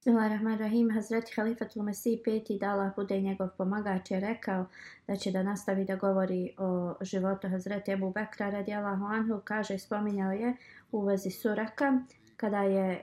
Bismillahirrahmanirrahim. 0.00 0.90
Hazreti 0.90 1.32
Halifatul 1.36 1.82
Mesih 1.82 2.22
peti 2.24 2.58
da 2.58 2.70
Allah 2.72 2.92
bude 2.96 3.20
njegov 3.20 3.48
pomagač 3.56 4.10
je 4.10 4.20
rekao 4.20 4.66
da 5.06 5.16
će 5.16 5.30
da 5.30 5.42
nastavi 5.42 5.84
da 5.84 5.96
govori 5.96 6.54
o 6.58 6.94
životu 7.00 7.48
Hazreti 7.48 7.92
Ebu 7.92 8.10
Bekra 8.10 8.50
radijalahu 8.50 9.04
anhu. 9.04 9.40
Kaže, 9.44 9.78
spominjao 9.78 10.32
je 10.32 10.54
u 10.92 11.04
vezi 11.04 11.30
suraka 11.30 12.00
kada 12.36 12.62
je 12.62 12.92
e, 12.92 13.02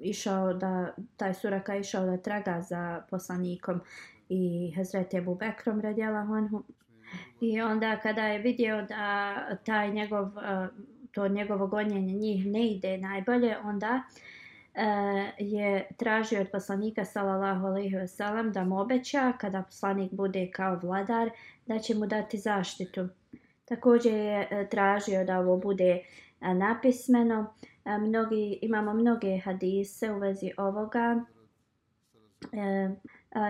išao 0.00 0.54
da, 0.54 0.94
taj 1.16 1.34
suraka 1.34 1.76
išao 1.76 2.06
da 2.06 2.16
traga 2.16 2.60
za 2.60 3.02
poslanikom 3.10 3.80
i 4.28 4.72
Hazreti 4.76 5.16
Ebu 5.16 5.34
Bekrom 5.34 5.80
radijalahu 5.80 6.34
anhu. 6.34 6.62
I 7.40 7.60
onda 7.60 7.96
kada 8.02 8.26
je 8.26 8.38
vidio 8.38 8.82
da 8.82 9.34
taj 9.64 9.90
njegov, 9.90 10.26
e, 10.38 10.68
to 11.12 11.28
njegovo 11.28 11.66
gonjenje 11.66 12.14
njih 12.14 12.46
ne 12.46 12.66
ide 12.68 12.98
najbolje, 12.98 13.58
onda 13.58 14.02
uh, 14.06 14.22
Eh, 14.74 15.32
je 15.38 15.88
tražio 15.96 16.40
od 16.40 16.50
poslanika 16.52 17.04
sallallahu 17.04 17.66
alejhi 17.66 17.96
ve 17.96 18.08
sellem 18.08 18.52
da 18.52 18.64
mu 18.64 18.80
obeća 18.80 19.32
kada 19.40 19.62
poslanik 19.62 20.12
bude 20.12 20.50
kao 20.50 20.78
vladar 20.82 21.30
da 21.66 21.78
će 21.78 21.94
mu 21.94 22.06
dati 22.06 22.38
zaštitu. 22.38 23.08
Također 23.64 24.14
je 24.14 24.48
eh, 24.50 24.68
tražio 24.70 25.24
da 25.24 25.40
ovo 25.40 25.56
bude 25.56 26.00
eh, 26.40 26.54
napismeno. 26.54 27.54
Mnogi, 28.00 28.58
imamo 28.62 28.94
mnoge 28.94 29.38
hadise 29.38 30.12
u 30.12 30.18
vezi 30.18 30.50
ovoga. 30.56 31.24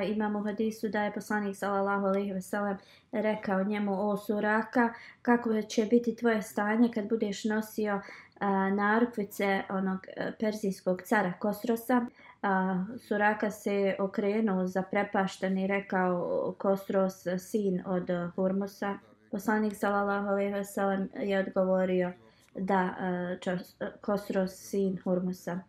Imamo 0.07 0.43
hadisu 0.43 0.89
da 0.89 1.05
je 1.05 1.13
poslanik 1.13 1.57
sallallahu 1.57 2.07
alejhi 2.07 2.33
ve 2.33 2.41
sellem 2.41 2.79
rekao 3.13 3.65
njemu 3.65 4.11
o 4.11 4.17
suraka 4.17 4.95
kako 5.23 5.63
će 5.63 5.85
biti 5.85 6.17
tvoje 6.17 6.43
stanje 6.43 6.91
kad 6.95 7.09
budeš 7.09 7.45
nosio 7.45 8.01
narukvice 8.51 9.63
onog 9.69 9.99
e, 10.17 10.33
persijskog 10.41 11.03
cara 11.03 11.33
Kosrosa. 11.39 12.07
A, 12.43 12.85
Suraka 12.99 13.51
se 13.51 13.97
okrenuo 13.99 14.67
za 14.67 14.83
prepašten 14.83 15.59
i 15.59 15.67
rekao 15.67 16.55
Kosros 16.59 17.27
sin 17.39 17.83
od 17.87 18.11
e, 18.11 18.29
Hormusa. 18.37 18.99
Poslanik 19.31 19.77
sallallahu 19.77 20.29
alejhi 20.29 20.53
ve 20.53 20.65
sellem 20.65 21.09
je 21.15 21.39
odgovorio 21.39 22.13
da 22.55 22.95
e, 23.01 23.59
Kosros 24.01 24.53
sin 24.53 24.99
Hormusa. 25.05 25.61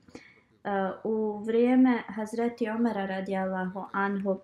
U 1.03 1.44
vrijeme 1.45 2.03
Hazreti 2.07 2.69
Omara 2.69 3.06
radijallahu 3.06 3.85
anhu 3.91 4.39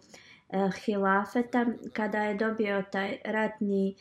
hilafeta 0.85 1.65
kada 1.93 2.23
je 2.23 2.33
dobio 2.33 2.83
taj 2.91 3.17
ratni 3.25 3.95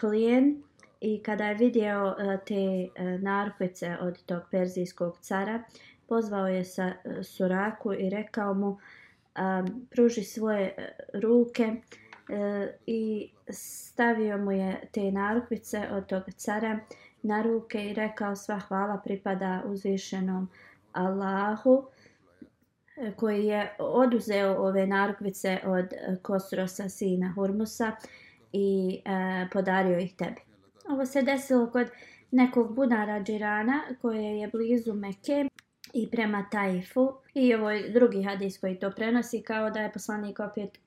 plijen 0.00 0.62
i 1.00 1.22
kada 1.22 1.44
je 1.44 1.54
vidio 1.54 2.16
e, 2.18 2.38
te 2.46 2.54
e, 2.54 3.18
narukvice 3.18 3.96
od 4.00 4.22
tog 4.22 4.42
perzijskog 4.50 5.18
cara, 5.20 5.62
pozvao 6.08 6.48
je 6.48 6.64
sa 6.64 6.92
e, 7.04 7.22
Suraku 7.22 7.92
i 7.92 8.10
rekao 8.10 8.54
mu 8.54 8.78
pruži 9.90 10.24
svoje 10.24 10.74
ruke 11.14 11.74
i 12.86 13.30
stavio 13.48 14.38
mu 14.38 14.52
je 14.52 14.80
te 14.92 15.12
narukvice 15.12 15.88
od 15.92 16.06
tog 16.06 16.22
cara 16.36 16.78
na 17.22 17.42
ruke 17.42 17.90
i 17.90 17.94
rekao 17.94 18.36
sva 18.36 18.58
hvala 18.58 19.00
pripada 19.04 19.62
uzvišenom 19.66 20.48
Allahu 20.92 21.86
koji 23.16 23.44
je 23.44 23.74
oduzeo 23.78 24.56
ove 24.56 24.86
narukvice 24.86 25.58
od 25.64 25.86
Kosrosa 26.22 26.88
sina 26.88 27.32
Hurmusa 27.36 27.92
i 28.52 29.00
podario 29.52 29.98
ih 29.98 30.16
tebi. 30.16 30.47
Ovo 30.88 31.06
se 31.06 31.22
desilo 31.22 31.70
kod 31.70 31.90
nekog 32.30 32.74
bunara 32.74 33.22
džirana 33.22 33.82
koje 34.02 34.38
je 34.38 34.48
blizu 34.48 34.94
Meke 34.94 35.48
i 35.92 36.10
prema 36.10 36.44
Tajfu. 36.50 37.12
I 37.34 37.54
ovo 37.54 37.70
je 37.70 37.90
drugi 37.90 38.22
hadis 38.22 38.60
koji 38.60 38.78
to 38.78 38.90
prenosi 38.90 39.42
kao 39.42 39.70
da 39.70 39.80
je 39.80 39.92
poslanik 39.92 40.40
opet 40.40 40.78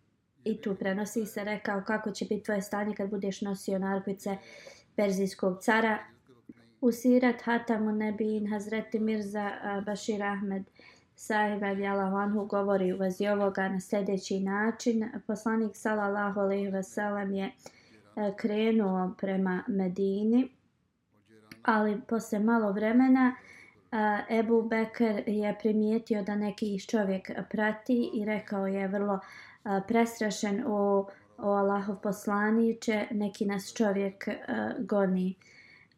i 0.43 0.61
tu 0.61 0.75
prenosi 0.75 1.25
se 1.25 1.43
rekao 1.43 1.83
kako 1.87 2.11
će 2.11 2.25
biti 2.25 2.43
tvoje 2.43 2.61
stanje 2.61 2.95
kad 2.95 3.09
budeš 3.09 3.41
nosio 3.41 3.79
narkvice 3.79 4.37
Perzijskog 4.95 5.61
cara. 5.61 5.97
Usirat 6.81 7.41
Hatamu 7.41 7.91
Nebin 7.91 8.47
Hazreti 8.47 8.99
Mirza 8.99 9.51
Bashir 9.85 10.23
Ahmed 10.23 10.63
sahiba 11.15 11.67
Abjala 11.67 12.09
Vanhu 12.09 12.45
govori 12.45 12.93
u 12.93 12.97
vezi 12.97 13.27
ovoga 13.27 13.69
na 13.69 13.79
sljedeći 13.79 14.39
način. 14.39 15.09
Poslanik 15.27 15.71
sallallahu 15.75 16.39
alaihi 16.39 16.67
wasallam 16.67 17.33
je 17.33 17.45
uh, 17.45 17.71
E, 18.15 18.33
krenuo 18.35 19.15
prema 19.17 19.63
Medini, 19.67 20.49
ali 21.63 22.01
posle 22.07 22.39
malo 22.39 22.71
vremena 22.71 23.35
e, 23.91 24.39
Ebu 24.39 24.61
Bekr 24.61 25.23
je 25.27 25.55
primijetio 25.59 26.23
da 26.23 26.35
neki 26.35 26.79
čovjek 26.79 27.31
prati 27.49 28.11
i 28.13 28.25
rekao 28.25 28.67
je 28.67 28.87
vrlo 28.87 29.19
e, 29.19 29.81
prestrašen 29.87 30.63
o, 30.67 31.07
o 31.37 31.49
Allahov 31.49 31.95
poslaniće, 31.95 33.07
neki 33.11 33.45
nas 33.45 33.73
čovjek 33.73 34.27
goni. 34.79 35.35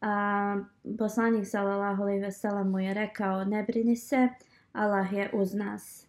A, 0.00 0.56
poslanik 0.98 1.46
sallallahu 1.46 2.02
alejhi 2.02 2.20
ve 2.20 2.32
sellem 2.32 2.70
mu 2.70 2.78
je 2.78 2.94
rekao 2.94 3.44
ne 3.44 3.62
brini 3.62 3.96
se 3.96 4.28
Allah 4.72 5.12
je 5.12 5.30
uz 5.32 5.54
nas 5.54 6.06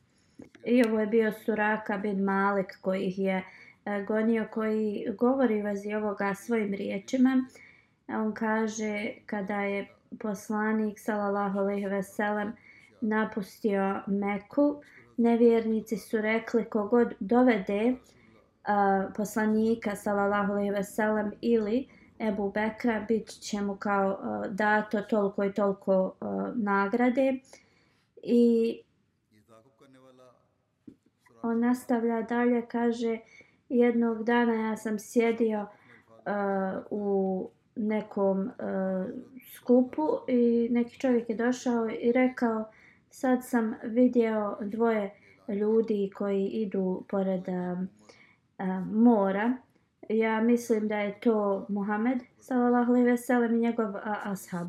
i 0.66 0.84
ovo 0.88 1.00
je 1.00 1.08
bio 1.08 1.32
Suraka 1.32 1.98
bin 1.98 2.24
Malik 2.24 2.78
koji 2.82 3.14
je 3.18 3.38
uh, 3.38 3.65
gonio 4.08 4.48
koji 4.52 5.08
govori 5.18 5.62
vazi 5.62 5.94
ovoga 5.94 6.36
svojim 6.36 6.74
riječima. 6.74 7.46
On 8.08 8.34
kaže 8.34 9.12
kada 9.26 9.62
je 9.62 9.88
poslanik 10.20 11.00
sallallahu 11.00 11.60
alejhi 11.60 11.86
ve 11.86 12.04
sellem 12.04 12.54
napustio 13.02 14.02
Meku, 14.08 14.82
nevjernici 15.18 15.98
su 15.98 16.22
rekli 16.22 16.66
kogod 16.66 17.14
dovede 17.20 17.92
uh, 17.92 19.14
poslanika 19.16 19.96
sallallahu 19.96 20.52
alejhi 20.52 20.72
ve 20.72 20.84
sellem 20.84 21.32
ili 21.42 21.88
Ebu 22.20 22.52
Bekra 22.52 23.06
bit 23.08 23.28
će 23.28 23.62
mu 23.62 23.76
kao 23.76 24.10
uh, 24.10 24.46
dato 24.54 25.02
toliko 25.02 25.44
i 25.44 25.54
toliko 25.54 26.16
uh, 26.22 26.56
nagrade 26.56 27.40
i 28.24 28.82
on 31.42 31.60
nastavlja 31.60 32.22
dalje 32.22 32.66
kaže 32.68 33.14
uh, 33.14 33.35
jednog 33.70 34.24
dana 34.24 34.54
ja 34.54 34.78
sam 34.78 35.00
sjedio 35.00 35.62
uh, 35.62 36.86
u 36.90 37.50
nekom 37.76 38.40
uh, 38.40 38.52
skupu 39.56 40.10
i 40.28 40.68
neki 40.72 41.00
čovjek 41.00 41.30
je 41.30 41.36
došao 41.36 41.90
i 41.90 42.12
rekao 42.12 42.66
sad 43.10 43.40
sam 43.46 43.76
vidio 43.84 44.58
dvoje 44.62 45.14
ljudi 45.48 46.12
koji 46.16 46.48
idu 46.48 47.06
pored 47.10 47.48
uh, 47.48 47.80
uh, 48.60 48.88
mora. 48.88 49.54
Ja 50.10 50.42
mislim 50.42 50.88
da 50.88 51.00
je 51.00 51.20
to 51.20 51.66
Muhammed 51.70 52.18
sallallahu 52.40 52.92
alejhi 52.92 53.08
ve 53.08 53.18
sellem 53.18 53.56
i 53.56 53.60
njegov 53.60 53.90
uh, 53.90 54.02
ashab. 54.04 54.68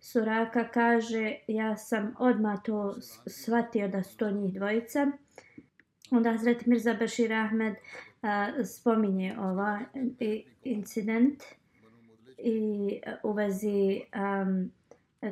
Suraka 0.00 0.68
kaže, 0.68 1.36
ja 1.48 1.76
sam 1.76 2.14
odmah 2.18 2.62
to 2.62 2.94
shvatio 3.26 3.88
da 3.88 4.02
su 4.02 4.16
to 4.16 4.30
njih 4.30 4.54
dvojica. 4.54 5.06
Onda 6.10 6.32
Hazret 6.32 6.66
Mirza 6.66 6.94
Bashir 6.94 7.32
Ahmed 7.32 7.74
a, 8.24 8.64
spominje 8.64 9.36
ova 9.38 9.80
e, 10.20 10.42
incident 10.62 11.42
i 12.38 13.00
u 13.22 13.32
vezi 13.32 14.00
um, 14.14 14.70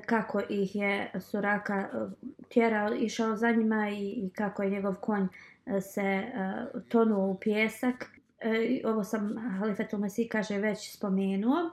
kako 0.06 0.42
ih 0.48 0.76
je 0.76 1.10
Suraka 1.20 1.74
e, 1.74 1.88
tjerao, 2.48 2.94
išao 2.94 3.36
za 3.36 3.50
njima 3.50 3.90
i, 3.90 4.10
i 4.10 4.30
kako 4.30 4.62
je 4.62 4.70
njegov 4.70 4.94
konj 4.94 5.26
e, 5.66 5.80
se 5.80 6.22
uh, 6.74 6.82
tonuo 6.88 7.30
u 7.30 7.38
pjesak. 7.40 8.06
E, 8.40 8.80
ovo 8.84 9.04
sam 9.04 9.38
Halifetul 9.58 9.98
Mesih 9.98 10.28
kaže 10.30 10.58
već 10.58 10.96
spomenuo. 10.96 11.70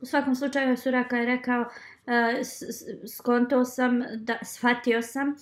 U 0.00 0.06
svakom 0.06 0.34
slučaju 0.34 0.76
Suraka 0.76 1.16
je 1.16 1.26
rekao 1.26 1.60
e, 1.62 1.66
uh, 2.06 3.08
skonto 3.16 3.64
sam, 3.64 4.02
da, 4.16 4.38
shvatio 4.42 5.02
sam 5.02 5.28
uh, 5.28 5.36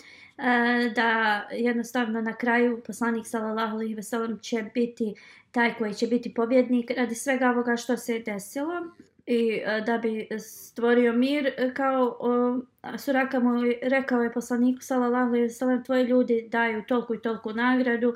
da 0.95 1.43
jednostavno 1.53 2.21
na 2.21 2.37
kraju 2.37 2.83
poslanik 2.87 3.27
sallallahu 3.27 3.75
alejhi 3.75 3.95
ve 3.95 4.03
sellem 4.03 4.39
će 4.39 4.65
biti 4.75 5.15
taj 5.51 5.75
koji 5.75 5.95
će 5.95 6.07
biti 6.07 6.35
pobjednik 6.35 6.91
radi 6.91 7.15
svega 7.15 7.51
ovoga 7.51 7.77
što 7.77 7.97
se 7.97 8.19
desilo 8.19 8.87
i 9.27 9.63
uh, 9.67 9.85
da 9.87 9.99
bi 9.99 10.29
stvorio 10.39 11.13
mir 11.13 11.73
kao 11.75 12.19
uh, 12.21 12.99
Suraka 12.99 13.41
mu 13.41 13.51
rekao 13.83 14.23
je 14.23 14.33
poslaniku 14.33 14.83
sallallahu 14.83 15.27
alejhi 15.27 15.43
ve 15.43 15.51
sellem 15.51 15.85
tvoji 15.85 16.05
ljudi 16.05 16.49
daju 16.49 16.83
toliko 16.89 17.15
i 17.15 17.23
toliko 17.23 17.53
nagradu 17.53 18.15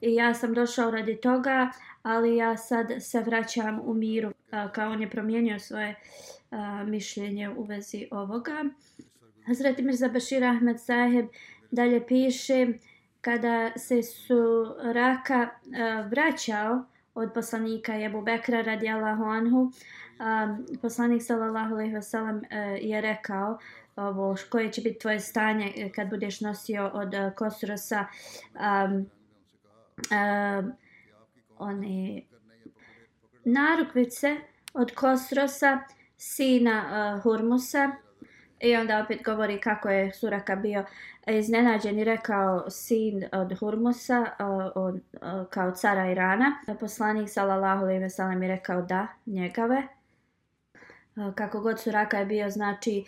i 0.00 0.14
ja 0.14 0.34
sam 0.34 0.54
došao 0.54 0.90
radi 0.90 1.16
toga 1.20 1.70
ali 2.08 2.36
ja 2.36 2.56
sad 2.56 2.86
se 3.00 3.20
vraćam 3.20 3.80
u 3.84 3.94
miru 3.94 4.32
kao 4.72 4.90
on 4.90 5.02
je 5.02 5.10
promijenio 5.10 5.58
svoje 5.58 5.94
a, 6.50 6.84
mišljenje 6.84 7.50
u 7.50 7.62
vezi 7.62 8.08
ovoga. 8.10 8.64
Hazreti 9.46 9.82
Mirza 9.82 10.08
Bashir 10.08 10.44
Ahmed 10.44 10.80
Saheb 10.80 11.26
dalje 11.70 12.06
piše 12.06 12.66
kada 13.20 13.70
se 13.76 14.02
su 14.02 14.66
Raka 14.92 15.48
a, 15.50 15.50
vraćao 16.10 16.84
od 17.14 17.30
poslanika 17.34 17.94
Jebu 17.94 18.22
Bekra 18.22 18.62
radijallahu 18.62 19.24
anhu, 19.24 19.72
a, 20.18 20.56
poslanik 20.82 21.22
sallallahu 21.22 21.74
alaihi 21.74 21.94
wasallam 21.94 22.42
e, 22.50 22.78
je 22.82 23.00
rekao 23.00 23.58
ovo 23.96 24.36
koje 24.50 24.72
će 24.72 24.80
biti 24.80 24.98
tvoje 24.98 25.20
stanje 25.20 25.72
e, 25.76 25.92
kad 25.92 26.10
budeš 26.10 26.40
nosio 26.40 26.90
od 26.94 27.14
e, 27.14 27.32
Kosrosa 27.36 28.04
a, 28.54 28.88
a, 30.10 30.62
one 31.58 32.22
narukvice 33.44 34.36
od 34.74 34.94
Kosrosa, 34.94 35.78
sina 36.16 36.84
uh, 37.16 37.22
Hurmusa. 37.22 37.90
I 38.60 38.76
onda 38.76 39.02
opet 39.04 39.22
govori 39.24 39.60
kako 39.60 39.88
je 39.88 40.12
Suraka 40.12 40.56
bio 40.56 40.84
iznenađen 41.26 41.98
i 41.98 42.04
rekao 42.04 42.70
sin 42.70 43.24
od 43.32 43.58
Hurmusa 43.58 44.26
eh, 44.38 44.44
uh, 44.44 44.72
od, 44.74 44.94
uh, 44.94 45.00
eh, 45.12 45.44
kao 45.50 45.70
cara 45.70 46.10
Irana. 46.10 46.52
Poslanik 46.80 47.28
sallallahu 47.28 47.82
alejhi 47.82 48.00
ve 48.00 48.10
sellem 48.10 48.42
je 48.42 48.48
rekao 48.48 48.82
da 48.82 49.06
njegave. 49.26 49.97
Kako 51.34 51.60
god 51.60 51.80
Suraka 51.80 52.18
je 52.18 52.26
bio, 52.26 52.50
znači 52.50 53.04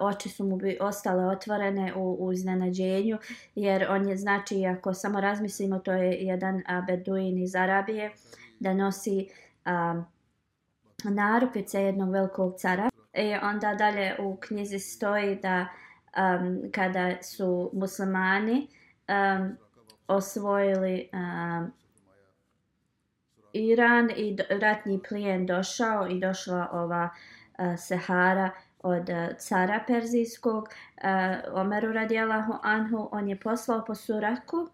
oči 0.00 0.28
su 0.28 0.44
mu 0.44 0.56
bi 0.56 0.78
ostale 0.80 1.26
otvorene 1.26 1.94
u, 1.94 2.16
u 2.26 2.32
iznenađenju, 2.32 3.18
jer 3.54 3.86
on 3.90 4.08
je, 4.08 4.16
znači, 4.16 4.66
ako 4.66 4.94
samo 4.94 5.20
razmislimo, 5.20 5.78
to 5.78 5.92
je 5.92 6.12
jedan 6.12 6.62
beduin 6.86 7.38
iz 7.38 7.56
Arabije, 7.56 8.12
da 8.60 8.74
nosi 8.74 9.28
a, 9.64 10.02
narupice 11.04 11.82
jednog 11.82 12.10
velikog 12.12 12.54
cara. 12.58 12.90
I 13.14 13.34
onda 13.42 13.74
dalje 13.74 14.16
u 14.18 14.36
knjizi 14.36 14.78
stoji 14.78 15.36
da 15.36 15.66
um, 16.16 16.70
kada 16.72 17.22
su 17.22 17.70
muslimani 17.72 18.68
um, 19.08 19.56
osvojili 20.08 21.08
um, 21.12 21.72
Iran 23.54 24.10
i 24.16 24.36
ratni 24.50 25.00
plijen 25.08 25.46
došao 25.46 26.08
i 26.08 26.20
došla 26.20 26.68
ova 26.72 27.08
e, 27.58 27.66
uh, 27.66 27.78
Sehara 27.78 28.50
od 28.82 29.08
uh, 29.08 29.36
cara 29.38 29.80
Perzijskog, 29.86 30.64
uh, 30.64 31.60
Omeru 31.60 31.92
radijalahu 31.92 32.52
anhu, 32.62 33.08
on 33.12 33.28
je 33.28 33.40
poslao 33.40 33.84
po 33.84 33.94
Suraku 33.94 34.56
uh, 34.56 34.68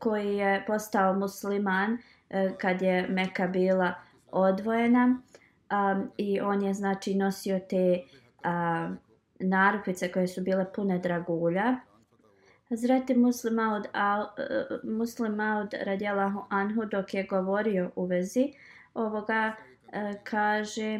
koji 0.00 0.36
je 0.36 0.64
postao 0.66 1.14
musliman 1.14 1.92
uh, 1.92 2.56
kad 2.58 2.82
je 2.82 3.06
Meka 3.08 3.46
bila 3.46 3.94
odvojena 4.30 5.22
um, 5.70 6.10
i 6.16 6.40
on 6.40 6.62
je 6.62 6.74
znači 6.74 7.14
nosio 7.14 7.60
te 7.70 8.00
um, 8.44 8.98
narupice 9.40 10.12
koje 10.12 10.28
su 10.28 10.40
bile 10.42 10.72
pune 10.72 10.98
dragulja. 10.98 11.76
Hazreti 12.68 13.14
Muslima 13.14 13.74
od, 13.74 13.86
al, 13.92 14.22
e, 14.22 14.64
Muslima 14.84 15.58
od 15.64 15.74
radijalahu 15.84 16.44
anhu 16.48 16.84
dok 16.84 17.14
je 17.14 17.22
govorio 17.22 17.90
u 17.96 18.04
vezi 18.04 18.52
ovoga 18.94 19.52
e, 19.92 20.14
kaže 20.24 20.98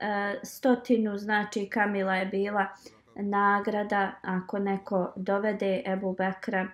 uh, 0.00 0.40
stotinu 0.42 1.18
znači 1.18 1.66
Kamila 1.66 2.14
je 2.14 2.26
bila 2.26 2.66
nagrada 3.14 4.12
ako 4.22 4.58
neko 4.58 5.12
dovede 5.16 5.82
Ebu 5.86 6.12
Bekra 6.12 6.68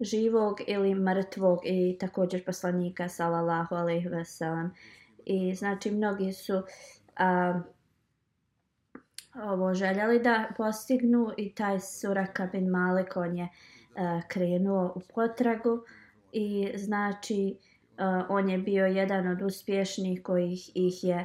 živog 0.00 0.60
ili 0.66 0.94
mrtvog 0.94 1.58
i 1.64 1.96
također 2.00 2.44
poslanika 2.44 3.08
sallallahu 3.08 3.74
alejhi 3.74 4.08
ve 4.08 4.24
sellem 4.24 4.74
i 5.24 5.54
znači 5.54 5.90
mnogi 5.90 6.32
su 6.32 6.62
a, 7.16 7.60
ovo 9.34 9.74
željeli 9.74 10.18
da 10.18 10.48
postignu 10.56 11.32
i 11.36 11.54
taj 11.54 11.80
Suraka 11.80 12.46
bin 12.46 12.68
Malik 12.68 13.16
on 13.16 13.36
je 13.36 13.44
uh, 13.44 14.22
krenuo 14.28 14.92
u 14.96 15.00
potragu 15.14 15.84
i 16.32 16.72
znači 16.76 17.56
uh, 17.56 18.26
on 18.28 18.50
je 18.50 18.58
bio 18.58 18.86
jedan 18.86 19.28
od 19.28 19.42
uspješnih 19.42 20.22
kojih 20.22 20.70
ih 20.74 21.04
je 21.04 21.16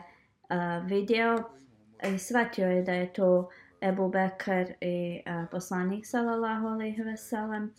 uh, 0.50 0.90
vidio 0.90 1.44
i 2.14 2.18
shvatio 2.18 2.68
je 2.68 2.84
da 2.84 2.94
je 2.94 3.14
to 3.14 3.50
Ebu 3.82 4.10
Bekr 4.10 4.72
i 4.82 5.22
uh, 5.26 5.50
poslanik 5.52 6.06
sallallahu 6.06 6.68
alaihi 6.68 7.02
ve 7.02 7.18
sellem. 7.18 7.74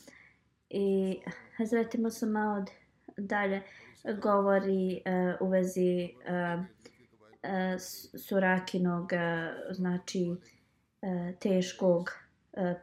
I 0.70 1.20
Hazreti 1.56 2.00
Musa 2.00 2.26
Maud 2.26 2.70
dalje 3.16 3.62
govori 4.22 5.02
uh, 5.06 5.46
u 5.46 5.50
vezi 5.50 6.08
uh, 6.28 6.64
E, 7.46 7.78
Surakinog 8.18 9.12
e, 9.12 9.54
znači 9.70 10.36
e, 11.02 11.32
teškog 11.40 12.10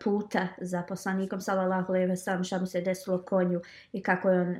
puta 0.04 0.48
za 0.62 0.82
poslanikom 0.82 1.42
sallallahu 1.42 1.92
alejhi 1.92 2.08
ve 2.08 2.18
sellem 2.18 2.44
šta 2.44 2.60
mu 2.60 2.66
se 2.66 2.82
desilo 2.82 3.22
konju 3.26 3.62
i 3.94 4.04
kako 4.04 4.30
je 4.30 4.42
on 4.42 4.56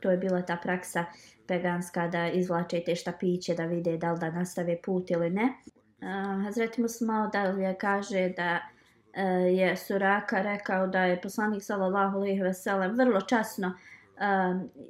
to 0.00 0.10
je 0.10 0.16
bila 0.16 0.42
ta 0.42 0.56
praksa 0.62 1.04
peganska 1.46 2.08
da 2.08 2.28
izvlače 2.28 2.82
te 2.86 2.94
štapiće 2.94 3.54
da 3.54 3.64
vide 3.64 3.96
da 3.96 4.12
li 4.12 4.20
da 4.20 4.30
nastave 4.30 4.82
put 4.82 5.10
ili 5.10 5.30
ne. 5.30 5.48
Hazreti 6.44 6.82
Musmao 6.82 7.28
dalje 7.28 7.74
kaže 7.78 8.28
da 8.28 8.60
je 9.46 9.76
Suraka 9.76 10.42
rekao 10.42 10.86
da 10.86 11.04
je 11.04 11.20
poslanik 11.20 11.62
sallallahu 11.62 12.16
alejhi 12.16 12.42
ve 12.42 12.54
sellem 12.54 12.96
vrlo 12.96 13.20
časno 13.20 13.72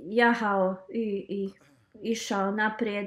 jahao 0.05 0.77
i, 0.89 1.27
i 1.29 1.53
išao 2.13 2.51
naprijed, 2.51 3.07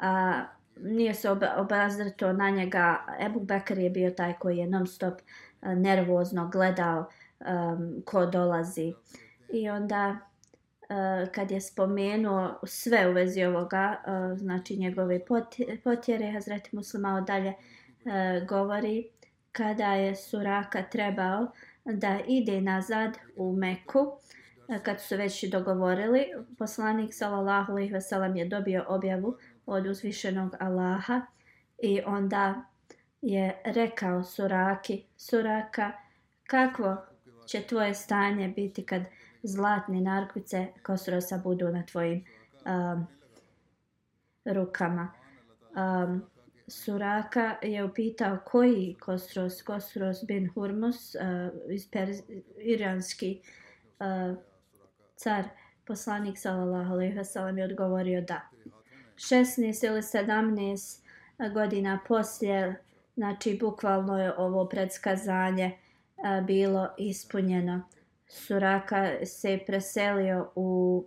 a 0.00 0.42
nije 0.80 1.14
se 1.14 1.30
ob 1.30 1.42
obazrto 1.56 2.32
na 2.32 2.50
njega. 2.50 3.06
Ebu 3.20 3.40
Bekr 3.40 3.78
je 3.78 3.90
bio 3.90 4.10
taj 4.10 4.32
koji 4.32 4.56
je 4.56 4.66
non 4.66 4.86
stop 4.86 5.14
uh, 5.14 5.20
eh, 5.62 5.74
nervozno 5.74 6.48
gledao 6.52 7.08
um, 7.40 8.02
ko 8.04 8.26
dolazi. 8.26 8.94
I 9.52 9.70
onda 9.70 10.16
uh, 10.82 11.32
kad 11.32 11.50
je 11.50 11.60
spomenuo 11.60 12.60
sve 12.64 13.08
u 13.08 13.12
vezi 13.12 13.44
ovoga, 13.44 13.96
uh, 14.06 14.38
znači 14.38 14.76
njegove 14.76 15.20
potjere, 15.84 16.32
Hazreti 16.32 16.76
Muslima 16.76 17.20
dalje 17.20 17.48
uh, 17.48 18.48
govori 18.48 19.08
kada 19.52 19.94
je 19.94 20.16
Suraka 20.16 20.82
trebao 20.82 21.46
da 21.84 22.18
ide 22.26 22.60
nazad 22.60 23.18
u 23.36 23.56
Meku, 23.56 24.18
kad 24.82 25.00
su 25.00 25.16
već 25.16 25.44
dogovorili, 25.44 26.24
poslanik 26.58 27.14
sallallahu 27.14 27.72
alejhi 27.72 27.92
ve 27.92 28.00
sellem 28.00 28.36
je 28.36 28.44
dobio 28.44 28.84
objavu 28.88 29.36
od 29.66 29.86
uzvišenog 29.86 30.54
Allaha 30.60 31.20
i 31.78 32.00
onda 32.06 32.64
je 33.22 33.62
rekao 33.64 34.24
Suraki, 34.24 35.04
Suraka, 35.16 35.92
kakvo 36.46 36.96
će 37.46 37.62
tvoje 37.62 37.94
stanje 37.94 38.48
biti 38.48 38.86
kad 38.86 39.02
zlatne 39.42 40.00
narkvice 40.00 40.66
Kosrosa 40.82 41.38
budu 41.38 41.68
na 41.68 41.82
tvojim 41.82 42.24
um, 42.64 43.06
rukama. 44.44 45.12
Um, 45.76 46.22
Suraka 46.68 47.56
je 47.62 47.84
upitao 47.84 48.38
koji 48.44 48.96
Kosros, 49.00 49.62
Kosros 49.62 50.24
bin 50.24 50.50
Hurmus, 50.54 51.14
uh, 51.14 51.20
iz 51.70 51.88
iranski 52.58 53.40
uh, 54.00 54.38
car, 55.16 55.44
poslanik 55.84 56.38
sallallahu 56.38 56.92
alejhi 56.92 57.14
ve 57.14 57.24
sellem 57.24 57.58
je 57.58 57.64
odgovorio 57.64 58.20
da. 58.20 58.55
16 59.16 59.86
ili 59.86 60.02
17 60.02 61.52
godina 61.52 62.00
poslije 62.08 62.86
Znači, 63.16 63.58
bukvalno 63.60 64.18
je 64.20 64.38
ovo 64.38 64.68
predskazanje 64.68 65.78
a, 66.24 66.40
bilo 66.40 66.88
ispunjeno. 66.98 67.82
Suraka 68.28 69.26
se 69.26 69.60
preselio 69.66 70.52
u 70.54 71.04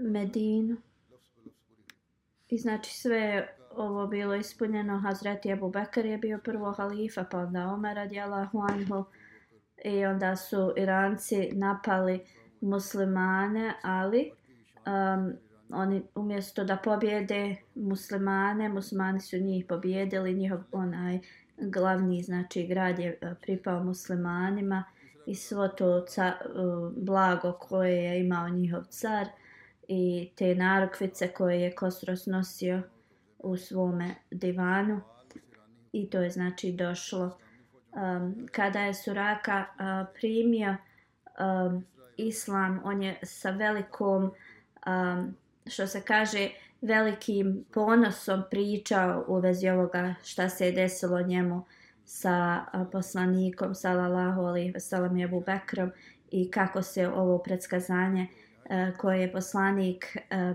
Medinu. 0.00 0.76
I 2.48 2.58
znači 2.58 2.94
sve 2.94 3.18
je 3.18 3.56
ovo 3.70 4.06
bilo 4.06 4.34
ispunjeno. 4.34 4.98
Hazreti 4.98 5.52
Abu 5.52 5.70
Bakr 5.70 6.06
je 6.06 6.18
bio 6.18 6.38
prvo 6.44 6.72
halifa, 6.72 7.24
pa 7.30 7.38
onda 7.38 7.66
Omer 7.66 7.96
radijala 7.96 8.48
anhu. 8.70 9.04
I 9.84 10.04
onda 10.04 10.36
su 10.36 10.72
Iranci 10.76 11.50
napali 11.52 12.20
muslimane, 12.60 13.74
ali 13.82 14.32
um, 14.88 15.32
oni 15.70 16.02
umjesto 16.14 16.64
da 16.64 16.76
pobjede 16.76 17.56
muslimane, 17.74 18.68
muslimani 18.68 19.20
su 19.20 19.36
njih 19.36 19.64
pobjedili, 19.68 20.34
njihov 20.34 20.60
onaj 20.72 21.18
glavni 21.60 22.22
znači 22.22 22.66
grad 22.66 22.98
je 22.98 23.18
e, 23.20 23.34
pripao 23.42 23.84
muslimanima 23.84 24.84
i 25.26 25.34
svo 25.34 25.68
to 25.68 26.04
ca, 26.08 26.26
e, 26.26 26.34
blago 26.96 27.52
koje 27.52 28.04
je 28.04 28.20
imao 28.20 28.48
njihov 28.48 28.84
car 28.84 29.26
i 29.88 30.30
te 30.36 30.54
narukvice 30.54 31.28
koje 31.28 31.60
je 31.60 31.74
Kosros 31.74 32.26
nosio 32.26 32.82
u 33.38 33.56
svome 33.56 34.14
divanu. 34.30 35.00
I 35.92 36.10
to 36.10 36.20
je 36.22 36.30
znači 36.30 36.72
došlo. 36.72 37.38
Um, 37.92 38.46
kada 38.52 38.80
je 38.80 38.94
Suraka 38.94 39.64
uh, 39.68 40.14
primio 40.20 40.76
um, 41.68 41.84
islam 42.16 42.80
on 42.84 43.02
je 43.02 43.18
sa 43.22 43.50
velikom 43.50 44.30
um, 44.88 45.36
što 45.66 45.86
se 45.86 46.00
kaže 46.00 46.48
velikim 46.80 47.64
ponosom 47.74 48.42
pričao 48.50 49.24
u 49.28 49.38
vezi 49.38 49.68
ovoga 49.68 50.14
šta 50.22 50.48
se 50.48 50.66
je 50.66 50.72
desilo 50.72 51.22
njemu 51.22 51.64
sa 52.04 52.64
poslanikom 52.92 53.74
sallallahu 53.74 54.40
alejhi 54.40 54.70
ve 54.70 54.80
sellem 54.80 55.24
Abu 55.24 55.40
Bekrom 55.40 55.90
i 56.30 56.50
kako 56.50 56.82
se 56.82 57.08
ovo 57.08 57.38
predskazanje 57.38 58.26
e, 58.70 58.92
koje 58.96 59.20
je 59.20 59.32
poslanik 59.32 60.16
e, 60.30 60.54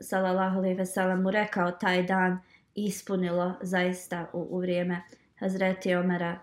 sallallahu 0.00 0.58
alejhi 0.58 0.76
ve 0.76 0.86
sellem 0.86 1.22
mu 1.22 1.30
rekao 1.30 1.70
taj 1.70 2.02
dan 2.02 2.38
ispunilo 2.74 3.54
zaista 3.62 4.26
u, 4.32 4.46
u 4.50 4.58
vrijeme 4.58 5.02
Hazreti 5.38 5.94
Omera 5.94 6.38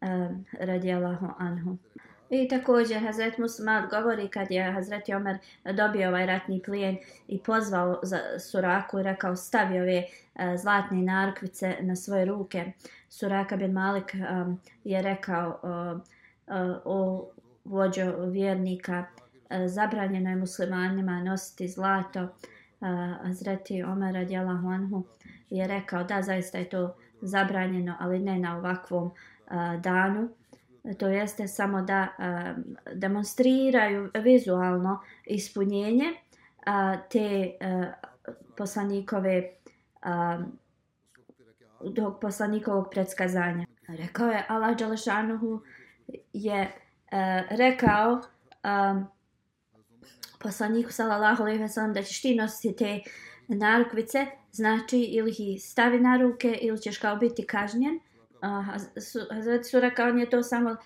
e, 0.00 0.06
radijallahu 0.60 1.26
anhu. 1.38 1.76
I 2.30 2.48
također 2.48 3.00
Hazret 3.00 3.38
Musmad 3.38 3.90
govori 3.90 4.28
kad 4.28 4.50
je 4.50 4.72
Hazreti 4.72 5.14
Omer 5.14 5.38
dobio 5.64 6.08
ovaj 6.08 6.26
ratni 6.26 6.62
plijen 6.62 6.96
i 7.28 7.38
pozvao 7.38 8.00
za 8.02 8.18
Suraku 8.38 8.98
i 8.98 9.02
rekao 9.02 9.36
stavi 9.36 9.80
ove 9.80 9.98
uh, 10.34 10.60
zlatne 10.60 11.02
narkvice 11.02 11.76
na 11.80 11.96
svoje 11.96 12.24
ruke. 12.24 12.72
Suraka 13.08 13.56
bin 13.56 13.72
Malik 13.72 14.14
um, 14.14 14.60
je 14.84 15.02
rekao 15.02 15.60
uh, 15.62 16.00
uh, 16.46 16.76
o 16.84 17.28
vođo 17.64 18.16
vjernika 18.16 19.04
zabranjeno 19.66 20.30
je 20.30 20.36
muslimanima 20.36 21.22
nositi 21.22 21.68
zlato. 21.68 22.28
Hazreti 23.22 23.82
Omer 23.82 24.14
radijalahu 24.14 24.68
anhu 24.68 25.04
je 25.50 25.66
rekao 25.66 26.04
da 26.04 26.22
zaista 26.22 26.58
je 26.58 26.68
to 26.68 26.96
zabranjeno 27.20 27.96
ali 28.00 28.18
ne 28.18 28.38
na 28.38 28.58
ovakvom 28.58 29.04
uh, 29.06 29.80
danu 29.80 30.28
to 30.98 31.08
jeste 31.08 31.48
samo 31.48 31.82
da 31.82 32.08
demonstriraju 32.94 34.10
vizualno 34.14 35.00
ispunjenje 35.26 36.04
te 37.10 37.56
uh, 37.60 37.86
poslanikove 38.56 39.42
uh, 40.04 40.46
tog 41.94 42.20
poslanikovog 42.20 42.88
predskazanja. 42.90 43.66
Rekao 43.88 44.28
je 44.28 44.44
Allah 44.48 44.76
Đalešanuhu 44.76 45.60
je 46.32 46.72
rekao 47.50 48.12
um, 48.12 49.06
poslaniku 50.42 50.92
sallallahu 50.92 51.42
alejhi 51.42 51.62
ve 51.62 51.68
sellem 51.68 51.92
da 51.92 52.02
ćeš 52.02 52.22
ti 52.22 52.34
nositi 52.34 52.76
te 52.76 53.00
narukvice, 53.48 54.26
znači 54.52 54.98
ili 54.98 55.30
ih 55.38 55.62
stavi 55.62 56.00
na 56.00 56.16
ruke 56.16 56.58
ili 56.62 56.78
ćeš 56.78 56.98
kao 56.98 57.16
biti 57.16 57.46
kažnjen. 57.46 58.00
Hazret 59.30 59.66
Suraka, 59.66 60.04
on 60.04 60.18
je 60.18 60.30
to 60.30 60.42
samo 60.42 60.76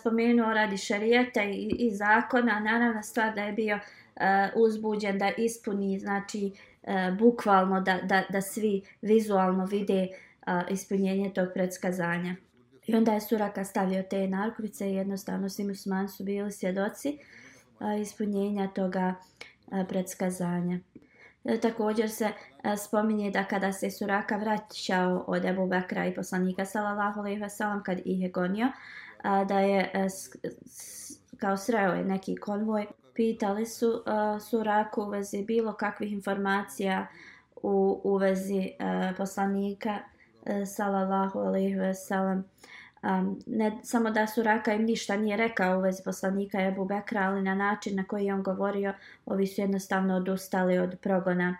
spomenuo 0.00 0.54
radi 0.54 0.76
šarijeta 0.76 1.42
i, 1.44 1.76
i 1.78 1.90
zakona, 1.90 2.60
naravna 2.60 3.02
stvar 3.02 3.34
da 3.34 3.42
je 3.42 3.52
bio 3.52 3.78
uzbuđen 4.56 5.18
da 5.18 5.30
ispuni, 5.38 5.98
znači 5.98 6.52
bukvalno 7.18 7.80
da, 7.80 7.98
da, 8.02 8.22
da 8.30 8.40
svi 8.40 8.82
vizualno 9.02 9.64
vide 9.64 10.08
ispunjenje 10.70 11.32
tog 11.34 11.48
predskazanja. 11.54 12.36
I 12.86 12.94
onda 12.94 13.12
je 13.12 13.20
Suraka 13.20 13.64
stavio 13.64 14.02
te 14.02 14.28
narkovice 14.28 14.90
i 14.90 14.94
jednostavno 14.94 15.48
svi 15.48 15.64
musmani 15.64 16.08
su 16.08 16.24
bili 16.24 16.52
svjedoci 16.52 17.18
ispunjenja 18.02 18.68
toga 18.68 19.14
predskazanja. 19.88 20.78
E, 21.48 21.60
također 21.60 22.10
se 22.10 22.24
e, 22.24 22.76
spominje 22.76 23.30
da 23.30 23.44
kada 23.44 23.72
se 23.72 23.90
Suraka 23.90 24.36
vraćao 24.36 25.24
od 25.26 25.44
Ebu 25.44 25.66
Bekra 25.66 26.06
i 26.06 26.14
poslanika 26.14 26.64
sallallahu 26.64 27.20
alejhi 27.20 27.40
ve 27.40 27.48
sellem 27.48 27.82
kad 27.82 27.98
ih 27.98 28.20
je 28.20 28.28
gonio, 28.28 28.66
e, 28.66 28.72
da 29.44 29.60
je 29.60 30.08
kao 31.38 31.56
sreo 31.56 31.92
je 31.92 32.04
neki 32.04 32.36
konvoj, 32.36 32.86
pitali 33.14 33.66
su 33.66 34.02
Suraku 34.50 35.02
u 35.02 35.08
vezi 35.08 35.44
bilo 35.44 35.72
kakvih 35.72 36.12
informacija 36.12 37.06
u, 37.62 38.00
u 38.04 38.16
vezi 38.16 38.70
poslanika 39.16 39.98
sallallahu 40.66 41.38
alejhi 41.38 41.74
ve 41.74 41.94
sellem. 41.94 42.44
Um, 43.02 43.40
ne 43.46 43.78
samo 43.82 44.10
da 44.10 44.26
su 44.26 44.42
Raka 44.42 44.72
im 44.72 44.84
ništa 44.84 45.16
nije 45.16 45.36
rekao 45.36 45.78
u 45.78 45.80
vezi 45.80 46.02
poslanika 46.04 46.62
Ebu 46.62 46.84
Bekra, 46.84 47.20
ali 47.20 47.42
na 47.42 47.54
način 47.54 47.96
na 47.96 48.04
koji 48.04 48.24
je 48.24 48.34
on 48.34 48.42
govorio, 48.42 48.94
ovi 49.26 49.46
su 49.46 49.60
jednostavno 49.60 50.16
odustali 50.16 50.78
od 50.78 50.98
progona. 51.00 51.56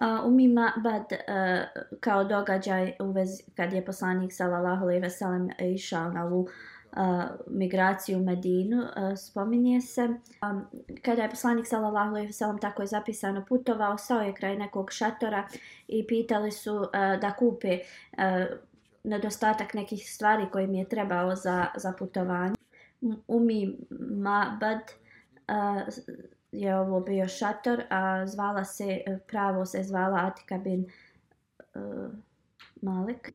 Uh, 0.00 0.26
umima 0.26 0.72
bad 0.76 1.02
uh, 1.02 1.34
e, 1.34 1.66
kao 2.00 2.24
događaj 2.24 2.92
u 3.00 3.10
vezi 3.10 3.42
kad 3.56 3.72
je 3.72 3.84
poslanik 3.84 4.32
sallallahu 4.32 4.82
alejhi 4.82 5.00
ve 5.00 5.10
sellem 5.10 5.50
išao 5.58 6.10
na 6.12 6.24
ovu 6.24 6.40
uh, 6.40 7.24
migraciju 7.46 8.18
u 8.18 8.22
Medinu, 8.22 8.82
uh, 8.82 8.88
spominje 9.16 9.80
se. 9.80 10.02
Um, 10.02 10.66
kada 11.02 11.22
je 11.22 11.30
poslanik 11.30 11.66
sallallahu 11.66 12.08
alejhi 12.08 12.26
ve 12.26 12.32
sellem 12.32 12.58
tako 12.58 12.82
je 12.82 12.86
zapisano 12.86 13.44
putovao, 13.48 13.98
stao 13.98 14.20
je 14.20 14.34
kraj 14.34 14.56
nekog 14.56 14.92
šatora 14.92 15.48
i 15.88 16.06
pitali 16.06 16.52
su 16.52 16.76
uh, 16.76 16.90
da 17.20 17.32
kupe 17.38 17.78
uh, 18.12 18.58
nedostatak 19.06 19.74
nekih 19.74 20.10
stvari 20.10 20.46
koje 20.52 20.66
mi 20.66 20.78
je 20.78 20.88
trebao 20.88 21.34
za, 21.34 21.66
za 21.76 21.92
putovanje. 21.92 22.54
Umi 23.28 23.76
Mabad 24.00 24.80
uh, 24.80 25.82
je 26.52 26.78
ovo 26.78 27.00
bio 27.00 27.28
šator, 27.28 27.82
a 27.90 28.26
zvala 28.26 28.64
se, 28.64 29.00
pravo 29.28 29.66
se 29.66 29.82
zvala 29.82 30.20
Atika 30.22 30.58
bin 30.58 30.86
uh, 31.74 32.10
Malik. 32.82 33.32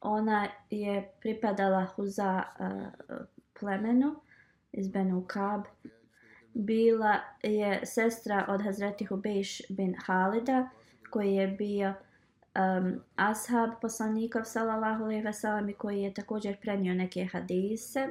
Ona 0.00 0.48
je 0.70 1.12
pripadala 1.20 1.84
Huza 1.84 2.42
uh, 2.58 3.16
plemenu 3.60 4.14
iz 4.72 4.88
Benu 4.88 5.24
Kab. 5.26 5.62
Bila 6.54 7.16
je 7.42 7.80
sestra 7.86 8.46
od 8.48 8.62
Hazreti 8.62 9.04
Hubeiš 9.04 9.62
bin 9.68 9.94
Halida, 10.06 10.68
koji 11.10 11.34
je 11.34 11.48
bio 11.48 11.90
uh, 11.90 12.11
um, 12.54 13.00
ashab 13.16 13.70
poslanikov 13.80 14.44
sallallahu 14.44 15.04
alejhi 15.04 15.22
ve 15.22 15.32
sellem 15.32 15.74
koji 15.78 16.02
je 16.02 16.14
također 16.14 16.60
prenio 16.60 16.94
neke 16.94 17.24
hadise 17.24 18.08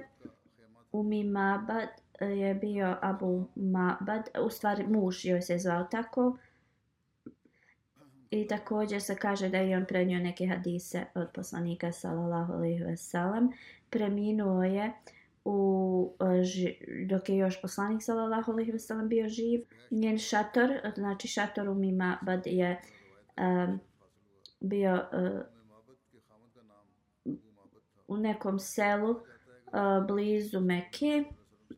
Umi 0.92 1.24
Mabad 1.24 1.90
e, 2.20 2.26
je 2.26 2.56
bio 2.56 2.98
Abu 3.02 3.48
Mabad 3.56 4.30
u 4.46 4.50
stvari 4.50 4.88
muž 4.88 5.26
joj 5.26 5.42
se 5.42 5.58
zvao 5.58 5.84
tako. 5.84 6.38
I 8.32 8.48
također 8.48 9.02
se 9.02 9.16
kaže 9.16 9.50
da 9.50 9.58
je 9.58 9.78
on 9.78 9.86
prenio 9.86 10.20
neke 10.20 10.48
hadise 10.48 11.06
od 11.16 11.28
poslanika 11.34 11.92
sallallahu 11.92 12.54
alejhi 12.54 12.84
ve 12.84 12.98
sellem 12.98 13.50
preminuo 13.90 14.64
je 14.64 14.92
u 15.46 16.14
e, 16.20 17.06
dok 17.06 17.30
je 17.30 17.38
još 17.38 17.62
poslanik 17.62 18.04
sallallahu 18.04 18.52
alejhi 18.52 18.72
ve 18.72 18.80
sellem 18.80 19.10
bio 19.10 19.30
živ. 19.30 19.62
Njen 19.92 20.18
šator 20.18 20.70
znači 20.96 21.28
šator 21.28 21.70
Umi 21.70 21.92
Mabad 21.92 22.42
je 22.46 22.82
um, 23.38 23.80
bio 24.62 24.94
uh, 24.94 25.42
u 28.08 28.18
nekom 28.18 28.60
selu 28.60 29.10
uh, 29.12 30.08
blizu 30.08 30.60
Mekke 30.60 31.24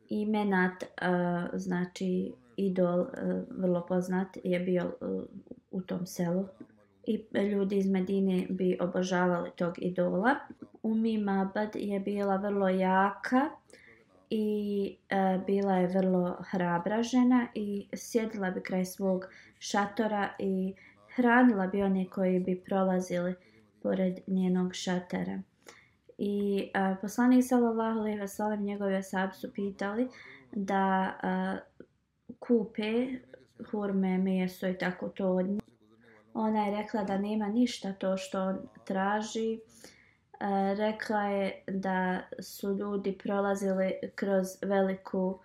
i 0.08 0.26
Menat, 0.26 0.82
uh, 0.82 1.58
znači 1.58 2.32
idol 2.56 3.00
uh, 3.00 3.08
vrlo 3.50 3.86
poznat, 3.86 4.28
je 4.44 4.60
bio 4.60 4.92
uh, 5.00 5.22
u 5.70 5.80
tom 5.80 6.06
selu 6.06 6.48
i 7.06 7.24
ljudi 7.40 7.76
iz 7.76 7.90
Medine 7.90 8.46
bi 8.50 8.78
obožavali 8.80 9.50
tog 9.56 9.74
idola. 9.78 10.34
Umi 10.82 11.18
Mabad 11.18 11.70
je 11.74 12.00
bila 12.00 12.36
vrlo 12.36 12.68
jaka 12.68 13.50
i 14.30 14.96
e, 15.08 15.40
bila 15.46 15.74
je 15.74 15.86
vrlo 15.86 16.36
hrabra 16.50 17.02
žena 17.02 17.46
i 17.54 17.88
sjedila 17.96 18.50
bi 18.50 18.62
kraj 18.62 18.84
svog 18.84 19.24
šatora 19.58 20.28
i 20.38 20.74
hranila 21.16 21.66
bi 21.66 21.82
one 21.82 22.06
koji 22.10 22.40
bi 22.40 22.62
prolazili 22.64 23.34
pored 23.82 24.18
njenog 24.26 24.74
šatera. 24.74 25.42
I 26.18 26.70
a, 26.74 26.96
poslanik 27.00 27.44
sallallahu 27.44 27.98
alejhi 27.98 28.18
ve 28.18 28.28
sellem 28.28 28.62
njegove 28.62 28.96
ashabi 28.96 29.34
su 29.34 29.52
pitali 29.52 30.08
da 30.52 31.12
a, 31.22 31.56
kupe 32.38 33.06
hurme, 33.70 34.18
meso 34.18 34.68
i 34.68 34.78
tako 34.78 35.08
to 35.08 35.28
od 35.28 35.46
nje. 35.46 35.60
Ona 36.34 36.66
je 36.66 36.76
rekla 36.76 37.04
da 37.04 37.18
nema 37.18 37.48
ništa 37.48 37.92
to 37.92 38.16
što 38.16 38.42
on 38.42 38.58
traži. 38.84 39.60
A, 40.40 40.74
rekla 40.78 41.22
je 41.22 41.62
da 41.68 42.20
su 42.42 42.72
ljudi 42.72 43.18
prolazili 43.18 43.92
kroz 44.14 44.46
veliku 44.62 45.38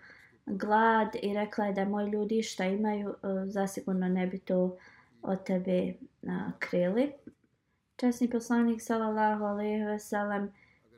glad 0.45 1.07
i 1.23 1.33
rekla 1.33 1.65
je 1.65 1.73
da 1.73 1.85
moji 1.85 2.11
ljudi 2.11 2.43
šta 2.43 2.65
imaju, 2.65 3.15
a, 3.21 3.45
zasigurno 3.45 4.07
ne 4.07 4.27
bi 4.27 4.39
to 4.39 4.77
od 5.21 5.43
tebe 5.43 5.93
a, 6.27 6.51
krili. 6.59 7.13
Časni 7.95 8.29
poslanik 8.29 8.81
sallallahu 8.81 9.45
alejhi 9.45 9.83
ve 9.83 9.99
sellem 9.99 10.51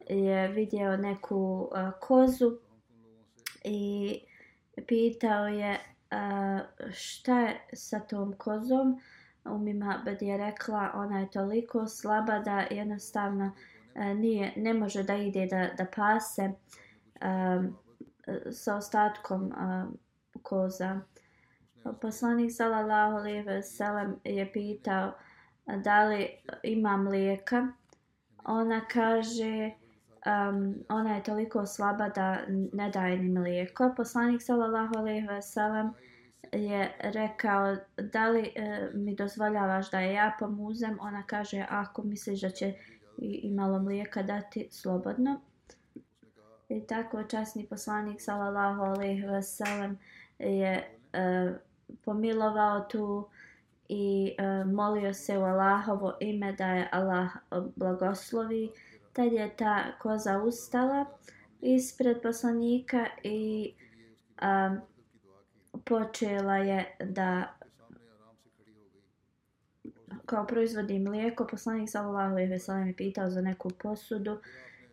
je 0.10 0.48
vidio 0.48 0.98
neku 0.98 1.70
a, 1.74 1.92
kozu 1.92 2.58
i 3.64 4.20
pitao 4.88 5.48
je 5.48 5.80
a, 6.12 6.60
šta 6.92 7.40
je 7.40 7.60
sa 7.74 8.00
tom 8.00 8.34
kozom. 8.38 9.00
Umima 9.46 10.02
Bed 10.06 10.22
je 10.22 10.38
rekla 10.38 10.92
ona 10.96 11.20
je 11.20 11.32
toliko 11.32 11.88
slaba 11.88 12.40
da 12.40 12.60
jednostavno 12.72 13.52
a, 13.96 14.14
nije, 14.14 14.54
ne 14.56 14.74
može 14.74 15.04
da 15.04 15.16
ide 15.16 15.46
da, 15.46 15.70
da 15.78 15.86
pase 15.96 16.52
a, 17.22 17.64
sa 18.52 18.76
ostatkom 18.76 19.52
a, 19.56 19.86
koza. 20.42 21.02
Poslanik 22.02 22.52
sallallahu 22.52 23.18
alejhi 23.18 23.42
ve 23.42 23.64
sellem 23.64 24.16
je 24.24 24.52
pitao 24.54 25.12
da 25.84 26.04
li 26.04 26.30
ima 26.64 26.98
mlijeka. 26.98 27.68
Ona 28.46 28.82
kaže 28.94 29.72
um, 30.26 30.76
ona 30.90 31.16
je 31.16 31.24
toliko 31.24 31.66
slaba 31.66 32.10
da 32.10 32.38
ne 32.74 32.90
daje 32.90 33.18
ni 33.18 33.30
mlijeko. 33.30 33.94
Poslanik 33.98 34.42
sallallahu 34.42 34.98
alejhi 34.98 35.28
ve 35.28 35.42
sellem 35.42 35.94
je 36.52 36.92
rekao 37.00 37.76
da 37.98 38.28
li 38.28 38.52
e, 38.56 38.90
mi 38.94 39.16
dozvoljavaš 39.16 39.92
da 39.92 40.00
je 40.00 40.14
ja 40.14 40.36
pomuzem. 40.40 40.98
Ona 41.02 41.24
kaže 41.24 41.66
ako 41.70 42.04
misliš 42.04 42.42
da 42.42 42.50
će 42.50 42.74
i, 43.18 43.52
malo 43.52 43.80
mlijeka 43.80 44.24
dati 44.24 44.68
slobodno. 44.72 45.42
I 46.70 46.88
tako 46.88 47.24
časni 47.24 47.66
poslanik 47.66 48.22
sallallahu 48.22 48.82
alejhi 48.82 49.26
ve 49.26 49.42
sellem 49.42 49.98
je 50.40 50.98
e, 51.14 51.54
pomilovao 52.06 52.80
tu 52.80 53.28
i 53.90 54.36
e, 54.38 54.64
molio 54.66 55.14
se 55.14 55.38
u 55.38 55.44
Allahovo 55.44 56.18
ime 56.20 56.54
da 56.54 56.66
je 56.66 56.90
Allah 56.92 57.30
blagoslovi. 57.76 58.72
Tad 59.14 59.34
je 59.34 59.56
ta 59.58 59.84
koza 60.00 60.40
ustala 60.44 61.06
ispred 61.62 62.22
poslanika 62.22 63.06
i 63.24 63.74
a, 64.38 64.76
počela 65.86 66.58
je 66.58 66.96
da 67.00 67.58
kao 70.26 70.48
proizvodi 70.48 71.00
mlijeko. 71.00 71.48
Poslanik 71.48 71.90
sallallahu 71.90 72.32
alejhi 72.32 72.50
ve 72.50 72.60
sellem 72.60 72.88
je 72.88 72.96
pitao 72.96 73.30
za 73.30 73.42
neku 73.42 73.70
posudu 73.70 74.40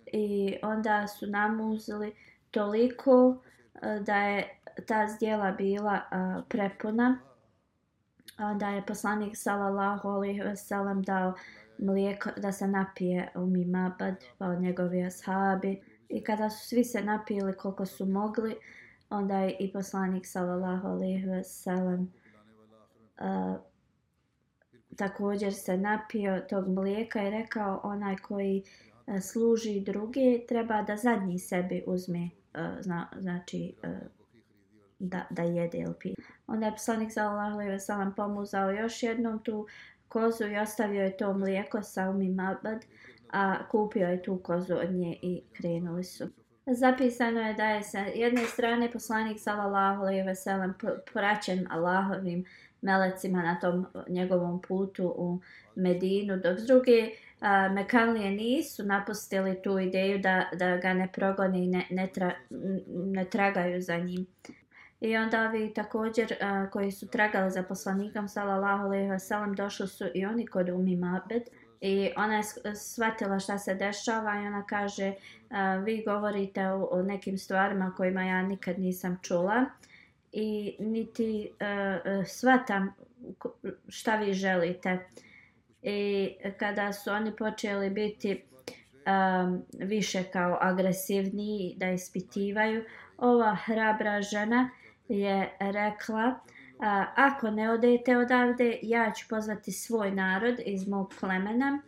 i 0.07 0.57
onda 0.63 1.07
su 1.07 1.27
namuzili 1.27 2.15
toliko 2.51 3.43
e, 3.83 4.01
da 4.01 4.17
je 4.17 4.58
ta 4.87 5.09
zdjela 5.09 5.53
bila 5.53 6.01
a, 6.11 6.43
prepuna 6.49 7.19
da 8.59 8.69
je 8.69 8.87
poslanik 8.87 9.37
sallallahu 9.37 10.09
alejhi 10.09 10.41
ve 10.41 10.57
sellem 10.57 11.03
dao 11.03 11.35
mlijeko 11.79 12.31
da 12.37 12.53
se 12.53 12.69
napije 12.69 13.29
u 13.35 13.47
Mimabad 13.47 14.25
pa 14.39 14.47
od 14.47 14.61
njegovi 14.61 15.05
ashabi. 15.05 15.83
I 16.09 16.25
kada 16.25 16.51
su 16.51 16.69
svi 16.69 16.85
se 16.85 17.03
napili 17.03 17.57
koliko 17.57 17.87
su 17.87 18.07
mogli 18.07 18.57
onda 19.11 19.39
je 19.39 19.57
i 19.61 19.73
poslanik 19.73 20.27
sallallahu 20.27 20.89
alejhi 20.89 21.27
ve 21.27 21.45
sellem 21.45 22.13
uh, 23.21 23.57
također 24.97 25.55
se 25.55 25.77
napio 25.77 26.41
tog 26.49 26.69
mlijeka 26.69 27.23
i 27.23 27.31
rekao 27.31 27.81
onaj 27.85 28.17
koji 28.17 28.63
uh, 29.07 29.21
služi 29.21 29.81
druge 29.81 30.47
treba 30.49 30.83
da 30.83 30.97
zadnji 30.97 31.39
sebi 31.39 31.85
uzme 31.87 32.31
uh, 32.55 32.81
zna, 32.81 33.09
znači 33.19 33.75
uh, 33.83 34.18
da, 34.99 35.27
da 35.31 35.43
jede 35.43 35.79
ili 35.79 35.95
pije. 36.01 36.15
Onda 36.47 36.67
je 36.67 36.73
poslanik 36.73 37.13
sallallahu 37.13 37.55
alejhi 37.55 37.71
ve 37.71 37.81
sellem 37.81 38.15
pomuzao 38.15 38.71
još 38.71 39.03
jednom 39.03 39.39
tu 39.39 39.67
kozu 40.09 40.47
i 40.47 40.59
ostavio 40.59 41.03
je 41.03 41.17
to 41.17 41.33
mlijeko 41.33 41.83
sa 41.83 42.11
Umi 42.11 42.29
Mabad, 42.29 42.85
a 43.33 43.69
kupio 43.69 44.09
je 44.09 44.23
tu 44.23 44.39
kozu 44.39 44.75
od 44.75 44.91
nje 44.91 45.19
i 45.23 45.43
krenuli 45.53 46.05
su. 46.05 46.29
Zapisano 46.67 47.41
je 47.41 47.55
da 47.55 47.65
je 47.65 47.83
sa 47.83 47.99
jedne 47.99 48.45
strane 48.45 48.93
poslanik 48.93 49.41
sallallahu 49.41 50.03
alejhi 50.03 50.23
ve 50.23 50.35
sellem 50.35 50.75
praćen 51.13 51.67
Allahovim 51.71 52.45
melecima 52.83 53.43
na 53.43 53.61
tom 53.61 53.87
njegovom 54.09 54.63
putu 54.63 55.15
u 55.17 55.41
Medinu, 55.75 56.37
dok 56.37 56.59
s 56.59 56.67
druge 56.67 57.11
a, 57.41 57.69
Mekanlije 57.69 58.31
nisu 58.31 58.85
napustili 58.85 59.63
tu 59.63 59.79
ideju 59.79 60.19
da, 60.19 60.45
da 60.53 60.77
ga 60.77 60.95
ne 60.95 61.09
progoni 61.13 61.65
i 61.65 61.69
ne, 61.69 61.87
ne, 61.91 62.07
tra, 62.07 62.33
ne 62.91 63.25
tragaju 63.25 63.83
za 63.83 63.97
njim. 63.97 64.27
I 65.01 65.17
onda 65.17 65.49
ovi 65.49 65.75
također 65.75 66.27
uh, 66.33 66.71
koji 66.71 66.91
su 66.91 67.09
tragali 67.09 67.51
za 67.51 67.63
poslanikom 67.63 68.29
sallallahu 68.29 68.85
alejhi 68.85 69.11
ve 69.11 69.19
sellem 69.19 69.55
došli 69.55 69.89
su 69.89 70.05
i 70.15 70.27
oni 70.27 70.47
kod 70.47 70.69
Umi 70.69 70.97
Mabed 70.97 71.43
i 71.81 72.11
ona 72.17 72.37
je 72.37 72.43
shvatila 72.75 73.39
šta 73.39 73.59
se 73.59 73.75
dešava 73.75 74.35
i 74.35 74.47
ona 74.47 74.67
kaže 74.67 75.09
uh, 75.09 75.85
vi 75.85 76.03
govorite 76.07 76.69
o, 76.69 76.89
o 76.91 77.03
nekim 77.03 77.39
stvarima 77.39 77.95
kojima 77.97 78.23
ja 78.23 78.43
nikad 78.43 78.79
nisam 78.79 79.19
čula 79.23 79.65
i 80.33 80.77
niti 80.79 81.51
uh, 81.53 82.27
shvatam 82.27 82.95
šta 83.89 84.17
vi 84.17 84.33
želite. 84.33 84.99
I 85.83 86.31
kada 86.59 86.93
su 86.93 87.11
oni 87.11 87.37
počeli 87.37 87.91
biti 87.91 88.43
um, 89.07 89.63
više 89.73 90.23
kao 90.33 90.59
agresivniji 90.61 91.75
da 91.77 91.91
ispitivaju, 91.91 92.85
ova 93.19 93.55
hrabra 93.55 94.23
žena 94.23 94.71
je 95.09 95.57
rekla 95.61 96.41
a, 96.81 97.07
ako 97.17 97.51
ne 97.51 97.71
odete 97.71 98.17
odavde 98.17 98.79
ja 98.83 99.13
ću 99.17 99.27
pozvati 99.29 99.73
svoj 99.73 100.11
narod 100.11 100.61
iz 100.67 100.89
mog 100.89 101.15
plemena. 101.21 101.83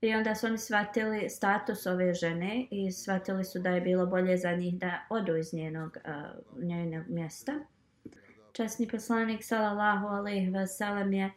I 0.00 0.14
onda 0.14 0.34
su 0.34 0.46
oni 0.46 0.58
shvatili 0.58 1.30
status 1.30 1.86
ove 1.86 2.14
žene 2.14 2.66
i 2.70 2.92
shvatili 2.92 3.44
su 3.44 3.58
da 3.58 3.70
je 3.70 3.80
bilo 3.80 4.06
bolje 4.06 4.36
za 4.36 4.52
njih 4.52 4.74
da 4.74 5.06
odu 5.10 5.36
iz 5.36 5.54
njenog, 5.54 5.96
uh, 6.04 6.62
njenog 6.62 7.04
mjesta. 7.08 7.52
Časni 8.52 8.88
poslanik 8.88 9.44
sallallahu 9.44 10.06
alejhi 10.06 10.50
ve 10.50 10.66
sellem 10.66 11.12
je 11.12 11.30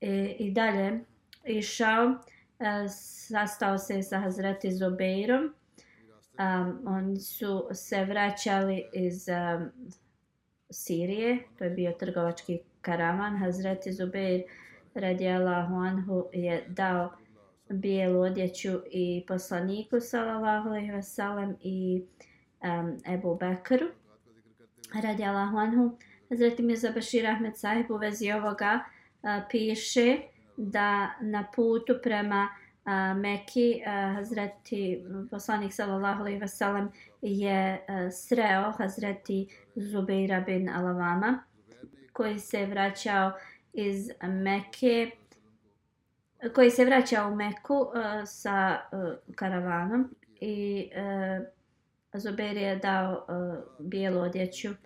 i, 0.00 0.36
i 0.38 0.50
dalje 0.50 1.00
išao 1.44 2.14
a, 2.58 2.88
sastao 2.88 3.78
se 3.78 4.02
sa 4.02 4.18
Hazreti 4.18 4.72
Zubeirom 4.72 5.54
um, 6.38 6.82
oni 6.86 7.20
su 7.20 7.68
se 7.72 8.04
vraćali 8.04 8.84
iz 8.92 9.26
um, 9.28 9.70
Sirije, 10.70 11.38
to 11.58 11.64
je 11.64 11.70
bio 11.70 11.92
trgovački 11.92 12.58
karavan. 12.80 13.36
Hazreti 13.36 13.92
Zubeir 13.92 14.42
radijallahu 14.94 15.74
anhu 15.74 16.28
je 16.32 16.64
dao 16.68 17.12
bijelu 17.68 18.20
odjeću 18.20 18.80
i 18.90 19.24
poslaniku 19.28 20.00
sallallahu 20.00 20.68
alaihi 20.68 20.92
wasallam 20.92 21.54
i 21.62 22.02
um, 22.62 22.98
Ebu 23.14 23.36
Bekru 23.36 23.86
radijallahu 25.02 25.56
anhu. 25.56 25.96
Hazreti 26.28 26.62
Mirza 26.62 26.92
Bashir 26.94 27.26
Ahmed 27.26 27.56
sahib 27.56 27.90
u 27.90 27.96
vezi 27.96 28.32
ovoga 28.32 28.80
uh, 29.22 29.30
piše 29.50 30.16
da 30.56 31.10
na 31.20 31.46
putu 31.56 31.94
prema 32.02 32.48
uh, 32.50 32.69
Meki, 33.16 33.82
uh, 33.86 34.14
Hazreti 34.16 35.04
poslanik 35.30 35.72
sallallahu 35.72 36.20
alejhi 36.20 36.40
ve 36.40 36.48
sellem 36.48 36.88
je 37.22 37.84
uh, 37.88 38.12
sreo 38.12 38.72
Hazreti 38.78 39.48
Zubeira 39.76 40.40
bin 40.40 40.68
Alavama 40.68 41.44
koji 42.12 42.38
se 42.38 42.66
vraćao 42.66 43.32
iz 43.72 44.10
Mekke 44.22 45.10
koji 46.54 46.70
se 46.70 46.84
vraćao 46.84 47.32
u 47.32 47.34
Meku 47.34 47.74
uh, 47.74 47.90
sa 48.26 48.80
uh, 48.92 49.34
karavanom 49.34 50.14
i 50.40 50.90
uh, 50.96 51.46
Zubeir 52.14 52.56
je 52.56 52.76
dao 52.76 53.26
uh, 53.28 53.86
bijelu 53.86 54.20
odjeću 54.20 54.68
uh, 54.70 54.76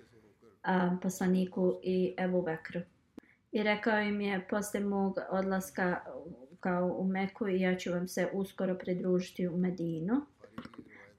poslaniku 1.02 1.80
i 1.83 2.14
Ebu 2.18 2.42
Bekru. 2.42 2.80
I 3.52 3.62
rekao 3.62 3.98
im 4.00 4.20
je 4.20 4.46
posle 4.50 4.80
mog 4.80 5.18
odlaska 5.30 6.00
kao 6.64 6.96
u 6.98 7.05
Meku 7.05 7.48
i 7.48 7.61
ja 7.61 7.77
ću 7.77 7.92
vam 7.92 8.09
se 8.09 8.29
uskoro 8.33 8.74
pridružiti 8.74 9.48
u 9.48 9.57
Medinu. 9.57 10.20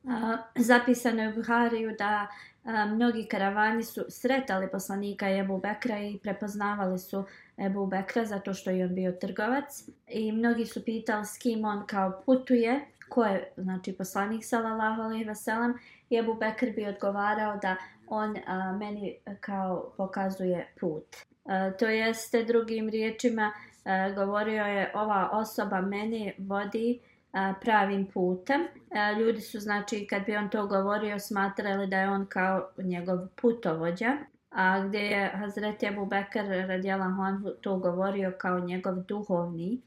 A, 0.08 0.38
zapisano 0.56 1.24
je 1.24 1.30
u 1.30 1.36
Buhariju 1.36 1.96
da 1.98 2.28
a, 2.64 2.86
mnogi 2.86 3.28
karavani 3.32 3.84
su 3.84 4.06
sretali 4.10 4.72
poslanika 4.72 5.30
Ebu 5.30 5.58
Bekra 5.58 6.00
i 6.00 6.18
prepoznavali 6.24 7.00
su 7.00 7.24
Ebu 7.58 7.86
Bekra 7.88 8.26
zato 8.26 8.54
što 8.54 8.70
je 8.70 8.86
on 8.86 8.96
bio 8.96 9.12
trgovac. 9.12 9.90
I 10.08 10.32
mnogi 10.32 10.66
su 10.66 10.86
pitali 10.86 11.26
s 11.26 11.38
kim 11.38 11.66
on 11.66 11.86
kao 11.88 12.22
putuje, 12.26 12.80
ko 13.10 13.24
je 13.24 13.54
znači, 13.58 13.94
poslanik 13.94 14.46
sallallahu 14.46 15.02
alaihi 15.02 15.24
veselam 15.26 15.74
I 16.10 16.18
Ebu 16.18 16.34
Bekr 16.34 16.72
bi 16.76 16.88
odgovarao 16.88 17.58
da 17.62 17.76
on 18.08 18.38
a, 18.48 18.78
meni 18.80 19.18
kao 19.40 19.94
pokazuje 19.98 20.68
put. 20.80 21.16
A, 21.46 21.72
to 21.72 21.86
jeste 21.86 22.44
drugim 22.44 22.90
riječima 22.90 23.52
E, 23.86 24.14
govorio 24.16 24.64
je 24.64 24.92
ova 24.96 25.30
osoba 25.32 25.82
meni 25.82 26.34
vodi 26.38 27.00
e, 27.34 27.54
pravim 27.62 28.08
putem. 28.14 28.62
E, 28.62 29.20
ljudi 29.20 29.42
su, 29.42 29.60
znači, 29.60 30.08
kad 30.10 30.26
bi 30.26 30.36
on 30.36 30.50
to 30.50 30.68
govorio, 30.68 31.20
smatrali 31.20 31.88
da 31.88 31.98
je 31.98 32.10
on 32.10 32.26
kao 32.26 32.70
njegov 32.78 33.18
putovođa. 33.42 34.18
A 34.50 34.88
gdje 34.88 35.00
je 35.00 35.30
Hazreti 35.30 35.86
Ebu 35.86 36.06
Bekr 36.06 36.68
radijala 36.68 37.06
on 37.06 37.54
to 37.62 37.78
govorio 37.78 38.34
kao 38.38 38.60
njegov 38.60 38.96
duhovni 38.96 39.82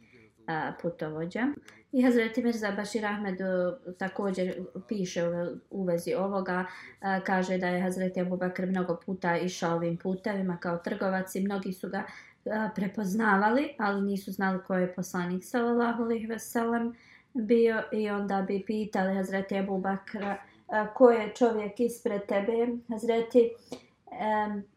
putovođa. 0.83 1.47
I 1.93 2.03
Hazret 2.03 2.37
Mirza 2.37 2.71
Bashir 2.71 3.07
Ahmed 3.07 3.39
također 3.99 4.55
piše 4.89 5.23
u 5.71 5.85
vezi 5.85 6.15
ovoga, 6.15 6.65
kaže 7.25 7.59
da 7.59 7.67
je 7.67 7.83
Hazreti 7.83 8.21
Ebu 8.21 8.37
Bekr 8.37 8.67
mnogo 8.67 9.01
puta 9.07 9.37
išao 9.37 9.77
ovim 9.77 9.97
putevima 9.97 10.57
kao 10.57 10.77
trgovac 10.77 11.35
i 11.35 11.41
mnogi 11.41 11.73
su 11.73 11.89
ga 11.89 12.03
prepoznavali, 12.75 13.75
ali 13.79 14.03
nisu 14.03 14.33
znali 14.33 14.61
ko 14.67 14.75
je 14.75 14.95
poslanik 14.95 15.45
sallallahu 15.45 16.03
alejhi 16.03 16.27
ve 16.27 16.39
sellem 16.39 16.95
bio 17.35 17.83
i 17.93 18.11
onda 18.11 18.43
bi 18.43 18.63
pitali 18.67 19.15
Hazreti 19.15 19.55
Ebu 19.55 19.79
Bakra 19.79 20.37
ko 20.95 21.11
je 21.11 21.33
čovjek 21.35 21.81
ispred 21.81 22.27
tebe. 22.27 22.67
Hazreti 22.89 23.51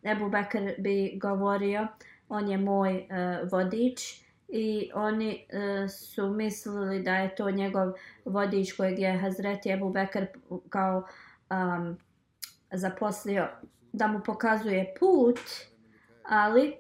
Ebu 0.04 0.30
Bakr 0.30 0.72
bi 0.78 1.18
govorio 1.22 1.88
on 2.30 2.48
je 2.50 2.58
moj 2.58 2.96
e, 2.96 3.06
vodič 3.52 4.24
i 4.48 4.92
oni 4.94 5.46
e, 5.50 5.88
su 5.88 6.30
mislili 6.30 7.04
da 7.04 7.16
je 7.16 7.36
to 7.36 7.52
njegov 7.52 7.94
vodič 8.26 8.74
kojeg 8.74 9.00
je 9.00 9.18
Hazreti 9.18 9.70
Ebu 9.70 9.90
Bakr 9.90 10.26
kao 10.70 11.04
um, 11.50 11.98
zaposlio 12.72 13.48
da 13.94 14.08
mu 14.08 14.20
pokazuje 14.26 14.94
put, 15.00 15.40
ali 16.24 16.78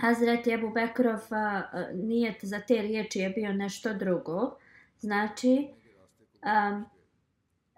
Hazreti 0.00 0.52
Ebu 0.52 0.70
Bekrov 0.70 1.20
a, 1.30 1.62
nijet 1.94 2.36
za 2.44 2.60
te 2.60 2.82
riječi 2.82 3.18
je 3.18 3.30
bio 3.30 3.52
nešto 3.52 3.94
drugo. 3.94 4.56
Znači, 5.00 5.68
a, 6.42 6.82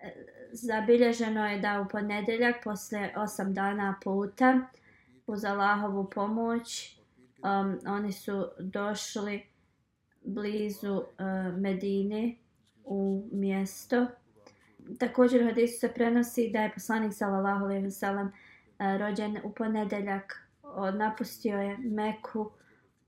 e, 0.02 0.12
zabilježeno 0.52 1.48
je 1.48 1.60
da 1.60 1.80
u 1.80 1.88
ponedeljak, 1.88 2.56
posle 2.64 3.10
osam 3.16 3.54
dana 3.54 3.94
puta, 4.04 4.60
uz 5.26 5.44
Allahovu 5.44 6.10
pomoć, 6.10 6.98
um, 7.42 7.78
oni 7.86 8.12
su 8.12 8.48
došli 8.58 9.42
blizu 10.24 10.94
uh, 10.96 11.04
Medine 11.58 12.34
u 12.84 13.28
mjesto. 13.32 14.06
Također 14.98 15.42
u 15.42 15.46
hadisu 15.46 15.80
se 15.80 15.92
prenosi 15.92 16.50
da 16.52 16.62
je 16.62 16.72
poslanik 16.74 17.14
sallallahu 17.14 17.64
alejhi 17.64 17.84
ve 17.84 17.90
sellem 17.90 18.32
e, 18.78 18.98
rođen 18.98 19.38
u 19.44 19.52
ponedeljak 19.52 20.45
napustio 20.94 21.58
je 21.58 21.78
Meku 21.78 22.50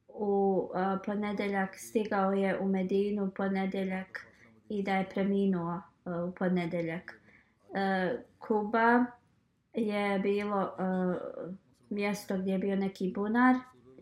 u 0.09 0.70
a, 0.74 0.98
ponedeljak, 1.07 1.76
stigao 1.76 2.33
je 2.33 2.59
u 2.61 2.68
Medinu 2.68 3.24
u 3.24 3.31
ponedeljak 3.31 4.26
i 4.68 4.83
da 4.83 4.96
je 4.96 5.09
preminuo 5.14 5.83
a, 6.04 6.24
u 6.24 6.33
ponedeljak. 6.33 7.20
A, 7.74 8.11
Kuba 8.38 9.04
je 9.74 10.18
bilo 10.18 10.74
a, 10.78 11.14
mjesto 11.90 12.38
gdje 12.38 12.52
je 12.52 12.59
bio 12.59 12.76
neki 12.76 13.12
bunar 13.14 13.54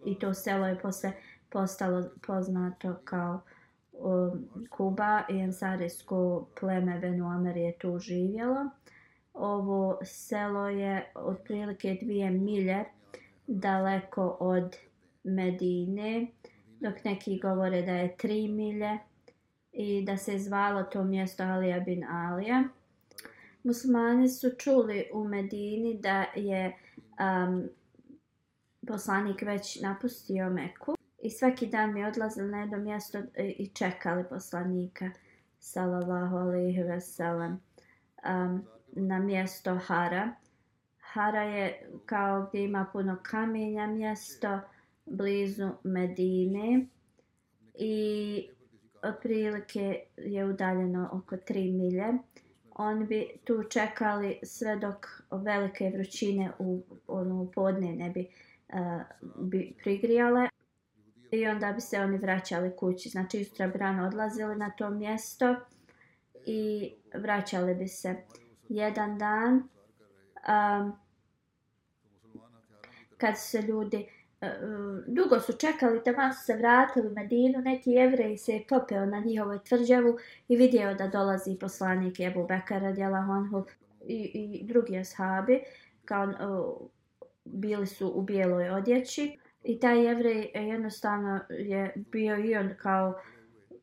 i 0.04 0.18
to 0.18 0.34
selo 0.34 0.66
je 0.66 0.78
posle 0.78 1.12
postalo 1.48 2.10
poznato 2.26 2.96
kao 3.04 3.40
um, 3.92 4.48
Kuba 4.70 5.22
i 5.28 5.38
Ensarijsko 5.38 6.48
pleme 6.60 6.98
Venuamer 6.98 7.56
je 7.56 7.78
tu 7.78 7.98
živjelo. 7.98 8.70
Ovo 9.34 9.98
selo 10.04 10.68
je 10.68 11.12
otprilike 11.14 11.98
dvije 12.02 12.30
milje 12.30 12.84
daleko 13.46 14.36
od 14.40 14.76
Medine, 15.24 16.26
dok 16.80 17.04
neki 17.04 17.40
govore 17.42 17.82
da 17.82 17.92
je 17.92 18.16
tri 18.16 18.48
milje 18.48 18.98
i 19.72 20.04
da 20.04 20.16
se 20.16 20.38
zvalo 20.38 20.82
to 20.82 21.04
mjesto 21.04 21.42
Alija 21.42 21.80
bin 21.80 22.04
Alija. 22.04 22.64
Muslimani 23.62 24.28
su 24.28 24.50
čuli 24.58 25.10
u 25.12 25.24
Medini 25.24 25.98
da 26.00 26.24
je 26.34 26.76
um, 27.46 27.68
poslanik 28.86 29.42
već 29.42 29.80
napustio 29.80 30.50
Meku 30.50 30.96
i 31.22 31.30
svaki 31.30 31.66
dan 31.66 31.94
mi 31.94 32.04
odlazili 32.04 32.50
na 32.50 32.60
jedno 32.60 32.78
mjesto 32.78 33.18
i 33.36 33.66
čekali 33.74 34.24
poslanika 34.30 35.10
sallallahu 35.58 36.36
alaihi 36.36 36.82
ve 36.82 37.00
sellem 37.00 37.52
um, 37.52 38.64
na 38.92 39.18
mjesto 39.18 39.74
Hara. 39.74 40.32
Sahara 41.16 41.42
je 41.42 41.90
kao 42.06 42.46
gdje 42.48 42.64
ima 42.64 42.86
puno 42.92 43.18
kamenja 43.22 43.86
mjesto 43.86 44.60
blizu 45.06 45.70
Medine 45.84 46.86
i 47.74 48.48
otprilike 49.02 50.00
je 50.16 50.44
udaljeno 50.44 51.08
oko 51.12 51.36
3 51.36 51.72
milje. 51.72 52.04
Oni 52.74 53.06
bi 53.06 53.28
tu 53.44 53.62
čekali 53.70 54.38
sve 54.42 54.76
dok 54.76 55.06
velike 55.30 55.90
vrućine 55.94 56.50
u 56.58 56.82
ono, 57.06 57.50
podne 57.54 57.92
ne 57.92 58.10
bi, 58.10 58.28
uh, 58.68 59.02
bi 59.48 59.74
prigrijale 59.82 60.48
i 61.30 61.46
onda 61.46 61.72
bi 61.72 61.80
se 61.80 62.00
oni 62.00 62.18
vraćali 62.18 62.76
kući. 62.76 63.08
Znači, 63.08 63.38
istra 63.38 63.68
brano 63.68 64.06
odlazili 64.06 64.56
na 64.56 64.70
to 64.70 64.90
mjesto 64.90 65.56
i 66.46 66.92
vraćali 67.14 67.74
bi 67.74 67.88
se 67.88 68.14
jedan 68.68 69.18
dan. 69.18 69.68
Um, 70.48 71.05
kad 73.16 73.34
se 73.36 73.62
ljudi 73.62 74.06
e, 74.40 74.46
e, 74.46 74.56
dugo 75.06 75.40
su 75.40 75.52
čekali 75.52 76.04
tamo 76.04 76.32
su 76.32 76.44
se 76.44 76.56
vratili 76.56 77.08
u 77.08 77.12
Medinu, 77.12 77.60
neki 77.60 77.90
jevrej 77.90 78.36
se 78.36 78.52
je 78.52 78.64
popeo 78.68 79.06
na 79.06 79.20
njihovoj 79.20 79.58
tvrđavu 79.64 80.16
i 80.48 80.56
vidio 80.56 80.94
da 80.94 81.08
dolazi 81.08 81.58
poslanik 81.60 82.20
Ebu 82.20 82.46
Bekara 82.46 82.92
Djela 82.92 83.22
Honhu 83.22 83.64
i, 84.06 84.30
i 84.34 84.64
drugi 84.64 84.98
ashabi, 84.98 85.60
kao 86.04 86.24
uh, 86.24 86.88
bili 87.44 87.86
su 87.86 88.12
u 88.14 88.22
bijeloj 88.22 88.70
odjeći. 88.70 89.38
I 89.64 89.80
taj 89.80 90.04
jevrej 90.04 90.50
jednostavno 90.54 91.40
je 91.48 91.92
bio 91.96 92.38
i 92.38 92.56
on 92.56 92.74
kao 92.78 93.20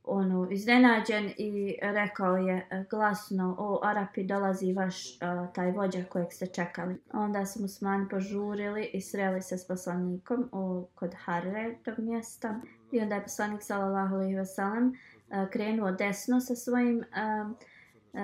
ono 0.04 0.48
iznenađen 0.52 1.32
i 1.38 1.78
rekao 1.82 2.38
je 2.38 2.68
e, 2.70 2.86
glasno 2.89 3.56
o 3.60 3.80
Arapi 3.84 4.24
dolazi 4.24 4.74
vaš 4.74 5.10
uh, 5.10 5.54
taj 5.54 5.72
vođa 5.72 6.04
kojeg 6.10 6.28
ste 6.32 6.48
čekali. 6.48 6.96
Onda 7.13 7.46
su 7.46 7.62
musmani 7.62 8.10
požurili 8.10 8.89
i 8.94 9.02
sreli 9.02 9.42
se 9.42 9.58
s 9.58 9.68
poslanikom 9.68 10.50
o, 10.52 10.88
kod 10.96 11.13
Harre 11.18 11.76
tog 11.86 12.00
mjesta 12.00 12.62
i 12.92 13.00
onda 13.00 13.16
je 13.16 13.24
poslanik 13.24 13.63
sallallahu 13.63 14.16
alejhi 14.16 14.36
ve 14.36 14.46
sellem 14.46 14.88
uh, 14.88 15.50
krenuo 15.50 15.92
desno 15.92 16.39
sa 16.39 16.56
svojim 16.56 16.98
uh, 16.98 17.52
uh, 17.52 18.20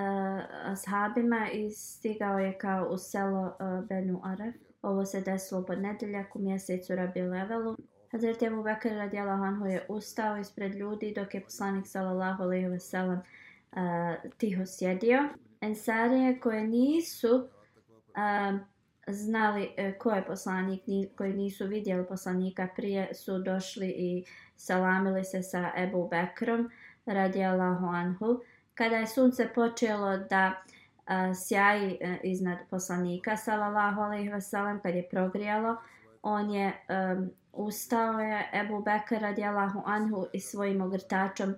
ashabima 0.64 1.50
i 1.52 1.70
stigao 1.70 2.38
je 2.38 2.58
kao 2.58 2.88
u 2.88 2.98
selo 2.98 3.46
uh, 3.46 3.84
Benu 3.88 4.20
Aref. 4.24 4.54
Ovo 4.82 5.04
se 5.04 5.20
desilo 5.20 5.66
pod 5.66 5.78
nedeljak 5.78 6.36
u 6.36 6.38
mjesecu 6.38 6.94
Rabi 6.94 7.22
Levelu. 7.22 7.76
Hazreti 8.12 8.46
Abu 8.46 8.62
Bakr 8.62 8.88
radijallahu 8.88 9.44
anhu 9.44 9.66
je 9.66 9.86
ustao 9.88 10.36
ispred 10.36 10.74
ljudi 10.74 11.12
dok 11.16 11.34
je 11.34 11.44
poslanik 11.44 11.86
sallallahu 11.86 12.42
alejhi 12.42 12.68
ve 12.68 12.78
sellem 12.78 13.18
uh, 13.18 14.30
tiho 14.38 14.66
sjedio. 14.66 15.28
Ensarije 15.60 16.40
koje 16.40 16.66
nisu 16.66 17.36
uh, 17.36 18.60
znali 19.08 19.62
uh, 19.62 19.98
ko 19.98 20.10
je 20.10 20.26
poslanik, 20.26 20.86
ni, 20.86 21.08
koji 21.16 21.34
nisu 21.34 21.66
vidjeli 21.66 22.06
poslanika 22.06 22.68
prije 22.76 23.14
su 23.14 23.38
došli 23.38 23.88
i 23.88 24.24
salamili 24.56 25.24
se 25.24 25.42
sa 25.42 25.70
Ebu 25.76 26.08
Bekrom 26.08 26.70
radijallahu 27.06 27.86
anhu. 27.86 28.40
Kada 28.74 28.96
je 28.96 29.06
sunce 29.06 29.48
počelo 29.54 30.16
da 30.16 30.52
uh, 30.56 31.36
sjaji 31.46 31.98
uh, 32.02 32.16
iznad 32.22 32.58
poslanika 32.70 33.36
sallallahu 33.36 34.00
alejhi 34.00 34.28
ve 34.28 34.40
sellem 34.40 34.80
kad 34.80 34.94
je 34.94 35.08
progrijalo, 35.10 35.76
on 36.22 36.50
je 36.50 36.72
um, 36.88 37.30
ustao 37.52 38.20
je 38.20 38.48
Ebu 38.52 38.82
Bekr 38.82 39.22
radijalahu 39.22 39.82
anhu 39.86 40.26
i 40.32 40.40
svojim 40.40 40.80
ogrtačom 40.80 41.50
uh, 41.50 41.56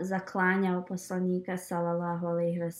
zaklanjao 0.00 0.84
poslanika 0.84 1.56
sallallahu 1.56 2.26
alaihi 2.26 2.58
ve. 2.58 2.70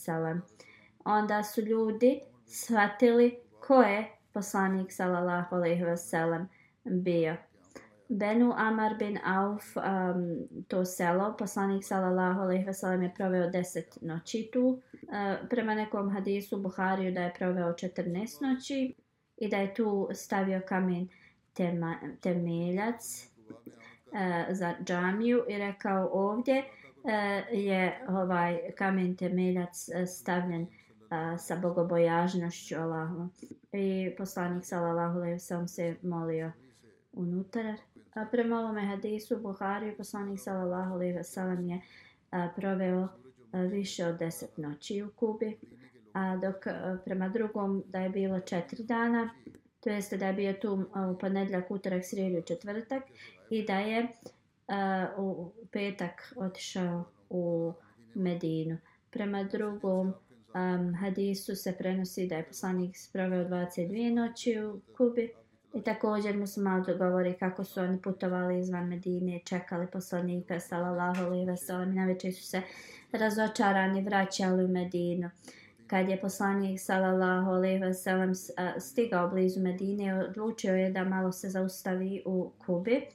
Onda 1.05 1.43
su 1.43 1.61
ljudi 1.61 2.21
shvatili 2.45 3.39
ko 3.59 3.81
je 3.81 4.11
poslanik 4.33 4.91
sallallahu 4.91 5.55
alaihi 5.55 5.83
ve 5.83 5.95
bio. 6.83 7.35
Benu 8.09 8.53
Amar 8.57 8.97
bin 8.99 9.19
Auf, 9.25 9.77
um, 9.77 10.47
to 10.67 10.85
selo, 10.85 11.35
poslanik 11.37 11.83
sallallahu 11.83 12.41
alaihi 12.41 12.65
ve 12.65 13.03
je 13.03 13.13
proveo 13.17 13.49
deset 13.49 13.97
noći 14.01 14.49
tu. 14.53 14.81
E, 14.93 15.47
prema 15.49 15.75
nekom 15.75 16.09
hadisu 16.09 16.57
Buhariju 16.57 17.13
da 17.13 17.21
je 17.21 17.33
proveo 17.37 17.73
14 17.73 18.49
noći 18.49 18.95
i 19.37 19.49
da 19.49 19.57
je 19.57 19.73
tu 19.73 20.09
stavio 20.13 20.61
kamen 20.67 21.07
tema, 21.53 21.95
temeljac 22.21 23.23
e, 23.23 23.27
za 24.49 24.73
džamiju 24.83 25.43
i 25.49 25.57
rekao 25.57 26.09
ovdje 26.13 26.63
e, 27.05 27.43
je 27.51 27.99
ovaj 28.09 28.59
kamen 28.77 29.15
temeljac 29.15 29.89
e, 29.89 30.05
stavljen 30.05 30.61
e, 30.61 30.67
sa 31.37 31.55
bogobojažnošću 31.55 32.75
Allahu. 32.75 33.27
I 33.71 34.15
poslanik 34.17 34.65
sallallahu 34.65 35.17
alejhi 35.17 35.33
ve 35.33 35.39
sellem 35.39 35.67
se 35.67 35.95
molio 36.03 36.51
unutar. 37.13 37.75
A 38.13 38.25
prema 38.31 38.59
ovome 38.59 38.85
hadisu 38.85 39.37
Buhari 39.39 39.97
poslanik 39.97 40.39
sallallahu 40.39 40.93
alejhi 40.93 41.13
ve 41.13 41.23
sellem 41.23 41.69
je 41.69 41.81
a, 42.31 42.49
proveo 42.55 43.07
a, 43.51 43.61
više 43.61 44.05
od 44.05 44.19
10 44.19 44.45
noći 44.57 45.03
u 45.03 45.09
Kubi. 45.15 45.57
A 46.15 46.35
dok 46.35 46.67
e, 46.67 46.73
prema 47.05 47.29
drugom 47.29 47.83
da 47.87 47.99
je 47.99 48.09
bilo 48.09 48.35
4 48.35 48.85
dana, 48.85 49.29
to 49.79 49.89
jeste 49.89 50.17
da 50.17 50.27
je 50.27 50.33
bio 50.33 50.53
tu 50.53 50.85
e, 50.95 50.99
u 50.99 51.17
ponedjeljak, 51.17 51.71
utorak, 51.71 52.05
srijedu 52.05 52.37
i 52.37 52.45
četvrtak 52.45 53.03
i 53.49 53.65
da 53.65 53.79
je 53.79 53.99
e, 53.99 54.07
a, 54.67 55.07
u 55.17 55.51
petak 55.71 56.33
otišao 56.35 57.05
u 57.29 57.73
Medinu. 58.13 58.77
Prema 59.11 59.43
drugom 59.43 60.13
um, 60.55 60.93
hadisu 60.93 61.55
se 61.55 61.73
prenosi 61.77 62.27
da 62.27 62.35
je 62.35 62.43
poslanik 62.43 62.97
sproveo 62.97 63.45
22 63.49 64.13
noći 64.13 64.59
u 64.61 64.79
Kubi 64.97 65.31
i 65.73 65.81
također 65.81 66.37
mu 66.37 66.47
se 66.47 66.61
malo 66.61 66.85
govori 66.97 67.33
kako 67.33 67.63
su 67.63 67.79
oni 67.79 68.01
putovali 68.01 68.59
izvan 68.59 68.87
Medine, 68.87 69.39
čekali 69.45 69.87
poslanika 69.87 70.59
sallallahu 70.59 71.23
alejhi 71.23 71.53
i 71.53 71.57
sellem, 71.57 71.95
najveće 71.95 72.31
su 72.31 72.43
se 72.43 72.61
razočarani 73.11 74.01
vraćali 74.01 74.65
u 74.65 74.67
Medinu. 74.67 75.29
Kad 75.87 76.09
je 76.09 76.21
poslanik 76.21 76.79
sallallahu 76.79 77.51
alejhi 77.51 77.79
ve 77.79 77.93
sellem 77.93 78.31
stigao 78.79 79.29
blizu 79.29 79.61
Medine, 79.61 80.25
odlučio 80.25 80.75
je 80.75 80.91
da 80.91 81.03
malo 81.03 81.31
se 81.31 81.49
zaustavi 81.49 82.23
u 82.25 82.51
Kubi, 82.65 83.07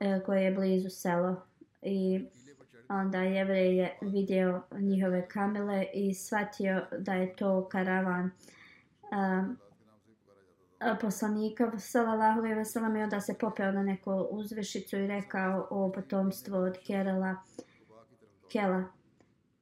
e, 0.00 0.20
koje 0.26 0.44
je 0.44 0.52
blizu 0.52 0.90
selo. 0.90 1.36
I 1.82 2.26
onda 2.88 3.18
jevrej 3.18 3.76
je 3.76 3.98
vidio 4.02 4.62
njihove 4.78 5.28
kamile 5.28 5.86
i 5.94 6.14
shvatio 6.14 6.86
da 6.98 7.14
je 7.14 7.36
to 7.36 7.68
karavan. 7.68 8.30
Um, 9.12 9.58
poslanika 11.00 11.78
sallallahu 11.78 12.38
alejhi 12.38 12.54
ve 12.54 12.64
sellem 12.64 12.96
i 12.96 13.02
onda 13.02 13.20
se 13.20 13.34
popeo 13.40 13.72
na 13.72 13.82
neku 13.82 14.26
uzvišicu 14.30 14.96
i 14.96 15.06
rekao 15.06 15.66
o 15.70 15.92
potomstvu 15.92 16.56
od 16.56 16.78
Kerala. 16.86 17.36
Kela. 18.52 18.84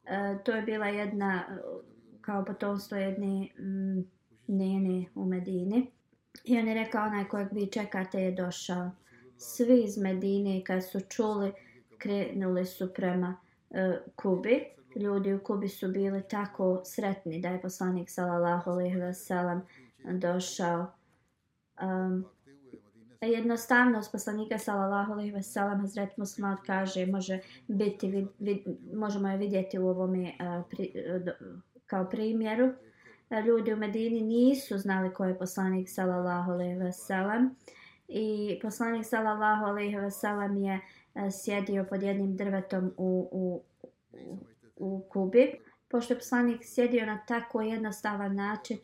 E, 0.04 0.38
to 0.44 0.52
je 0.52 0.62
bila 0.62 0.86
jedna 0.86 1.44
kao 2.24 2.44
pa 2.44 2.52
potomstvo 2.52 2.96
jedne 2.96 3.48
mm, 3.58 4.04
nene 4.46 5.04
u 5.14 5.24
Medini. 5.24 5.90
I 6.44 6.58
on 6.58 6.68
je 6.68 6.74
rekao 6.74 7.06
onaj 7.06 7.24
kojeg 7.24 7.48
vi 7.52 7.66
čekate 7.66 8.20
je 8.20 8.32
došao. 8.32 8.90
Svi 9.38 9.82
iz 9.84 9.98
Medine 9.98 10.64
kad 10.64 10.84
su 10.84 11.00
čuli 11.00 11.52
krenuli 11.98 12.66
su 12.66 12.94
prema 12.94 13.36
uh, 13.70 13.76
Kubi. 14.16 14.64
Ljudi 14.96 15.34
u 15.34 15.44
Kubi 15.44 15.68
su 15.68 15.88
bili 15.88 16.22
tako 16.28 16.80
sretni 16.84 17.40
da 17.40 17.48
je 17.48 17.62
poslanik 17.62 18.10
sallallahu 18.10 18.70
alejhi 18.70 18.96
ve 18.96 19.14
sellem 19.14 19.62
došao. 20.04 20.86
Um, 21.82 22.24
jednostavnost 23.20 24.12
poslanika 24.12 24.58
sallallahu 24.58 25.12
alejhi 25.12 25.32
ve 25.32 25.42
sellem 25.42 25.80
Hazret 25.80 26.16
Muslim 26.16 26.56
kaže 26.66 27.06
može 27.06 27.40
biti 27.68 28.08
vid, 28.08 28.26
vid, 28.38 28.58
možemo 28.94 29.28
je 29.28 29.36
vidjeti 29.36 29.78
u 29.78 29.88
ovome 29.88 30.20
uh, 30.20 30.64
pri, 30.70 30.92
uh, 31.16 31.73
kao 31.94 32.10
primjeru. 32.10 32.72
E, 33.30 33.42
ljudi 33.42 33.72
u 33.72 33.76
Medini 33.76 34.20
nisu 34.20 34.78
znali 34.78 35.14
ko 35.14 35.24
je 35.24 35.38
poslanik 35.38 35.88
sallallahu 35.88 36.52
alejhi 36.52 36.74
ve 36.74 36.92
sellem 36.92 37.56
i 38.08 38.58
poslanik 38.62 39.06
sallallahu 39.06 39.64
alejhi 39.64 39.96
ve 39.96 40.10
sellem 40.10 40.56
je 40.56 40.80
e, 41.14 41.30
sjedio 41.30 41.86
pod 41.90 42.02
jednim 42.02 42.36
drvetom 42.36 42.94
u, 42.96 43.28
u, 43.32 43.62
u, 44.76 45.06
Kubi. 45.08 45.52
Pošto 45.88 46.12
je 46.12 46.18
poslanik 46.18 46.60
sjedio 46.64 47.06
na 47.06 47.18
tako 47.26 47.62
jednostavan 47.62 48.34
način, 48.34 48.78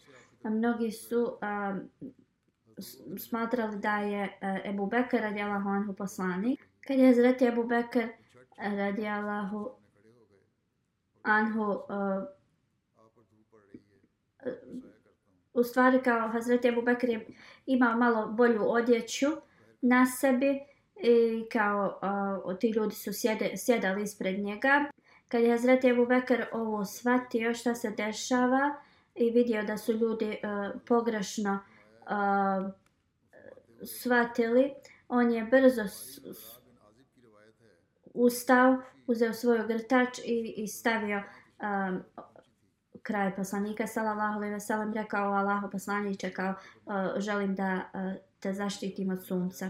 mnogi 0.44 0.90
su 0.90 1.38
um, 1.42 1.90
smatrali 3.18 3.79
da 3.79 3.96
je 3.99 4.38
Ebu 4.64 4.87
Bekr 4.87 5.16
radijalahu 5.16 5.68
anhu 5.68 5.92
poslanik. 5.92 6.68
Kad 6.87 6.99
je 6.99 7.07
Hazreti 7.07 7.44
Ebu 7.44 7.64
Bekr 7.64 8.07
radijalahu 8.57 9.70
anhu 11.23 11.62
uh, 11.62 12.39
u 15.55 15.62
stvari 15.62 16.03
kao 16.03 16.29
Hazreti 16.29 16.68
Ebu 16.68 16.83
Bekr 16.83 17.09
je 17.09 17.26
imao 17.66 17.96
malo 17.96 18.26
bolju 18.26 18.62
odjeću 18.62 19.26
na 19.81 20.07
sebi, 20.07 20.61
i 21.03 21.48
kao 21.53 22.00
uh, 22.46 22.59
ti 22.59 22.68
ljudi 22.68 22.94
su 22.94 23.12
sjede, 23.12 23.53
sjedali 23.57 24.03
ispred 24.03 24.38
njega. 24.38 24.85
Kad 25.29 25.42
je 25.42 25.50
Hazreti 25.50 25.88
Ebu 25.88 26.07
Bekr 26.07 26.44
ovo 26.53 26.85
shvatio 26.85 27.55
šta 27.55 27.74
se 27.74 27.90
dešava 27.90 28.74
i 29.14 29.31
vidio 29.31 29.62
da 29.62 29.76
su 29.76 29.92
ljudi 29.92 30.26
uh, 30.29 30.81
pogrešno 30.87 31.59
uh, 32.00 32.72
shvatili, 33.83 34.72
on 35.09 35.31
je 35.31 35.44
brzo 35.44 35.83
ustao, 38.14 38.83
uzeo 39.07 39.33
svoj 39.33 39.61
ogrtač 39.61 40.18
i, 40.24 40.55
i 40.57 40.68
stavio 40.68 41.22
um, 41.59 42.03
kraj 43.03 43.37
poslanika 43.37 43.87
sallallahu 43.87 44.37
alejhi 44.37 44.55
ve 44.55 44.61
sellem 44.61 44.93
rekao 44.93 45.33
Allahu 45.33 45.71
poslanice 45.71 46.33
kao 46.33 46.55
uh, 46.87 46.95
e, 47.17 47.21
želim 47.21 47.55
da 47.55 47.91
uh, 47.95 48.01
te 48.41 48.53
zaštitim 48.53 49.11
od 49.11 49.25
sunca. 49.27 49.69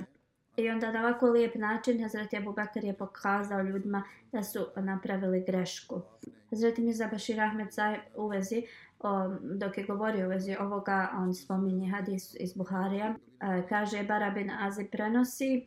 I 0.57 0.71
onda 0.71 0.93
na 0.93 1.01
ovako 1.01 1.27
lijep 1.27 1.55
način 1.55 2.03
Hazreti 2.03 2.37
Abu 2.37 2.53
Bakr 2.53 2.85
je 2.85 2.95
pokazao 2.95 3.62
ljudima 3.62 4.03
da 4.33 4.43
su 4.43 4.66
napravili 4.77 5.45
grešku. 5.47 6.03
Hazreti 6.51 6.83
Mirza 6.83 7.09
Bashir 7.12 7.40
Ahmed 7.40 7.73
Zaj 7.73 7.99
u 8.16 8.29
vezi, 8.29 8.62
um, 9.01 9.38
dok 9.59 9.79
je 9.79 9.85
govorio 9.85 10.27
u 10.27 10.31
vezi 10.31 10.57
ovoga, 10.61 11.11
on 11.16 11.35
spominje 11.35 11.90
hadis 11.90 12.37
iz 12.40 12.55
Buharija, 12.55 13.11
uh, 13.11 13.69
kaže 13.69 14.03
Barabin 14.03 14.51
Azi 14.51 14.85
prenosi 14.85 15.66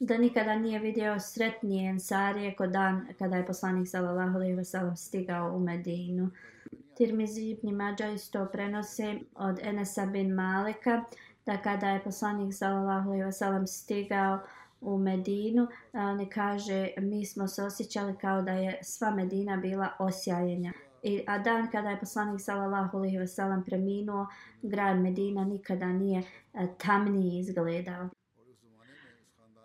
da 0.00 0.18
nikada 0.18 0.58
nije 0.58 0.78
vidio 0.78 1.20
sretnije 1.20 1.90
ensarije 1.90 2.54
kod 2.56 2.70
dan 2.70 3.06
kada 3.18 3.36
je 3.36 3.46
poslanik 3.46 3.88
sallallahu 3.88 4.36
alejhi 4.36 4.54
ve 4.54 4.64
sellem 4.64 4.96
stigao 4.96 5.56
u 5.56 5.60
Medinu. 5.60 6.30
Tirmizi 6.94 7.50
ibn 7.50 7.74
Mađa 7.74 8.06
isto 8.06 8.46
prenose 8.52 9.18
od 9.34 9.58
Enesa 9.62 10.06
bin 10.06 10.34
Malika 10.34 11.04
da 11.46 11.56
kada 11.56 11.88
je 11.88 12.04
poslanik 12.04 12.54
sallallahu 12.54 13.08
alejhi 13.08 13.24
ve 13.24 13.32
sellem 13.32 13.66
stigao 13.66 14.38
u 14.80 14.98
Medinu, 14.98 15.66
on 15.92 16.28
kaže 16.28 16.88
mi 16.98 17.26
smo 17.26 17.48
se 17.48 17.62
osjećali 17.62 18.16
kao 18.20 18.42
da 18.42 18.52
je 18.52 18.78
sva 18.82 19.10
Medina 19.10 19.56
bila 19.56 19.88
osjajenja. 19.98 20.72
I, 21.02 21.24
a 21.26 21.38
dan 21.38 21.70
kada 21.70 21.90
je 21.90 22.00
poslanik 22.00 22.40
sallallahu 22.40 22.98
alejhi 22.98 23.18
ve 23.18 23.26
sellem 23.26 23.64
preminuo, 23.64 24.26
grad 24.62 24.98
Medina 24.98 25.44
nikada 25.44 25.86
nije 25.86 26.22
tamniji 26.78 27.38
izgledao. 27.38 28.08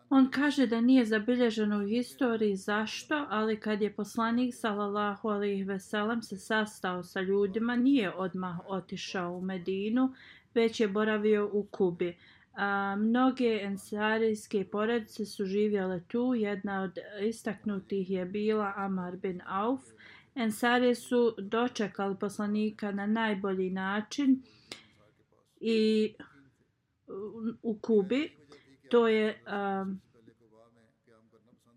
On 0.09 0.31
kaže 0.31 0.67
da 0.67 0.81
nije 0.81 1.05
zabilježeno 1.05 1.83
u 1.83 1.87
historiji 1.87 2.55
zašto, 2.55 3.25
ali 3.29 3.59
kad 3.59 3.81
je 3.81 3.93
poslanik 3.93 4.55
sallallahu 4.55 5.29
alejhi 5.29 5.63
ve 5.63 5.79
sellem 5.79 6.21
se 6.21 6.37
sastao 6.37 7.03
sa 7.03 7.21
ljudima, 7.21 7.75
nije 7.75 8.11
odmah 8.11 8.59
otišao 8.67 9.33
u 9.33 9.41
Medinu, 9.41 10.13
već 10.53 10.79
je 10.79 10.87
boravio 10.87 11.49
u 11.53 11.63
Kubi. 11.71 12.17
A, 12.53 12.95
mnoge 12.99 13.59
ensarijske 13.61 14.65
porodice 14.71 15.25
su 15.25 15.45
živjele 15.45 16.01
tu. 16.07 16.33
Jedna 16.35 16.81
od 16.81 16.97
istaknutih 17.21 18.09
je 18.09 18.25
bila 18.25 18.73
Amar 18.75 19.15
bin 19.15 19.41
Auf. 19.45 19.81
Ensarije 20.35 20.95
su 20.95 21.35
dočekali 21.37 22.15
poslanika 22.19 22.91
na 22.91 23.05
najbolji 23.05 23.69
način 23.69 24.43
i 25.59 26.13
u 27.61 27.79
Kubi. 27.81 28.36
To 28.89 29.07
je 29.07 29.43
um, 29.81 30.01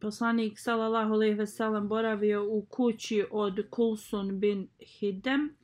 poslanik 0.00 0.58
sallallahu 0.58 1.12
alejhi 1.12 1.34
ve 1.34 1.46
sellem 1.46 1.88
boravio 1.88 2.44
u 2.44 2.66
kući 2.68 3.24
od 3.30 3.60
Kulsun 3.70 4.40
bin 4.40 4.68
Hidem 4.80 5.56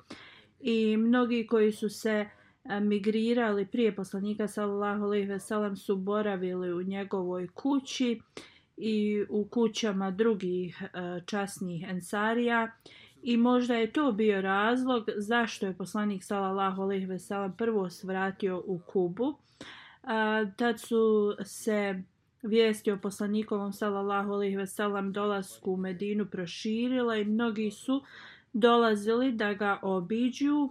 i 0.61 0.97
mnogi 0.97 1.47
koji 1.47 1.73
su 1.73 1.89
se 1.89 2.29
e, 2.65 2.81
migrirali 2.81 3.67
prije 3.67 3.97
poslanika 3.97 4.49
sallallahu 4.49 5.05
alejhi 5.05 5.27
ve 5.27 5.41
sellem 5.41 5.77
su 5.77 5.97
boravili 5.97 6.73
u 6.73 6.83
njegovoj 6.83 7.49
kući 7.49 8.21
i 8.77 9.25
u 9.29 9.49
kućama 9.49 10.11
drugih 10.11 10.83
e, 10.83 10.89
časnih 11.27 11.85
ensarija 11.89 12.73
i 13.23 13.37
možda 13.37 13.75
je 13.75 13.93
to 13.93 14.13
bio 14.13 14.41
razlog 14.41 15.05
zašto 15.17 15.67
je 15.67 15.77
poslanik 15.77 16.25
sallallahu 16.25 16.83
alejhi 16.83 17.07
ve 17.07 17.19
sellem 17.19 17.53
prvo 17.57 17.91
svratio 17.91 18.63
u 18.67 18.81
Kubu. 18.87 19.39
A, 20.07 20.45
Tad 20.57 20.81
su 20.81 21.35
se 21.45 22.03
vijesti 22.43 22.91
o 22.91 22.99
poslanikovom 22.99 23.73
sallallahu 23.73 24.33
alaihi 24.33 24.57
veselam 24.57 25.13
dolasku 25.13 25.73
u 25.73 25.77
Medinu 25.77 26.27
proširila 26.27 27.17
i 27.17 27.25
mnogi 27.25 27.71
su 27.71 28.03
dolazili 28.53 29.33
da 29.33 29.55
ga 29.55 29.79
obiđu. 29.83 30.69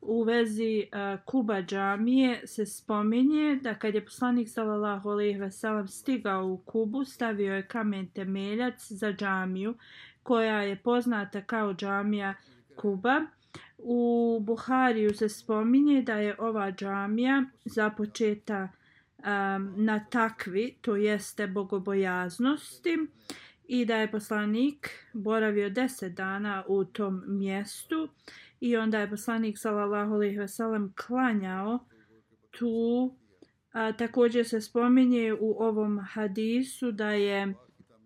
U 0.00 0.22
vezi 0.22 0.86
a, 0.92 1.16
Kuba 1.24 1.62
džamije 1.62 2.46
se 2.46 2.66
spominje 2.66 3.60
da 3.62 3.74
kad 3.74 3.94
je 3.94 4.04
poslanik 4.04 4.48
sallallahu 4.48 5.08
alaihi 5.10 5.38
veselam 5.38 5.88
stigao 5.88 6.46
u 6.46 6.56
Kubu, 6.56 7.04
stavio 7.04 7.54
je 7.54 7.66
kamen 7.66 8.06
temeljac 8.06 8.92
za 8.92 9.12
džamiju 9.12 9.74
koja 10.22 10.62
je 10.62 10.76
poznata 10.76 11.40
kao 11.40 11.74
džamija 11.74 12.34
Kuba. 12.76 13.20
U 13.86 14.38
Buhariju 14.40 15.14
se 15.14 15.28
spominje 15.28 16.02
da 16.02 16.14
je 16.14 16.36
ova 16.38 16.72
džamija 16.72 17.44
započeta 17.64 18.68
um, 19.18 19.74
na 19.76 20.04
takvi, 20.10 20.76
to 20.80 20.96
jeste 20.96 21.46
bogobojaznosti 21.46 22.98
i 23.66 23.84
da 23.84 23.96
je 23.96 24.10
poslanik 24.10 24.90
boravio 25.12 25.70
deset 25.70 26.14
dana 26.14 26.64
u 26.68 26.84
tom 26.84 27.22
mjestu 27.26 28.08
i 28.60 28.76
onda 28.76 28.98
je 28.98 29.10
poslanik 29.10 29.58
sallallahu 29.58 30.14
alejhi 30.14 30.38
ve 30.38 30.48
sellem 30.48 30.92
klanjao 31.06 31.78
tu. 32.50 33.14
A, 33.72 33.92
također 33.92 34.48
se 34.48 34.60
spominje 34.60 35.34
u 35.40 35.56
ovom 35.58 35.98
hadisu 35.98 36.92
da 36.92 37.10
je 37.10 37.54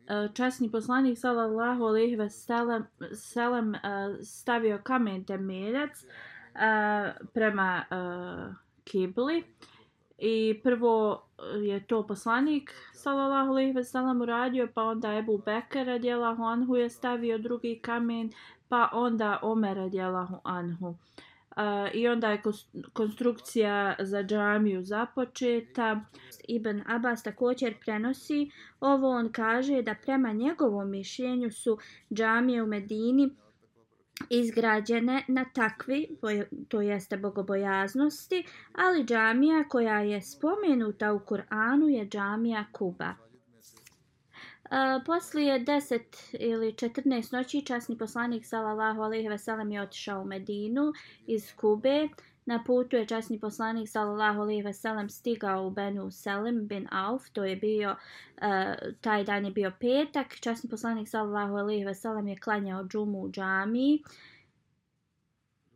E, 0.09 0.29
časni 0.35 0.71
poslanik 0.71 1.19
sallallahu 1.19 1.85
alejhi 1.85 2.19
ve 2.19 2.31
sellem, 2.31 2.87
selam 3.15 3.75
e, 3.75 3.81
stavio 4.25 4.79
kamen 4.85 5.25
temeljac 5.25 6.05
e, 6.55 6.71
prema 7.35 7.85
kibli 8.85 9.45
I 10.19 10.61
prvo 10.63 11.23
je 11.63 11.87
to 11.87 12.07
poslanik 12.07 12.75
sallallahu 12.95 13.51
alejhi 13.51 13.73
ve 13.73 13.85
sellem 13.85 14.21
uradio, 14.21 14.67
pa 14.75 14.83
onda 14.83 15.13
Ebu 15.15 15.39
Bekr 15.39 15.87
radijallahu 15.87 16.43
anhu 16.43 16.77
je 16.77 16.91
stavio 16.91 17.39
drugi 17.39 17.79
kamen, 17.83 18.33
pa 18.69 18.89
onda 18.93 19.39
Omer 19.43 19.77
radijallahu 19.77 20.41
anhu. 20.45 20.89
Uh, 20.89 20.97
I 21.95 22.09
onda 22.09 22.31
je 22.31 22.43
konstrukcija 22.93 23.97
za 23.99 24.23
džamiju 24.23 24.83
započeta. 24.83 26.01
Ibn 26.49 26.83
Abbas 26.87 27.23
također 27.23 27.75
prenosi 27.81 28.51
ovo. 28.81 29.09
On 29.09 29.33
kaže 29.33 29.83
da 29.83 29.95
prema 30.03 30.33
njegovom 30.33 30.91
mišljenju 30.91 31.51
su 31.51 31.79
džamije 32.15 32.63
u 32.63 32.67
Medini 32.67 33.31
izgrađene 34.31 35.25
na 35.29 35.45
takvi, 35.45 36.09
to 36.69 36.81
jeste 36.81 37.17
bogobojaznosti, 37.17 38.45
ali 38.73 39.05
džamija 39.05 39.65
koja 39.69 40.01
je 40.01 40.23
spomenuta 40.23 41.13
u 41.13 41.19
Kur'anu 41.19 41.87
je 41.89 42.09
džamija 42.09 42.65
Kuba. 42.73 43.28
A, 44.71 45.01
poslije 45.07 45.65
10 45.65 46.01
ili 46.33 46.73
14 46.73 47.33
noći 47.33 47.65
časni 47.65 47.99
poslanik 47.99 48.47
sallallahu 48.47 49.03
alejhi 49.03 49.29
ve 49.29 49.39
sellem 49.39 49.73
je 49.73 49.83
otišao 49.83 50.21
u 50.21 50.25
Medinu 50.25 50.93
iz 51.27 51.57
Kube. 51.57 52.09
Na 52.47 52.65
putu 52.65 52.97
je 52.97 53.07
časni 53.07 53.41
poslanik 53.41 53.89
sallallahu 53.89 54.41
alejhi 54.41 54.63
ve 54.63 54.73
sellem 54.73 55.11
stigao 55.11 55.67
u 55.67 55.71
Benu 55.71 56.11
Selim 56.11 56.67
bin 56.67 56.89
Auf, 56.91 57.31
to 57.33 57.45
je 57.45 57.57
bio 57.57 57.91
uh, 57.91 58.93
taj 59.01 59.25
dan 59.25 59.45
je 59.45 59.51
bio 59.51 59.73
petak. 59.81 60.41
Časni 60.41 60.71
poslanik 60.71 61.09
sallallahu 61.09 61.57
alejhi 61.57 61.85
ve 61.85 61.95
sellem 61.95 62.29
je 62.29 62.37
klanjao 62.37 62.85
džumu 62.85 63.21
u 63.21 63.31
džamii 63.31 64.03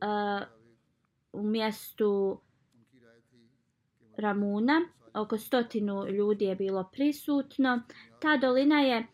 uh, 0.03 0.43
u 1.33 1.43
mjestu 1.43 2.41
Ramuna. 4.17 4.81
Oko 5.15 5.39
stotinu 5.39 6.07
ljudi 6.09 6.45
je 6.45 6.55
bilo 6.55 6.91
prisutno. 6.93 7.81
Ta 8.19 8.37
dolina 8.37 8.81
je 8.81 8.97
e, 8.97 9.07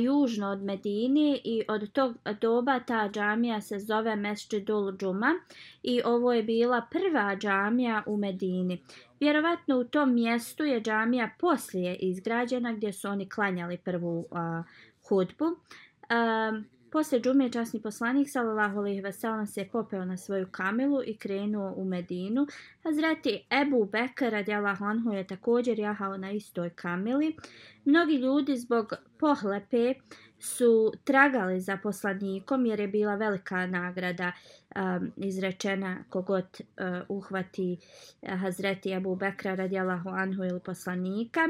južno 0.00 0.50
od 0.50 0.62
Medini 0.62 1.40
i 1.44 1.62
od 1.68 1.92
tog 1.92 2.16
doba 2.40 2.80
ta 2.80 3.08
džamija 3.12 3.60
se 3.60 3.78
zove 3.78 4.16
Mesčidul 4.16 4.92
Džuma 4.92 5.34
i 5.82 6.02
ovo 6.04 6.32
je 6.32 6.42
bila 6.42 6.86
prva 6.90 7.36
džamija 7.36 8.02
u 8.06 8.16
Medini. 8.16 8.82
Vjerovatno 9.20 9.78
u 9.78 9.84
tom 9.84 10.14
mjestu 10.14 10.64
je 10.64 10.80
džamija 10.80 11.30
poslije 11.38 11.96
izgrađena 11.96 12.72
gdje 12.72 12.92
su 12.92 13.08
oni 13.08 13.28
klanjali 13.28 13.78
prvu 13.78 14.18
uh, 14.18 14.26
hudbu. 15.08 15.44
Uh, 15.44 16.75
Poslije 16.96 17.22
džume 17.22 17.52
časni 17.52 17.80
poslanik 17.82 18.30
sallallahu 18.30 18.78
alejhi 18.78 19.00
ve 19.00 19.12
sellem 19.12 19.46
se 19.46 19.68
popeo 19.72 20.04
na 20.04 20.16
svoju 20.16 20.46
kamelu 20.50 21.02
i 21.06 21.16
krenuo 21.16 21.72
u 21.76 21.84
Medinu. 21.84 22.46
Hazreti 22.84 23.46
Ebu 23.62 23.84
Bekr 23.84 24.30
radijallahu 24.30 24.84
anhu 24.84 25.12
je 25.12 25.26
također 25.26 25.78
jahao 25.78 26.16
na 26.16 26.30
istoj 26.30 26.70
kameli. 26.70 27.36
Mnogi 27.84 28.14
ljudi 28.14 28.56
zbog 28.56 28.92
pohlepe 29.18 29.94
su 30.38 30.92
tragali 31.04 31.60
za 31.60 31.78
poslanikom 31.82 32.66
jer 32.66 32.80
je 32.80 32.88
bila 32.88 33.14
velika 33.14 33.66
nagrada 33.66 34.32
um, 34.76 35.12
izrečena 35.16 36.04
kogod 36.08 36.46
uh, 36.60 37.16
uhvati 37.16 37.78
uh, 38.22 38.40
Hazreti 38.40 38.92
Ebu 38.92 39.16
Bekra 39.16 39.54
radijallahu 39.54 40.08
anhu 40.08 40.44
ili 40.44 40.60
poslanika. 40.60 41.40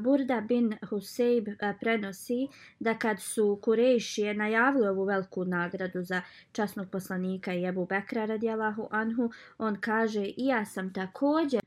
Burda 0.00 0.40
bin 0.40 0.74
Husejb 0.90 1.48
prenosi 1.80 2.48
da 2.80 2.98
kad 2.98 3.20
su 3.20 3.58
Kurešije 3.62 4.34
najavili 4.34 4.88
ovu 4.88 5.04
veliku 5.04 5.44
nagradu 5.44 6.02
za 6.02 6.22
časnog 6.52 6.90
poslanika 6.90 7.54
i 7.54 7.72
Bekra 7.88 8.24
radijalahu 8.24 8.88
anhu, 8.90 9.30
on 9.58 9.76
kaže 9.80 10.24
i 10.24 10.46
ja 10.46 10.64
sam 10.64 10.92
također 10.92 11.60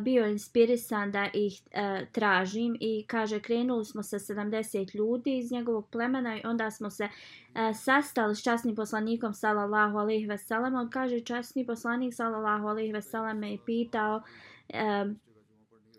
bio 0.00 0.26
inspirisan 0.26 1.12
da 1.12 1.28
ih 1.32 1.62
tražim. 2.12 2.76
I 2.80 3.04
kaže 3.06 3.40
krenuli 3.40 3.84
smo 3.84 4.02
sa 4.02 4.18
70 4.18 4.96
ljudi 4.96 5.38
iz 5.38 5.52
njegovog 5.52 5.88
plemena 5.90 6.36
i 6.36 6.40
onda 6.44 6.70
smo 6.70 6.90
se 6.90 7.08
sastali 7.74 8.36
s 8.36 8.42
časnim 8.42 8.74
poslanikom 8.74 9.34
sallallahu 9.34 9.98
alejhi 9.98 10.26
ve 10.26 10.38
sellem 10.38 10.74
on 10.74 10.90
kaže 10.90 11.20
časni 11.20 11.66
poslanik 11.66 12.14
sallallahu 12.14 12.66
alejhi 12.66 12.92
ve 12.92 13.02
sellem 13.02 13.38
me 13.38 13.56
pitao 13.66 14.22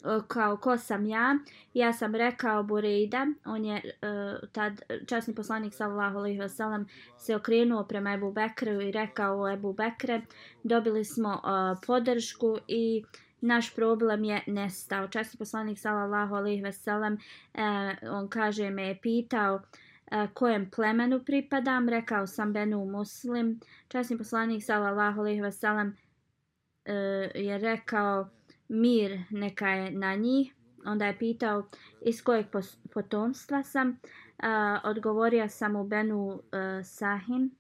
E, 0.06 0.20
kao 0.28 0.58
ko 0.58 0.78
sam 0.78 1.06
ja. 1.06 1.38
Ja 1.74 1.94
sam 1.94 2.16
rekao 2.16 2.64
Bureida, 2.64 3.28
on 3.46 3.66
je 3.66 3.82
uh, 4.02 4.50
tad 4.52 4.82
časni 5.08 5.36
poslanik 5.36 5.74
sallallahu 5.74 6.18
alejhi 6.18 6.40
ve 6.40 6.50
sellem 6.50 6.86
se 7.18 7.36
okrenuo 7.36 7.84
prema 7.84 8.14
Ebu 8.14 8.32
Bekru 8.32 8.82
i 8.82 8.92
rekao 8.92 9.50
Ebu 9.50 9.74
Bekre, 9.74 10.22
dobili 10.64 11.06
smo 11.06 11.30
uh, 11.30 11.80
podršku 11.88 12.58
i 12.68 13.04
naš 13.42 13.76
problem 13.76 14.24
je 14.24 14.42
nestao. 14.48 15.08
Časni 15.08 15.38
poslanik 15.38 15.80
sallallahu 15.80 16.36
alejhi 16.36 16.62
ve 16.62 16.72
sellem 16.72 17.14
uh, 17.14 18.12
on 18.12 18.30
kaže 18.30 18.70
me 18.70 18.88
je 18.88 19.00
pitao 19.02 19.56
uh, 19.56 20.30
kojem 20.34 20.70
plemenu 20.76 21.24
pripadam, 21.26 21.90
rekao 21.90 22.28
sam 22.28 22.54
Benu 22.54 22.86
Muslim. 22.86 23.60
Časni 23.88 24.18
poslanik 24.18 24.64
sallallahu 24.64 25.20
alejhi 25.20 25.42
ve 25.42 25.52
sellem 25.52 25.88
uh, 25.88 27.36
je 27.36 27.58
rekao 27.58 28.30
mir 28.70 29.20
neka 29.30 29.70
je 29.70 29.92
na 29.92 30.16
njih. 30.16 30.54
Onda 30.86 31.06
je 31.06 31.18
pitao 31.18 31.68
iz 32.02 32.24
kojeg 32.24 32.46
potomstva 32.94 33.64
sam. 33.64 34.00
A, 34.38 34.80
odgovorio 34.84 35.50
sam 35.50 35.76
u 35.76 35.84
Benu 35.84 36.26
uh, 36.26 36.42
Sahim. 36.84 37.52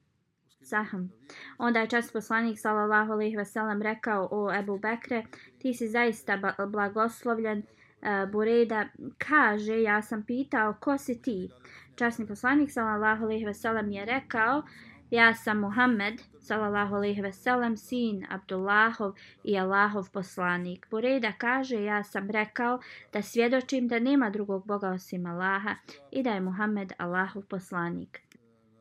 Saham. 0.61 1.11
Onda 1.57 1.79
je 1.79 1.89
čast 1.89 2.13
poslanik 2.13 2.59
sallallahu 2.59 3.11
alejhi 3.11 3.37
ve 3.37 3.45
sellem 3.45 3.81
rekao 3.81 4.27
o 4.31 4.53
Ebu 4.53 4.79
Bekre, 4.79 5.25
ti 5.59 5.73
si 5.73 5.87
zaista 5.87 6.53
blagoslovljen. 6.67 7.63
E, 8.01 8.23
uh, 8.23 8.31
Bureda 8.31 8.85
kaže, 9.17 9.81
ja 9.81 10.01
sam 10.01 10.23
pitao 10.23 10.73
ko 10.79 10.97
si 10.97 11.21
ti? 11.21 11.49
Časni 11.95 12.27
poslanik 12.27 12.71
sallallahu 12.71 13.23
alejhi 13.23 13.45
ve 13.45 13.53
sellem 13.53 13.91
je 13.91 14.05
rekao, 14.05 14.63
Ja 15.11 15.33
sam 15.33 15.59
Muhammed, 15.59 16.21
salallahu 16.39 16.95
alaihi 16.95 17.21
ve 17.21 17.31
sellem, 17.31 17.77
sin 17.77 18.25
Abdullahov 18.29 19.13
i 19.43 19.57
Allahov 19.59 20.09
poslanik. 20.11 20.87
Bureda 20.91 21.31
kaže, 21.37 21.83
ja 21.83 22.03
sam 22.03 22.29
rekao 22.29 22.79
da 23.13 23.21
svjedočim 23.21 23.87
da 23.87 23.99
nema 23.99 24.29
drugog 24.29 24.65
Boga 24.67 24.89
osim 24.89 25.25
Allaha 25.25 25.75
i 26.11 26.23
da 26.23 26.29
je 26.29 26.41
Muhammed 26.41 26.93
Allahov 26.97 27.43
poslanik. 27.43 28.21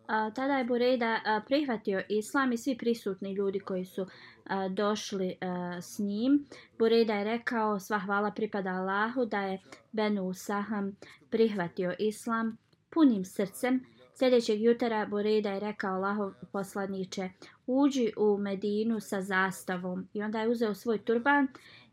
A, 0.06 0.30
tada 0.30 0.58
je 0.58 0.64
Bureda 0.64 1.20
a, 1.24 1.40
prihvatio 1.46 2.02
islam 2.08 2.52
i 2.52 2.56
svi 2.56 2.76
prisutni 2.78 3.32
ljudi 3.32 3.60
koji 3.60 3.84
su 3.84 4.06
a, 4.44 4.68
došli 4.68 5.36
a, 5.40 5.78
s 5.80 5.98
njim. 5.98 6.46
Bureda 6.78 7.14
je 7.14 7.24
rekao, 7.24 7.80
sva 7.80 7.98
hvala 7.98 8.30
pripada 8.30 8.70
Allahu 8.70 9.24
da 9.24 9.40
je 9.40 9.60
Benu 9.92 10.34
Saham 10.34 10.96
prihvatio 11.30 11.94
islam 11.98 12.56
punim 12.90 13.24
srcem 13.24 13.84
Sljedećeg 14.18 14.62
jutara 14.62 15.06
Boreda 15.06 15.50
je 15.50 15.60
rekao 15.60 15.94
Allahov 15.94 16.32
poslaniče, 16.52 17.30
uđi 17.66 18.12
u 18.16 18.38
Medinu 18.38 19.00
sa 19.00 19.22
zastavom. 19.22 20.08
I 20.12 20.22
onda 20.22 20.40
je 20.40 20.48
uzeo 20.48 20.74
svoj 20.74 20.98
turban 20.98 21.48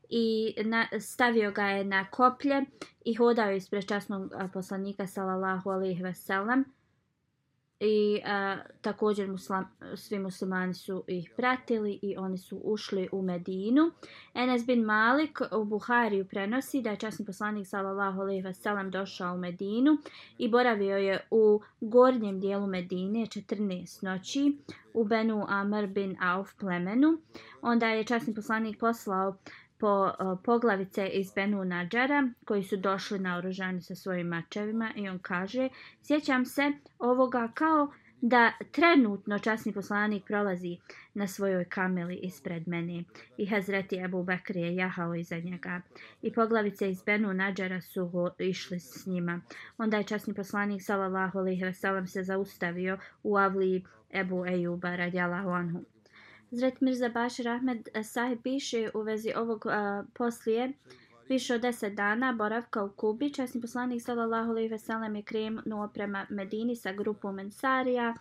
i 0.10 0.56
na, 0.66 0.88
stavio 1.00 1.52
ga 1.52 1.66
je 1.66 1.84
na 1.84 2.10
koplje 2.10 2.62
i 3.06 3.14
hodao 3.14 3.52
ispred 3.52 3.88
časnog 3.88 4.34
poslanika 4.54 5.08
sallallahu 5.08 5.70
alaihi 5.70 6.04
ve 6.04 6.14
sellem 6.14 6.66
i 7.84 8.22
a, 8.26 8.58
također 8.82 9.28
muslim, 9.28 9.64
svi 9.96 10.20
muslimani 10.20 10.74
su 10.74 11.04
ih 11.08 11.32
pratili 11.38 12.00
i 12.02 12.18
oni 12.18 12.38
su 12.38 12.62
ušli 12.64 13.10
u 13.12 13.22
Medinu. 13.22 13.92
Enes 14.34 14.66
bin 14.66 14.82
Malik 14.82 15.40
u 15.52 15.66
Buhariju 15.66 16.26
prenosi 16.26 16.82
da 16.82 16.90
je 16.90 16.98
časni 16.98 17.26
poslanik 17.26 17.68
sallallahu 17.68 18.22
alejhi 18.22 18.42
ve 18.42 18.54
sellem 18.54 18.92
došao 18.92 19.36
u 19.36 19.38
Medinu 19.38 19.98
i 20.38 20.50
boravio 20.50 20.98
je 20.98 21.28
u 21.32 21.62
gornjem 21.82 22.40
dijelu 22.40 22.68
Medine 22.68 23.20
14 23.20 24.04
noći 24.06 24.58
u 24.94 25.04
Benu 25.04 25.46
Amr 25.48 25.88
bin 25.88 26.18
Auf 26.22 26.50
plemenu. 26.60 27.18
Onda 27.62 27.88
je 27.88 28.04
časni 28.04 28.36
poslanik 28.36 28.80
poslao 28.80 29.36
po 29.82 30.04
uh, 30.04 30.40
poglavice 30.44 31.08
iz 31.08 31.32
Benu 31.36 31.66
Nadžara 31.66 32.30
koji 32.46 32.64
su 32.64 32.78
došli 32.78 33.20
na 33.20 33.38
oružani 33.38 33.82
sa 33.82 33.96
svojim 33.96 34.28
mačevima 34.28 34.92
i 34.96 35.10
on 35.10 35.20
kaže 35.20 35.70
sjećam 36.02 36.46
se 36.46 36.72
ovoga 37.00 37.52
kao 37.54 37.92
da 38.22 38.52
trenutno 38.72 39.40
časni 39.40 39.74
poslanik 39.74 40.24
prolazi 40.26 40.78
na 41.14 41.28
svojoj 41.28 41.66
kameli 41.66 42.16
ispred 42.16 42.68
mene 42.68 43.04
i 43.38 43.46
Hazreti 43.46 43.96
Ebu 43.96 44.24
Bekr 44.24 44.58
je 44.58 44.76
jahao 44.76 45.16
iza 45.16 45.40
njega 45.40 45.82
i 46.22 46.34
poglavice 46.34 46.90
iz 46.90 47.04
Benu 47.04 47.34
Nadžara 47.34 47.82
su 47.82 48.08
ho 48.08 48.30
išli 48.40 48.80
s 48.80 49.06
njima. 49.06 49.42
Onda 49.78 49.98
je 49.98 50.04
časni 50.04 50.34
poslanik 50.34 50.82
sallallahu 50.82 51.40
alaihi 51.40 51.64
ve 51.64 51.74
sellem 51.74 52.08
se 52.08 52.24
zaustavio 52.24 52.98
u 53.24 53.38
avliji 53.38 53.86
Ebu 54.14 54.46
Ejuba 54.46 54.96
radijalahu 54.96 55.50
anhu. 55.50 55.84
Zret 56.52 56.82
Mirza 56.82 57.10
Bašir 57.10 57.48
Ahmed 57.48 57.90
eh, 57.94 58.04
Sahib 58.04 58.40
piše 58.44 58.90
u 58.94 59.02
vezi 59.02 59.34
ovog 59.36 59.66
a, 59.66 60.04
poslije 60.14 60.74
više 61.30 61.56
od 61.56 61.62
deset 61.62 61.94
dana 61.94 62.34
boravka 62.34 62.84
u 62.84 62.90
Kubi. 62.90 63.34
Časni 63.34 63.62
poslanik 63.62 64.02
sallallahu 64.02 64.50
alejhi 64.50 64.70
ve 64.70 64.80
sellem 64.80 65.16
je 65.16 65.22
krenuo 65.22 65.88
prema 65.94 66.26
Medini 66.30 66.76
sa 66.76 66.92
grupom 66.92 67.40
Ensarija 67.40 68.14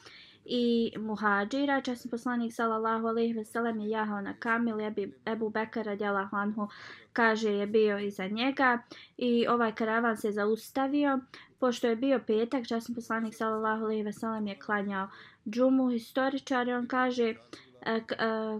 i 0.44 0.92
Muhadžira. 0.98 1.80
Časni 1.80 2.10
poslanik 2.10 2.52
sallallahu 2.52 3.06
alejhi 3.06 3.32
ve 3.32 3.44
sellem 3.44 3.80
je 3.80 3.90
jahao 3.90 4.20
na 4.20 4.34
kamil 4.38 4.80
Ebu, 4.80 5.02
Ebu 5.26 5.50
Bekara 5.50 5.90
radijallahu 5.90 6.36
anhu 6.36 6.68
kaže 7.12 7.52
je 7.52 7.66
bio 7.66 7.98
iza 7.98 8.26
njega 8.26 8.78
i 9.16 9.46
ovaj 9.48 9.74
karavan 9.74 10.16
se 10.16 10.32
zaustavio. 10.32 11.18
Pošto 11.58 11.86
je 11.86 11.96
bio 11.96 12.20
petak, 12.26 12.66
časni 12.66 12.94
poslanik 12.94 13.34
sallallahu 13.34 13.84
alejhi 13.84 14.02
ve 14.02 14.12
sellem 14.12 14.46
je 14.46 14.58
klanjao 14.58 15.08
džumu 15.48 15.88
historičari. 15.88 16.72
On 16.72 16.86
kaže 16.86 17.34
E, 17.82 17.92
e, 17.92 18.02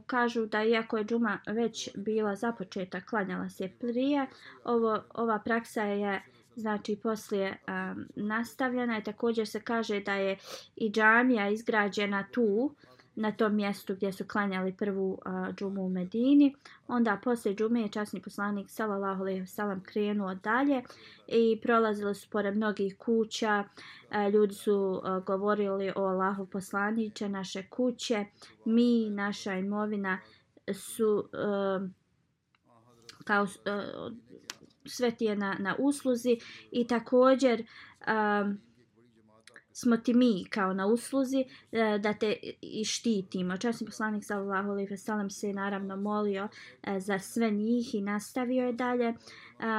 kažu 0.07 0.47
da 0.47 0.65
iako 0.65 0.99
je 0.99 1.05
džuma 1.05 1.39
već 1.47 1.91
bila 1.97 2.37
započeta, 2.37 3.01
klanjala 3.01 3.49
se 3.49 3.71
prije, 3.81 4.27
ovo, 4.65 5.03
ova 5.15 5.39
praksa 5.39 5.83
je 5.83 6.23
znači 6.57 6.97
poslije 7.03 7.59
um, 7.69 8.07
nastavljena 8.17 8.99
i 8.99 9.03
također 9.03 9.49
se 9.49 9.61
kaže 9.61 10.01
da 10.01 10.15
je 10.15 10.39
i 10.77 10.91
džamija 10.91 11.49
izgrađena 11.49 12.25
tu, 12.33 12.75
na 13.21 13.33
tom 13.33 13.55
mjestu 13.55 13.95
gdje 13.95 14.13
su 14.13 14.25
klanjali 14.25 14.73
prvu 14.73 15.11
uh, 15.13 15.55
džumu 15.55 15.83
u 15.83 15.89
Medini. 15.89 16.55
Onda 16.89 17.21
poslije 17.25 17.57
džume 17.57 17.81
je 17.81 17.89
časni 17.89 18.23
poslanik 18.23 18.71
sallallahu 18.71 19.23
alejhi 19.23 19.41
ve 19.41 19.47
sellem 19.47 19.83
krenuo 19.83 20.35
dalje 20.35 20.83
i 21.29 21.61
prolazili 21.63 22.15
su 22.15 22.31
pored 22.31 22.57
mnogih 22.57 22.97
kuća. 22.99 23.65
Uh, 24.11 24.33
ljudi 24.33 24.55
su 24.55 25.03
uh, 25.05 25.25
govorili 25.25 25.93
o 25.97 26.03
Allahu 26.03 26.47
poslanice 26.47 27.29
naše 27.29 27.63
kuće, 27.69 28.25
mi, 28.65 29.11
naša 29.11 29.55
imovina 29.55 30.19
su 30.75 31.29
uh, 31.33 31.89
kao 33.25 33.43
uh, 33.43 34.13
sve 34.85 35.11
ti 35.11 35.25
je 35.25 35.37
na, 35.37 35.57
na 35.59 35.77
usluzi 35.79 36.39
i 36.71 36.87
također 36.87 37.65
uh, 38.01 38.55
smo 39.81 39.97
ti 39.97 40.15
mi 40.15 40.45
kao 40.51 40.73
na 40.73 40.87
usluzi 40.87 41.45
e, 41.73 41.99
da 41.99 42.13
te 42.13 42.37
i 42.61 42.85
štitimo. 42.85 43.57
Časni 43.57 43.87
poslanik 43.87 44.25
sallallahu 44.25 44.71
alejhi 44.71 44.91
ve 44.91 44.97
sellem 44.97 45.31
se 45.31 45.53
naravno 45.53 45.97
molio 45.97 46.49
e, 46.83 47.01
za 47.01 47.19
sve 47.19 47.51
njih 47.51 47.95
i 47.95 48.01
nastavio 48.01 48.67
je 48.67 48.73
dalje. 48.73 49.09
E, 49.09 49.15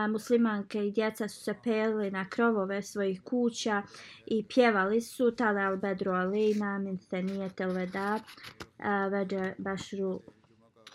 muslimanke 0.10 0.88
i 0.88 0.92
djeca 0.92 1.28
su 1.28 1.44
se 1.44 1.56
peli 1.64 2.12
na 2.12 2.30
krovove 2.30 2.82
svojih 2.82 3.22
kuća 3.22 3.82
i 4.26 4.46
pjevali 4.48 5.02
su 5.02 5.32
tale 5.32 5.62
al 5.62 5.78
bedru 5.78 6.12
alejna 6.12 6.80
min 6.80 6.98
thaniyatil 6.98 7.78
e, 7.78 7.88
wada 7.88 8.20
veđe 9.12 9.54
bašru 9.58 10.22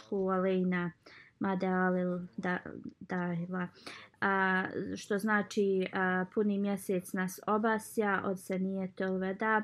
hu 0.08 0.30
alejna 0.30 0.92
mada 1.38 1.66
alil 1.66 2.18
da, 2.36 2.58
dahila 3.00 3.68
a, 4.20 4.64
što 4.96 5.18
znači 5.18 5.86
a, 5.92 6.24
puni 6.34 6.58
mjesec 6.58 7.12
nas 7.12 7.40
obasja 7.46 8.22
od 8.24 8.40
se 8.40 8.58
nije 8.58 8.92
veda 9.20 9.62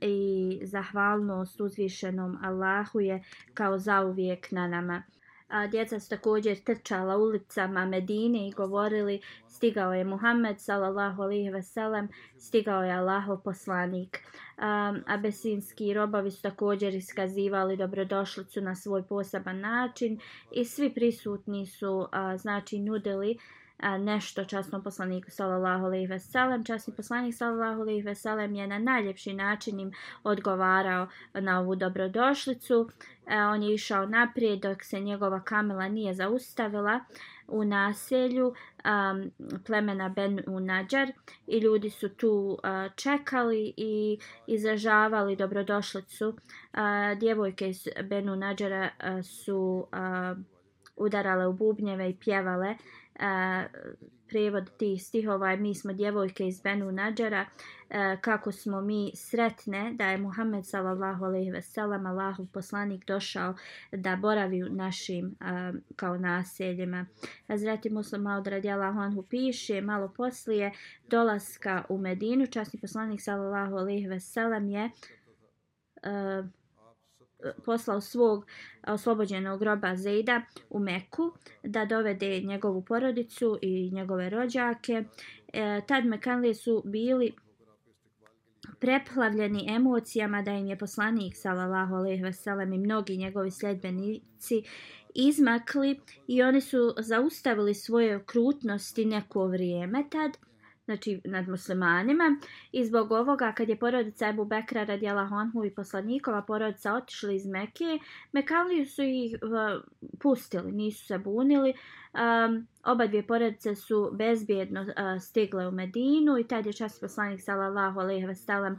i 0.00 0.60
zahvalnost 0.62 1.60
uzvišenom 1.60 2.38
Allahu 2.42 3.00
je 3.00 3.22
kao 3.54 3.78
zauvijek 3.78 4.50
na 4.50 4.68
nama. 4.68 5.02
A, 5.48 5.66
djeca 5.66 6.00
su 6.00 6.08
također 6.08 6.56
trčala 6.64 7.16
ulicama 7.16 7.86
Medine 7.86 8.48
i 8.48 8.52
govorili 8.52 9.20
stigao 9.48 9.94
je 9.94 10.04
Muhammed 10.04 10.60
sallallahu 10.60 11.22
alaihi 11.22 11.50
ve 11.50 11.62
sellem, 11.62 12.08
stigao 12.38 12.84
je 12.84 12.92
Allahov 12.92 13.42
poslanik. 13.42 14.18
Um, 14.18 15.02
abesinski 15.06 15.94
robovi 15.94 16.30
su 16.30 16.42
također 16.42 16.94
iskazivali 16.94 17.76
dobrodošlicu 17.76 18.60
na 18.60 18.74
svoj 18.74 19.02
poseban 19.02 19.60
način 19.60 20.20
i 20.52 20.64
svi 20.64 20.94
prisutni 20.94 21.66
su 21.66 21.98
uh, 21.98 22.08
znači 22.40 22.78
nudili 22.78 23.30
uh, 23.30 23.59
nešto 23.98 24.44
časnom 24.44 24.82
poslaniku 24.82 25.30
sallallahu 25.30 25.84
alejhi 25.84 26.06
ve 26.06 26.18
sellem. 26.18 26.64
Časni 26.64 26.94
poslanik 26.96 27.34
sallallahu 27.34 27.80
alejhi 27.80 28.02
ve 28.02 28.14
sellem 28.14 28.54
je 28.54 28.66
na 28.66 28.78
najljepši 28.78 29.34
način 29.34 29.80
im 29.80 29.92
odgovarao 30.24 31.08
na 31.34 31.60
ovu 31.60 31.76
dobrodošlicu. 31.76 32.90
E, 33.26 33.36
on 33.42 33.62
je 33.62 33.74
išao 33.74 34.06
naprijed 34.06 34.60
dok 34.60 34.84
se 34.84 35.00
njegova 35.00 35.40
kamela 35.40 35.88
nije 35.88 36.14
zaustavila 36.14 37.00
u 37.48 37.64
naselju 37.64 38.46
um, 38.46 39.30
plemena 39.66 40.08
Ben 40.08 40.40
Unadjar 40.46 41.12
i 41.46 41.58
ljudi 41.58 41.90
su 41.90 42.08
tu 42.08 42.58
uh, 42.64 42.94
čekali 42.96 43.74
i 43.76 44.18
izražavali 44.46 45.36
dobrodošlicu. 45.36 46.28
Uh, 46.28 47.18
djevojke 47.18 47.68
iz 47.68 47.88
Ben 48.04 48.28
Unadjara 48.28 48.88
uh, 48.88 49.24
su 49.24 49.86
uh, 49.92 50.38
udarale 50.96 51.46
u 51.46 51.52
bubnjeve 51.52 52.10
i 52.10 52.16
pjevale 52.16 52.70
uh, 52.70 52.99
prevod 54.30 54.70
tih 54.78 55.02
stihova 55.02 55.56
mi 55.56 55.74
smo 55.74 55.92
djevojke 55.92 56.48
iz 56.48 56.60
Benu 56.60 56.92
Nadžara 56.92 57.46
e, 57.90 58.16
kako 58.20 58.52
smo 58.52 58.80
mi 58.80 59.12
sretne 59.14 59.92
da 59.94 60.04
je 60.04 60.18
Muhammed 60.18 60.66
sallallahu 60.66 61.24
alejhi 61.24 61.50
ve 61.50 61.62
sellem 61.62 62.06
Allahov 62.06 62.46
poslanik 62.52 63.06
došao 63.06 63.54
da 63.92 64.16
boravi 64.16 64.62
u 64.62 64.68
našim 64.68 65.26
e, 65.26 65.72
kao 65.96 66.18
naseljima. 66.18 67.06
Hazreti 67.48 67.90
Muslim 67.90 68.22
Maud 68.22 68.46
radijallahu 68.46 68.98
anhu 68.98 69.22
piše 69.22 69.80
malo 69.80 70.12
poslije 70.16 70.72
dolaska 71.08 71.84
u 71.88 71.98
Medinu 71.98 72.46
časni 72.46 72.80
poslanik 72.80 73.20
sallallahu 73.20 73.76
alejhi 73.76 74.06
ve 74.06 74.20
sellem 74.20 74.68
je 74.68 74.90
e, 76.02 76.42
Eh, 77.44 77.52
poslao 77.64 78.00
svog 78.00 78.46
oslobođenog 78.86 79.60
groba 79.60 79.96
Zejda 79.96 80.42
u 80.70 80.78
Meku 80.78 81.32
da 81.62 81.84
dovede 81.84 82.40
njegovu 82.40 82.82
porodicu 82.82 83.58
i 83.62 83.90
njegove 83.92 84.30
rođake. 84.30 85.04
E, 85.52 85.80
tad 85.86 86.04
Mekanlije 86.04 86.54
su 86.54 86.82
bili 86.84 87.32
preplavljeni 88.80 89.66
emocijama 89.68 90.42
da 90.42 90.50
im 90.52 90.66
je 90.66 90.78
poslanik 90.78 91.36
sallallahu 91.36 91.94
alejhi 91.94 92.22
ve 92.22 92.32
sellem 92.32 92.72
i 92.72 92.78
mnogi 92.78 93.16
njegovi 93.16 93.50
sledbenici 93.50 94.62
izmakli 95.14 96.00
i 96.26 96.42
oni 96.42 96.60
su 96.60 96.94
zaustavili 96.98 97.74
svoje 97.74 98.16
okrutnosti 98.16 99.04
neko 99.04 99.46
vrijeme 99.46 100.04
tad 100.10 100.30
znači 100.90 101.20
nad 101.24 101.48
muslimanima 101.48 102.36
i 102.72 102.84
zbog 102.84 103.12
ovoga 103.12 103.52
kad 103.52 103.68
je 103.68 103.78
porodica 103.78 104.28
Ebu 104.28 104.44
Bekra 104.44 104.84
radijala 104.84 105.26
Honhu 105.26 105.64
i 105.64 105.74
poslanikova 105.74 106.42
porodica 106.42 106.94
otišli 106.94 107.36
iz 107.36 107.46
Mekije, 107.46 107.98
Mekaliju 108.32 108.86
su 108.86 109.02
ih 109.02 109.36
uh, 109.42 109.82
pustili, 110.20 110.72
nisu 110.72 111.06
se 111.06 111.18
bunili. 111.18 111.74
Um, 112.12 112.66
oba 112.84 113.06
dvije 113.06 113.26
porodice 113.26 113.74
su 113.74 114.10
bezbjedno 114.12 114.80
uh, 114.80 114.88
stigle 115.20 115.68
u 115.68 115.70
Medinu 115.70 116.38
i 116.38 116.44
tad 116.44 116.66
je 116.66 116.72
čas 116.72 117.00
poslanik 117.00 117.40
sallallahu 117.40 118.00
alaihi 118.00 118.26
ve 118.26 118.34
sellem 118.34 118.72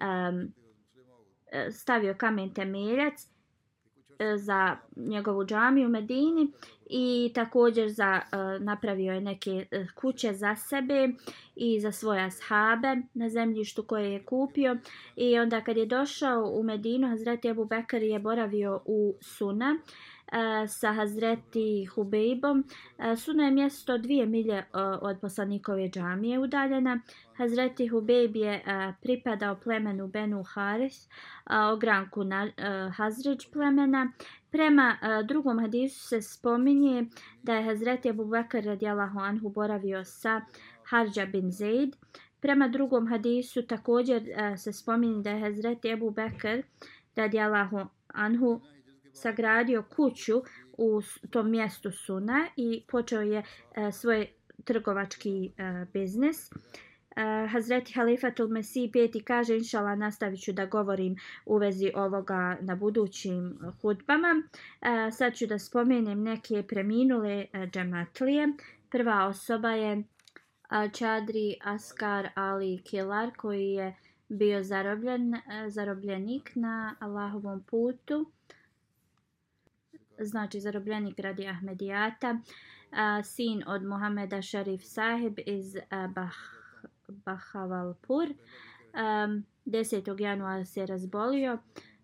um, 0.00 0.52
stavio 1.72 2.14
kamen 2.14 2.54
temeljac 2.54 3.35
E, 4.18 4.36
za 4.36 4.76
njegovu 4.96 5.44
džamiju 5.44 5.86
u 5.86 5.90
Medini 5.90 6.48
i 6.90 7.32
također 7.34 7.90
za 7.90 8.20
e, 8.20 8.36
napravio 8.58 9.12
je 9.12 9.20
neke 9.20 9.66
e, 9.70 9.86
kuće 9.94 10.32
za 10.32 10.56
sebe 10.56 11.08
i 11.56 11.80
za 11.80 11.92
svoje 11.92 12.24
ashabe 12.24 12.96
na 13.14 13.28
zemljištu 13.28 13.82
koje 13.82 14.12
je 14.12 14.24
kupio. 14.24 14.76
I 15.16 15.38
onda 15.38 15.60
kad 15.60 15.76
je 15.76 15.86
došao 15.86 16.50
u 16.52 16.62
Medinu 16.62 17.08
Hazreti 17.08 17.50
Abu 17.50 17.64
Bekr 17.64 18.02
je 18.02 18.18
boravio 18.18 18.82
u 18.84 19.14
Suna 19.20 19.78
E, 20.32 20.68
sa 20.68 20.92
Hazreti 20.92 21.84
Hubeibom. 21.84 22.64
E, 22.98 23.16
Suna 23.16 23.44
je 23.44 23.50
mjesto 23.50 23.98
dvije 23.98 24.26
milje 24.26 24.54
e, 24.54 24.66
od 25.00 25.20
poslanikove 25.20 25.88
džamije 25.88 26.38
udaljena. 26.38 27.00
Hazreti 27.36 27.88
Hubeib 27.88 28.36
je 28.36 28.62
pripadao 29.02 29.56
plemenu 29.56 30.08
Benu 30.08 30.42
Haris, 30.42 31.08
ogranku 31.72 32.24
na 32.24 32.50
Hazređ 32.96 33.46
plemena. 33.52 34.12
Prema 34.50 34.96
drugom 35.24 35.58
hadisu 35.58 36.08
se 36.08 36.22
spominje 36.22 37.04
da 37.42 37.54
je 37.54 37.64
Hazreti 37.64 38.10
Abu 38.10 38.24
Bakr 38.24 38.64
radijalahu 38.64 39.18
anhu 39.18 39.48
boravio 39.48 40.04
sa 40.04 40.40
Harđa 40.82 41.26
bin 41.26 41.50
Zaid. 41.50 41.96
Prema 42.40 42.68
drugom 42.68 43.08
hadisu 43.08 43.66
također 43.66 44.22
se 44.56 44.72
spominje 44.72 45.22
da 45.22 45.30
je 45.30 45.40
Hazreti 45.40 45.92
Abu 45.92 46.10
Bakr 46.10 46.62
radijalahu 47.16 47.80
anhu 48.08 48.60
sagradio 49.16 49.82
kuću 49.82 50.42
u 50.78 51.00
tom 51.30 51.50
mjestu 51.50 51.90
Suna 51.92 52.46
i 52.56 52.84
počeo 52.88 53.20
je 53.20 53.38
e, 53.38 53.92
svoj 53.92 54.26
trgovački 54.64 55.46
e, 55.46 55.86
biznis. 55.92 56.50
Uh, 57.16 57.50
Hazreti 57.52 57.92
Halifatul 57.92 58.48
Mesih 58.48 58.90
peti 58.92 59.20
kaže, 59.24 59.56
inšala, 59.56 59.94
nastavit 59.94 60.40
ću 60.40 60.52
da 60.52 60.66
govorim 60.66 61.16
u 61.46 61.56
vezi 61.56 61.90
ovoga 61.94 62.56
na 62.60 62.74
budućim 62.74 63.58
hudbama. 63.82 64.42
Uh, 64.42 65.14
sad 65.14 65.34
ću 65.34 65.46
da 65.46 65.58
spomenem 65.58 66.22
neke 66.22 66.62
preminule 66.68 67.46
uh, 67.54 67.60
džematlije. 67.70 68.48
Prva 68.90 69.26
osoba 69.26 69.70
je 69.70 69.96
uh, 69.96 70.92
Čadri 70.92 71.56
Askar 71.64 72.28
Ali 72.34 72.82
Kilar 72.84 73.30
koji 73.36 73.68
je 73.68 73.96
bio 74.28 74.62
zarobljen, 74.62 75.34
uh, 75.34 75.40
zarobljenik 75.68 76.52
na 76.54 76.96
Allahovom 77.00 77.62
putu 77.62 78.32
znači 80.18 80.60
zarobljenik 80.60 81.18
radi 81.18 81.48
Ahmedijata, 81.48 82.38
a, 82.90 83.22
sin 83.22 83.62
od 83.66 83.82
Mohameda 83.82 84.42
Sharif 84.42 84.82
Sahib 84.84 85.38
iz 85.46 85.76
a, 85.90 86.06
bah, 86.06 86.34
Bahavalpur. 87.08 88.28
A, 88.94 89.28
10. 89.66 90.20
januara 90.20 90.64
se 90.64 90.86
razbolio, 90.86 91.58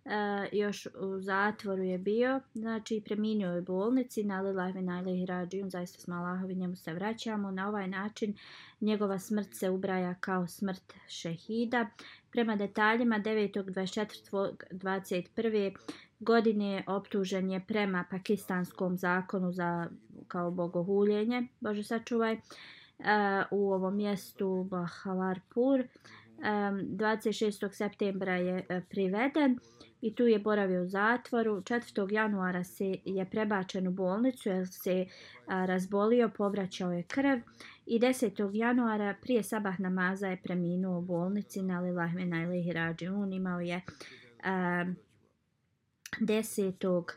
a, 0.05 0.47
još 0.53 0.87
u 0.87 1.21
zatvoru 1.21 1.83
je 1.83 1.99
bio, 1.99 2.41
znači 2.55 3.03
preminuo 3.05 3.53
je 3.53 3.59
u 3.59 3.65
bolnici, 3.65 4.25
na 4.25 4.41
lillahi 4.41 4.83
najlehi 4.83 5.27
rađijun, 5.27 5.71
zaista 5.71 6.01
smo 6.01 6.15
Allahovi, 6.15 6.55
njemu 6.55 6.77
se 6.77 6.95
vraćamo. 6.95 7.51
Na 7.51 7.69
ovaj 7.69 7.89
način 7.89 8.35
njegova 8.81 9.19
smrt 9.19 9.55
se 9.55 9.71
ubraja 9.71 10.15
kao 10.15 10.47
smrt 10.47 10.93
šehida. 11.09 11.87
Prema 12.31 12.57
detaljima 12.57 13.17
9.24.21 13.17 15.77
godine 16.23 16.85
optužen 16.87 17.51
je 17.51 17.61
prema 17.68 18.05
pakistanskom 18.11 18.97
zakonu 18.97 19.53
za 19.53 19.87
kao 20.29 20.51
bogohuljenje, 20.51 21.47
bože 21.61 21.85
sačuvaj, 21.85 22.33
e, 22.33 22.39
u 23.51 23.73
ovom 23.73 23.97
mjestu 23.97 24.66
Bahavarpur. 24.70 25.81
E, 25.81 25.87
26. 26.43 27.73
septembra 27.73 28.37
je 28.37 28.64
e, 28.68 28.81
priveden 28.91 29.59
i 30.01 30.14
tu 30.14 30.27
je 30.27 30.39
boravio 30.39 30.83
u 30.83 30.87
zatvoru. 30.87 31.61
4. 31.61 32.12
januara 32.12 32.64
se 32.64 32.95
je 33.05 33.25
prebačen 33.31 33.89
u 33.89 33.91
bolnicu 33.91 34.49
jer 34.49 34.68
se 34.68 35.07
razbolio, 35.47 36.31
povraćao 36.37 36.93
je 36.93 37.03
krv. 37.03 37.39
I 37.87 38.01
10. 38.01 38.51
januara 38.55 39.14
prije 39.23 39.43
sabah 39.43 39.81
namaza 39.81 40.29
je 40.29 40.43
preminuo 40.43 40.99
u 40.99 41.03
bolnici 41.03 41.62
na 41.62 41.81
Lilahmena 41.81 42.43
ili 42.43 42.62
Hirađi. 42.62 43.09
On 43.09 43.33
imao 43.33 43.61
je 43.61 43.81
desetog. 46.27 47.12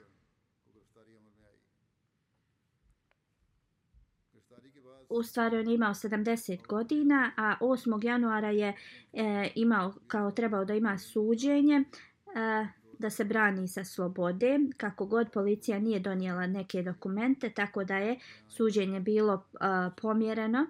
U 5.09 5.23
stvari 5.23 5.57
on 5.57 5.67
je 5.67 5.75
imao 5.75 5.93
70 5.93 6.67
godina, 6.67 7.31
a 7.37 7.55
8. 7.61 8.05
januara 8.05 8.49
je 8.49 8.73
e, 9.13 9.51
imao, 9.55 9.93
kao 10.07 10.31
trebao 10.31 10.65
da 10.65 10.73
ima 10.73 10.97
suđenje, 10.97 11.75
e, 11.75 12.67
da 12.99 13.09
se 13.09 13.23
brani 13.23 13.67
sa 13.67 13.83
slobode. 13.83 14.59
Kako 14.77 15.05
god, 15.05 15.31
policija 15.31 15.79
nije 15.79 15.99
donijela 15.99 16.47
neke 16.47 16.81
dokumente, 16.81 17.49
tako 17.49 17.83
da 17.83 17.97
je 17.97 18.19
suđenje 18.47 18.99
bilo 18.99 19.33
e, 19.53 19.57
pomjereno. 20.01 20.59
E, 20.59 20.67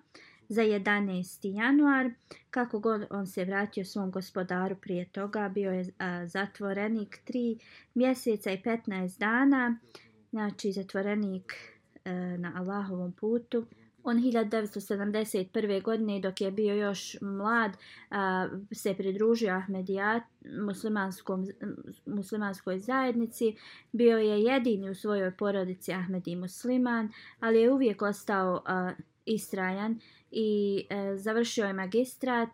Za 0.49 0.61
11. 0.61 1.55
januar. 1.55 2.11
Kako 2.49 2.79
god 2.79 3.05
on 3.09 3.27
se 3.27 3.45
vratio 3.45 3.85
svom 3.85 4.11
gospodaru 4.11 4.75
prije 4.75 5.05
toga, 5.05 5.49
bio 5.49 5.71
je 5.71 5.85
a, 5.97 6.27
zatvorenik 6.27 7.19
3 7.27 7.59
mjeseca 7.93 8.51
i 8.51 8.61
15 8.61 9.19
dana, 9.19 9.79
znači 10.29 10.71
zatvorenik 10.71 11.53
a, 12.05 12.09
e, 12.09 12.37
na 12.37 12.53
Allahovom 12.55 13.11
putu. 13.11 13.65
On 14.03 14.17
1971. 14.17 15.83
godine 15.83 16.19
dok 16.19 16.41
je 16.41 16.51
bio 16.51 16.75
još 16.75 17.17
mlad 17.21 17.71
a, 18.09 18.47
se 18.71 18.93
pridružio 18.93 19.53
Ahmedijat 19.53 20.23
muslimanskom, 20.61 21.47
muslimanskoj 22.05 22.79
zajednici. 22.79 23.55
Bio 23.91 24.17
je 24.17 24.41
jedini 24.41 24.89
u 24.89 24.95
svojoj 24.95 25.31
porodici 25.37 25.93
Ahmedi 25.93 26.35
musliman, 26.35 27.11
ali 27.39 27.61
je 27.61 27.71
uvijek 27.71 28.01
ostao 28.01 28.61
a, 28.65 28.91
istrajan 29.25 29.99
i 30.35 30.85
e, 30.89 31.17
završio 31.17 31.65
je 31.65 31.73
magistrat. 31.73 32.49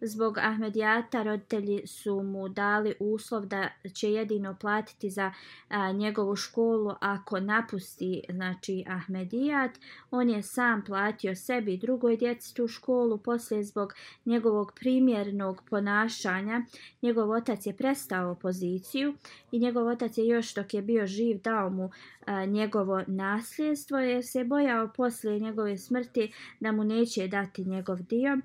Zbog 0.00 0.38
Ahmedijata 0.38 1.22
roditelji 1.22 1.86
su 1.86 2.22
mu 2.22 2.48
dali 2.48 2.94
uslov 3.00 3.46
da 3.46 3.68
će 3.94 4.12
jedino 4.12 4.56
platiti 4.60 5.10
za 5.10 5.32
a, 5.68 5.92
njegovu 5.92 6.36
školu 6.36 6.94
ako 7.00 7.40
napusti 7.40 8.22
znači 8.28 8.84
Ahmedijat. 8.88 9.70
On 10.10 10.30
je 10.30 10.42
sam 10.42 10.84
platio 10.84 11.34
sebi 11.34 11.74
i 11.74 11.78
drugoj 11.78 12.16
djeci 12.16 12.54
tu 12.54 12.68
školu. 12.68 13.18
Poslije 13.18 13.64
zbog 13.64 13.94
njegovog 14.24 14.72
primjernog 14.80 15.62
ponašanja 15.70 16.62
njegov 17.02 17.30
otac 17.30 17.66
je 17.66 17.76
prestao 17.76 18.34
poziciju 18.34 19.14
i 19.52 19.58
njegov 19.58 19.86
otac 19.86 20.18
je 20.18 20.26
još 20.26 20.54
dok 20.54 20.74
je 20.74 20.82
bio 20.82 21.06
živ 21.06 21.40
dao 21.42 21.70
mu 21.70 21.90
a, 22.26 22.44
njegovo 22.44 23.02
nasljedstvo 23.06 23.98
jer 23.98 24.26
se 24.26 24.44
bojao 24.44 24.88
poslije 24.96 25.40
njegove 25.40 25.78
smrti 25.78 26.32
da 26.60 26.72
mu 26.72 26.84
neće 26.84 27.28
dati 27.28 27.64
njegov 27.64 27.98
dio 28.02 28.38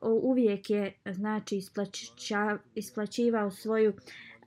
uvijek 0.00 0.70
je 0.70 0.92
znači 1.06 1.60
isplaćivao 2.74 3.50
svoju 3.50 3.92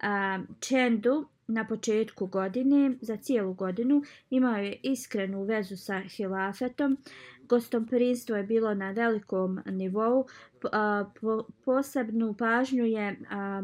a, 0.01 0.39
čendu 0.59 1.25
na 1.47 1.67
početku 1.67 2.25
godine, 2.25 2.97
za 3.01 3.17
cijelu 3.17 3.53
godinu. 3.53 4.01
Imao 4.29 4.55
je 4.55 4.79
iskrenu 4.83 5.43
vezu 5.43 5.77
sa 5.77 5.99
hilafetom. 5.99 6.97
Gostoprinstvo 7.43 8.35
je 8.35 8.43
bilo 8.43 8.73
na 8.73 8.91
velikom 8.91 9.59
nivou. 9.65 10.25
A, 10.71 11.05
po, 11.21 11.43
posebnu 11.65 12.33
pažnju 12.33 12.85
je 12.85 13.19
a, 13.29 13.63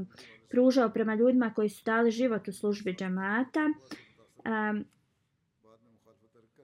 pružao 0.49 0.89
prema 0.89 1.15
ljudima 1.15 1.53
koji 1.53 1.69
su 1.69 1.83
dali 1.85 2.11
život 2.11 2.47
u 2.47 2.53
službi 2.53 2.93
džamata. 2.93 3.69
A, 4.45 4.73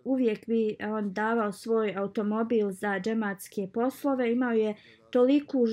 uvijek 0.04 0.48
bi 0.48 0.76
on 0.80 1.14
davao 1.14 1.52
svoj 1.52 1.94
automobil 1.98 2.72
za 2.72 3.00
džematske 3.00 3.68
poslove. 3.74 4.32
Imao 4.32 4.52
je 4.52 4.76
toliku 5.16 5.66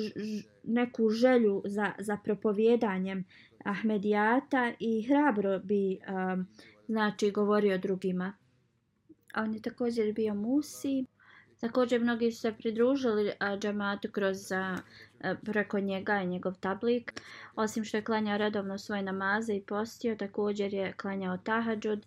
neku 0.63 1.11
želju 1.11 1.63
za, 1.65 1.93
za 1.99 2.17
propovjedanjem 2.25 3.25
Ahmedijata 3.65 4.73
i 4.79 5.03
hrabro 5.03 5.59
bi 5.59 5.99
um, 6.09 6.47
znači 6.89 7.31
govorio 7.31 7.79
drugima. 7.79 8.33
A 9.35 9.43
on 9.43 9.55
je 9.55 9.63
također 9.63 10.13
bio 10.13 10.35
musi. 10.35 11.05
Također 11.61 12.01
mnogi 12.01 12.33
su 12.33 12.41
se 12.41 12.53
pridružili 12.59 13.33
džamatu 13.59 14.09
kroz 14.13 14.53
a, 14.53 14.77
preko 15.45 15.81
njega 15.81 16.21
i 16.21 16.27
njegov 16.27 16.55
tablik. 16.61 17.21
Osim 17.55 17.85
što 17.85 17.97
je 17.97 18.05
klanjao 18.05 18.39
redovno 18.39 18.79
svoje 18.79 19.03
namaze 19.03 19.55
i 19.55 19.63
postio, 19.63 20.17
također 20.17 20.75
je 20.75 20.93
klanjao 20.93 21.37
tahadžud 21.37 22.07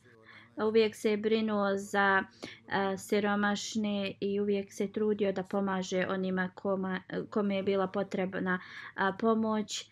uvijek 0.57 0.95
se 0.95 1.09
je 1.11 1.17
brinuo 1.17 1.77
za 1.77 2.23
a, 2.69 2.97
siromašne 2.97 4.13
i 4.19 4.39
uvijek 4.39 4.73
se 4.73 4.91
trudio 4.91 5.31
da 5.31 5.43
pomaže 5.43 6.07
onima 6.09 6.49
koma, 6.55 6.99
kome 7.29 7.55
je 7.55 7.63
bila 7.63 7.87
potrebna 7.87 8.59
a, 8.95 9.13
pomoć. 9.19 9.89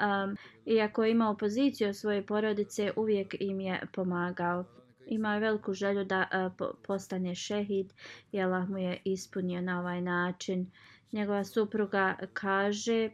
Um, 0.00 0.36
iako 0.66 1.04
je 1.04 1.10
imao 1.10 1.36
poziciju 1.36 1.94
svoje 1.94 2.26
porodice, 2.26 2.92
uvijek 2.96 3.34
im 3.40 3.60
je 3.60 3.80
pomagao. 3.92 4.64
Imao 5.06 5.34
je 5.34 5.40
veliku 5.40 5.74
želju 5.74 6.04
da 6.04 6.26
a, 6.30 6.50
po, 6.58 6.72
postane 6.86 7.34
šehid 7.34 7.92
i 8.32 8.40
Allah 8.40 8.68
mu 8.68 8.78
je 8.78 9.00
ispunio 9.04 9.60
na 9.60 9.80
ovaj 9.80 10.00
način. 10.00 10.70
Njegova 11.12 11.44
supruga 11.44 12.16
kaže 12.32 13.10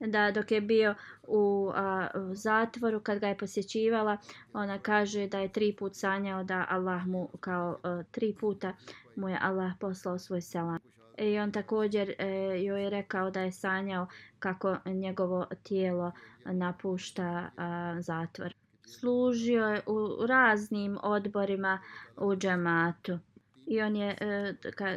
da 0.00 0.30
dok 0.30 0.50
je 0.50 0.60
bio 0.60 0.94
u, 1.22 1.70
a, 1.74 2.08
u 2.30 2.34
zatvoru 2.34 3.00
kad 3.00 3.18
ga 3.18 3.28
je 3.28 3.38
posjećivala 3.38 4.16
ona 4.52 4.78
kaže 4.78 5.26
da 5.26 5.38
je 5.38 5.52
tri 5.52 5.76
put 5.78 5.94
sanjao 5.94 6.44
da 6.44 6.66
Allah 6.68 7.06
mu 7.06 7.28
kao 7.40 7.78
a, 7.82 8.02
tri 8.10 8.34
puta 8.40 8.72
mu 9.16 9.28
je 9.28 9.38
Allah 9.42 9.72
poslao 9.80 10.18
svoj 10.18 10.40
selam. 10.40 10.78
E, 11.16 11.32
I 11.32 11.38
on 11.38 11.52
također 11.52 12.14
e, 12.18 12.26
joj 12.62 12.82
je 12.82 12.90
rekao 12.90 13.30
da 13.30 13.40
je 13.40 13.52
sanjao 13.52 14.06
kako 14.38 14.76
njegovo 14.84 15.46
tijelo 15.62 16.12
napušta 16.44 17.50
a, 17.56 17.96
zatvor. 18.00 18.54
Služio 18.86 19.64
je 19.66 19.82
u 19.86 20.26
raznim 20.26 20.98
odborima 21.02 21.80
u 22.16 22.36
džematu 22.36 23.18
i 23.66 23.82
on 23.82 23.96
je 23.96 24.16
e, 24.20 24.54
ka, 24.76 24.96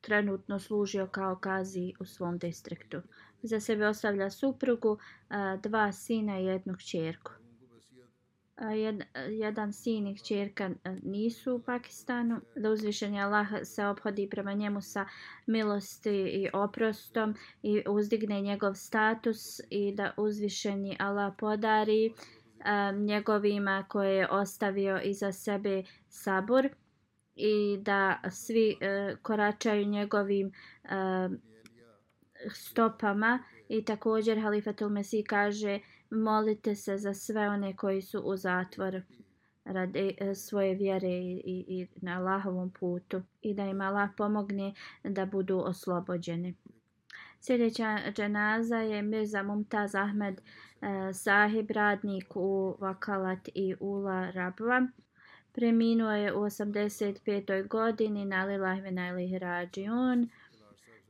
trenutno 0.00 0.58
služio 0.58 1.06
kao 1.06 1.36
kazi 1.36 1.92
u 2.00 2.04
svom 2.04 2.38
distriktu. 2.38 3.00
Za 3.46 3.60
sebe 3.60 3.88
ostavlja 3.88 4.30
suprugu, 4.30 4.98
dva 5.62 5.92
sina 5.92 6.40
i 6.40 6.44
jednu 6.44 6.74
kćerku. 6.76 7.32
Jed, 8.74 9.02
jedan 9.30 9.72
sin 9.72 10.06
i 10.06 10.16
kćerka 10.16 10.70
nisu 11.02 11.54
u 11.54 11.62
Pakistanu. 11.62 12.40
Da 12.56 12.70
uzvišeni 12.70 13.20
Allah 13.20 13.46
se 13.64 13.86
obhodi 13.86 14.28
prema 14.30 14.52
njemu 14.52 14.80
sa 14.80 15.06
milosti 15.46 16.10
i 16.10 16.48
oprostom 16.52 17.34
i 17.62 17.82
uzdigne 17.88 18.40
njegov 18.40 18.74
status 18.74 19.60
i 19.70 19.94
da 19.94 20.14
uzvišeni 20.16 20.96
Allah 20.98 21.34
podari 21.38 22.10
um, 22.10 23.04
njegovima 23.04 23.84
koje 23.88 24.16
je 24.16 24.28
ostavio 24.30 25.00
iza 25.04 25.32
sebe 25.32 25.82
sabor 26.08 26.68
i 27.34 27.78
da 27.80 28.20
svi 28.30 28.76
uh, 28.76 29.18
koračaju 29.22 29.86
njegovim 29.86 30.46
uh, 30.84 30.90
stopama 32.54 33.38
i 33.68 33.84
također 33.84 34.40
Halifatul 34.40 34.88
Mesih 34.88 35.24
kaže 35.28 35.80
molite 36.10 36.74
se 36.74 36.96
za 36.96 37.14
sve 37.14 37.48
one 37.48 37.76
koji 37.76 38.02
su 38.02 38.20
u 38.20 38.36
zatvor 38.36 39.02
radi 39.64 40.14
e, 40.18 40.34
svoje 40.34 40.74
vjere 40.74 41.08
i, 41.08 41.42
i, 41.44 41.64
i 41.68 41.86
na 41.96 42.18
Allahovom 42.18 42.70
putu 42.70 43.22
i 43.42 43.54
da 43.54 43.64
im 43.64 43.80
Allah 43.80 44.10
pomogne 44.16 44.74
da 45.04 45.26
budu 45.26 45.58
oslobođeni. 45.58 46.54
Sljedeća 47.40 47.98
dženaza 48.12 48.76
je 48.76 49.02
Mirza 49.02 49.42
Mumtaz 49.42 49.94
Ahmed 49.94 50.40
eh, 50.40 51.12
sahib, 51.12 51.70
radnik 51.70 52.36
u 52.36 52.76
Vakalat 52.80 53.48
i 53.54 53.74
Ula 53.80 54.30
Rabva. 54.30 54.86
Preminuo 55.52 56.12
je 56.12 56.34
u 56.34 56.40
85. 56.40 57.68
godini 57.68 58.24
na 58.24 58.44
Lilahvina 58.44 59.08
ili 59.08 59.38
Rađiun. 59.38 60.30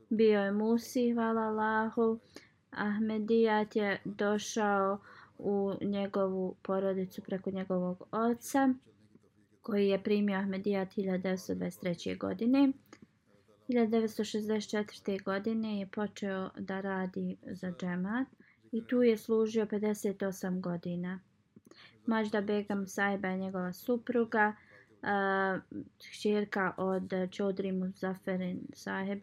Bio 0.09 0.39
je 0.39 0.51
Musi, 0.51 1.11
hvala 1.13 1.41
Allahu. 1.41 2.19
Ahmedijat 2.71 3.75
je 3.75 4.01
došao 4.05 4.99
u 5.37 5.73
njegovu 5.81 6.55
porodicu 6.61 7.21
preko 7.21 7.51
njegovog 7.51 8.07
oca 8.11 8.73
koji 9.61 9.87
je 9.87 10.03
primio 10.03 10.37
Ahmedijat 10.37 10.95
1923. 10.95 12.17
godine. 12.17 12.71
1964. 13.69 15.23
godine 15.23 15.79
je 15.79 15.87
počeo 15.87 16.49
da 16.59 16.81
radi 16.81 17.37
za 17.51 17.73
džemat 17.79 18.27
i 18.71 18.87
tu 18.87 19.03
je 19.03 19.17
služio 19.17 19.65
58 19.65 20.61
godina. 20.61 21.19
Mažda 22.05 22.41
Begam 22.41 22.87
Saiba 22.87 23.27
je 23.27 23.37
njegova 23.37 23.73
supruga, 23.73 24.55
čirka 25.97 26.73
od 26.77 27.11
Čodri 27.31 27.71
Muzaferin 27.71 28.59
Saheb 28.73 29.19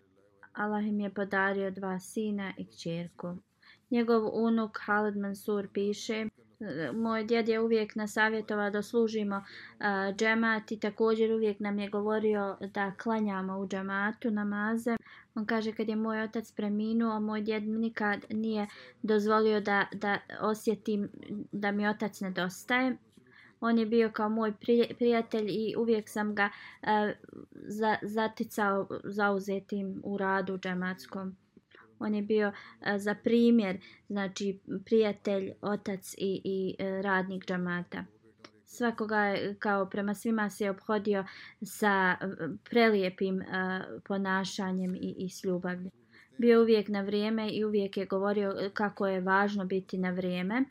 Allah 0.54 0.86
im 0.86 1.00
je 1.00 1.14
podario 1.14 1.70
dva 1.70 2.00
sina 2.00 2.52
i 2.58 2.66
kćerku. 2.66 3.36
Njegov 3.90 4.30
unuk 4.32 4.78
Halid 4.86 5.16
Mansur 5.16 5.68
piše 5.72 6.26
moj 6.94 7.24
djed 7.24 7.48
je 7.48 7.60
uvijek 7.60 7.94
nasavjetovao 7.94 8.70
da 8.70 8.82
služimo 8.82 9.36
uh, 9.36 10.16
džemat 10.16 10.72
i 10.72 10.80
također 10.80 11.32
uvijek 11.32 11.60
nam 11.60 11.78
je 11.78 11.88
govorio 11.88 12.56
da 12.74 12.92
klanjamo 13.02 13.58
u 13.58 13.68
džematu 13.68 14.30
namaze. 14.30 14.96
On 15.34 15.46
kaže 15.46 15.72
kad 15.72 15.88
je 15.88 15.96
moj 15.96 16.22
otac 16.22 16.52
preminuo, 16.52 17.20
moj 17.20 17.40
djed 17.40 17.62
nikad 17.62 18.24
nije 18.30 18.66
dozvolio 19.02 19.60
da, 19.60 19.86
da 19.92 20.18
osjetim 20.40 21.08
da 21.52 21.70
mi 21.72 21.88
otac 21.88 22.20
nedostaje. 22.20 22.96
On 23.60 23.78
je 23.78 23.86
bio 23.86 24.10
kao 24.12 24.28
moj 24.28 24.52
prijatelj 24.98 25.46
i 25.48 25.74
uvijek 25.78 26.08
sam 26.08 26.34
ga 26.34 26.50
uh, 26.82 26.88
za, 27.52 27.96
zaticao 28.02 28.88
zauzetim 29.04 30.00
u 30.04 30.18
radu 30.18 30.58
džematskom 30.58 31.36
on 31.98 32.14
je 32.14 32.22
bio 32.22 32.48
uh, 32.48 32.86
za 32.96 33.14
primjer, 33.14 33.78
znači 34.08 34.58
prijatelj, 34.84 35.52
otac 35.60 36.14
i, 36.18 36.40
i 36.44 36.74
uh, 36.78 37.02
radnik 37.02 37.46
džamata. 37.46 38.04
Svakoga 38.64 39.18
je, 39.18 39.56
kao 39.58 39.86
prema 39.86 40.14
svima 40.14 40.50
se 40.50 40.64
je 40.64 40.70
obhodio 40.70 41.24
sa 41.62 42.16
prelijepim 42.70 43.36
uh, 43.36 43.44
ponašanjem 44.04 44.94
i, 44.94 45.14
i 45.18 45.28
s 45.28 45.44
ljubavlju. 45.44 45.90
Bio 46.38 46.60
uvijek 46.62 46.88
na 46.88 47.00
vrijeme 47.00 47.50
i 47.50 47.64
uvijek 47.64 47.96
je 47.96 48.06
govorio 48.06 48.70
kako 48.74 49.06
je 49.06 49.20
važno 49.20 49.64
biti 49.64 49.98
na 49.98 50.10
vrijeme. 50.10 50.64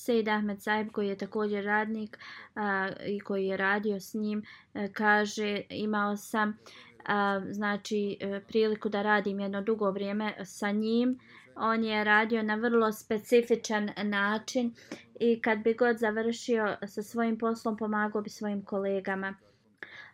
Sejid 0.00 0.28
Ahmed 0.28 0.62
Saib 0.62 0.92
koji 0.92 1.08
je 1.08 1.18
također 1.18 1.64
radnik 1.64 2.18
a, 2.54 2.88
i 3.06 3.20
koji 3.20 3.46
je 3.46 3.56
radio 3.56 4.00
s 4.00 4.14
njim 4.14 4.42
a, 4.74 4.88
kaže 4.92 5.62
imao 5.70 6.16
sam 6.16 6.58
a, 7.06 7.40
znači 7.50 8.16
e, 8.20 8.40
priliku 8.48 8.88
da 8.88 9.02
radim 9.02 9.40
jedno 9.40 9.62
dugo 9.62 9.90
vrijeme 9.90 10.44
sa 10.44 10.70
njim. 10.70 11.18
On 11.56 11.84
je 11.84 12.04
radio 12.04 12.42
na 12.42 12.54
vrlo 12.54 12.92
specifičan 12.92 13.90
način 14.02 14.74
i 15.20 15.40
kad 15.40 15.58
bi 15.58 15.74
god 15.74 15.98
završio 15.98 16.76
sa 16.86 17.02
svojim 17.02 17.38
poslom 17.38 17.76
pomagao 17.76 18.22
bi 18.22 18.30
svojim 18.30 18.64
kolegama. 18.64 19.34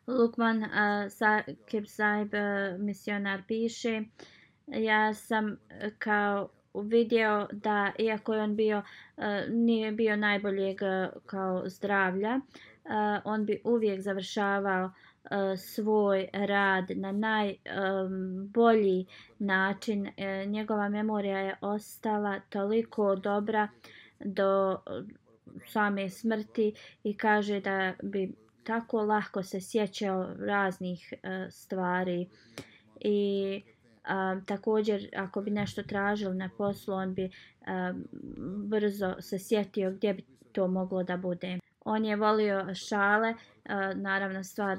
Lukman 0.06 0.62
uh, 0.62 0.68
Sakib 1.10 1.84
Saib, 1.86 2.34
uh, 2.34 2.80
misionar, 2.80 3.42
piše 3.48 4.02
ja 4.66 5.14
sam 5.14 5.56
kao 5.98 6.48
vidio 6.82 7.48
da 7.52 7.92
iako 7.98 8.34
je 8.34 8.42
on 8.42 8.56
bio 8.56 8.82
eh, 9.16 9.46
nije 9.48 9.92
bio 9.92 10.16
najboljeg 10.16 10.82
eh, 10.82 11.08
kao 11.26 11.62
zdravlja 11.68 12.40
eh, 12.84 13.20
on 13.24 13.46
bi 13.46 13.60
uvijek 13.64 14.00
završavao 14.00 14.90
svoj 15.56 16.28
rad 16.32 16.84
na 16.96 17.12
najbolji 17.12 19.06
način. 19.38 20.10
Njegova 20.46 20.88
memorija 20.88 21.38
je 21.38 21.56
ostala 21.60 22.40
toliko 22.40 23.16
dobra 23.16 23.68
do 24.24 24.78
same 25.68 26.10
smrti 26.10 26.74
i 27.04 27.16
kaže 27.16 27.60
da 27.60 27.92
bi 28.02 28.32
tako 28.64 29.02
lahko 29.02 29.42
se 29.42 29.60
sjećao 29.60 30.34
raznih 30.38 31.14
stvari 31.50 32.28
i 33.00 33.62
um, 34.08 34.44
također 34.44 35.08
ako 35.16 35.40
bi 35.40 35.50
nešto 35.50 35.82
tražil 35.82 36.36
na 36.36 36.50
poslu 36.58 36.94
on 36.94 37.14
bi 37.14 37.30
um, 37.66 38.04
brzo 38.68 39.14
se 39.20 39.38
sjetio 39.38 39.90
gdje 39.90 40.14
bi 40.14 40.24
to 40.52 40.68
moglo 40.68 41.02
da 41.02 41.16
bude. 41.16 41.58
On 41.84 42.04
je 42.04 42.16
volio 42.16 42.74
šale, 42.74 43.34
naravno 43.94 44.44
stvar 44.44 44.78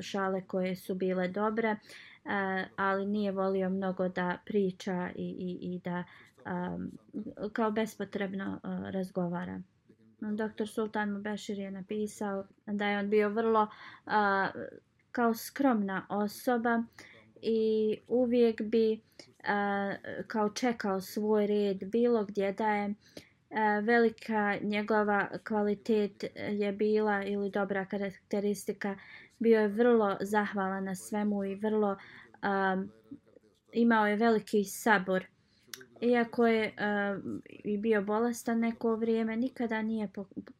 šale 0.00 0.46
koje 0.46 0.76
su 0.76 0.94
bile 0.94 1.28
dobre, 1.28 1.76
ali 2.76 3.06
nije 3.06 3.32
volio 3.32 3.70
mnogo 3.70 4.08
da 4.08 4.38
priča 4.46 5.10
i, 5.14 5.36
i, 5.38 5.74
i 5.74 5.78
da 5.78 6.04
kao 7.52 7.70
bespotrebno 7.70 8.60
razgovara. 8.90 9.60
Dr. 10.20 10.66
Sultan 10.66 11.10
Mubešir 11.10 11.58
je 11.58 11.70
napisao 11.70 12.44
da 12.66 12.86
je 12.86 12.98
on 12.98 13.10
bio 13.10 13.28
vrlo 13.28 13.68
kao 15.12 15.34
skromna 15.34 16.06
osoba 16.08 16.82
i 17.42 17.98
uvijek 18.08 18.62
bi 18.62 19.00
kao 20.26 20.50
čekao 20.50 21.00
svoj 21.00 21.46
red 21.46 21.90
bilo 21.90 22.24
gdje 22.24 22.52
da 22.52 22.68
je 22.68 22.94
velika 23.82 24.56
njegova 24.62 25.28
kvalitet 25.48 26.24
je 26.50 26.72
bila 26.72 27.24
ili 27.24 27.50
dobra 27.50 27.84
karakteristika 27.84 28.96
bio 29.38 29.60
je 29.60 29.68
vrlo 29.68 30.16
zahvalan 30.20 30.84
na 30.84 30.94
svemu 30.94 31.44
i 31.44 31.54
vrlo 31.54 31.96
a, 32.42 32.84
imao 33.72 34.06
je 34.06 34.16
veliki 34.16 34.64
sabor. 34.64 35.26
Iako 36.00 36.46
je 36.46 36.74
i 37.48 37.78
bio 37.78 38.02
bolestan 38.02 38.58
neko 38.58 38.96
vrijeme 38.96 39.36
nikada 39.36 39.82
nije 39.82 40.08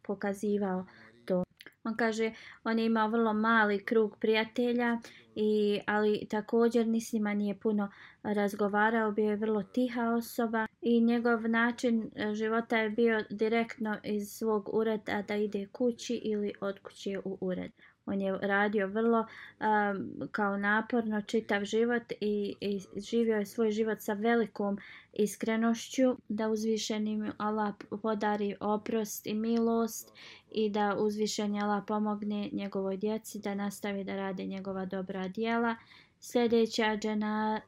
pokazivao 0.02 0.86
to. 1.24 1.44
On 1.84 1.96
kaže 1.96 2.32
on 2.64 2.78
je 2.78 2.86
imao 2.86 3.08
vrlo 3.08 3.32
mali 3.32 3.84
krug 3.84 4.16
prijatelja 4.20 4.98
i 5.36 5.80
ali 5.86 6.26
također 6.30 6.86
ni 6.86 7.00
s 7.00 7.12
njima 7.12 7.34
nije 7.34 7.60
puno 7.60 7.90
razgovarao 8.22 9.12
bio 9.12 9.30
je 9.30 9.36
vrlo 9.36 9.62
tiha 9.62 10.10
osoba 10.10 10.66
i 10.80 11.00
njegov 11.00 11.48
način 11.48 12.10
e, 12.14 12.34
života 12.34 12.78
je 12.78 12.90
bio 12.90 13.24
direktno 13.30 13.96
iz 14.04 14.28
svog 14.28 14.70
ureda 14.72 15.22
da 15.22 15.36
ide 15.36 15.66
kući 15.66 16.14
ili 16.14 16.52
od 16.60 16.78
kuće 16.78 17.18
u 17.24 17.38
ured. 17.40 17.72
On 18.06 18.20
je 18.20 18.38
radio 18.42 18.86
vrlo 18.86 19.18
um, 19.60 20.28
kao 20.32 20.56
naporno 20.56 21.22
čitav 21.22 21.64
život 21.64 22.12
i, 22.20 22.54
i 22.60 22.80
živio 23.00 23.36
je 23.36 23.46
svoj 23.46 23.70
život 23.70 24.00
sa 24.00 24.12
velikom 24.12 24.78
iskrenošću 25.12 26.16
da 26.28 26.48
uzvišenim 26.48 27.32
Allah 27.38 27.74
podari 28.02 28.56
oprost 28.60 29.26
i 29.26 29.34
milost 29.34 30.12
i 30.50 30.70
da 30.70 30.96
uzvišeni 30.98 31.62
Allah 31.62 31.84
pomogne 31.86 32.50
njegovoj 32.52 32.96
djeci 32.96 33.38
da 33.38 33.54
nastavi 33.54 34.04
da 34.04 34.16
rade 34.16 34.44
njegova 34.44 34.84
dobra 34.84 35.28
dijela. 35.28 35.76
Sljedeća 36.20 36.96
džena, 36.96 37.60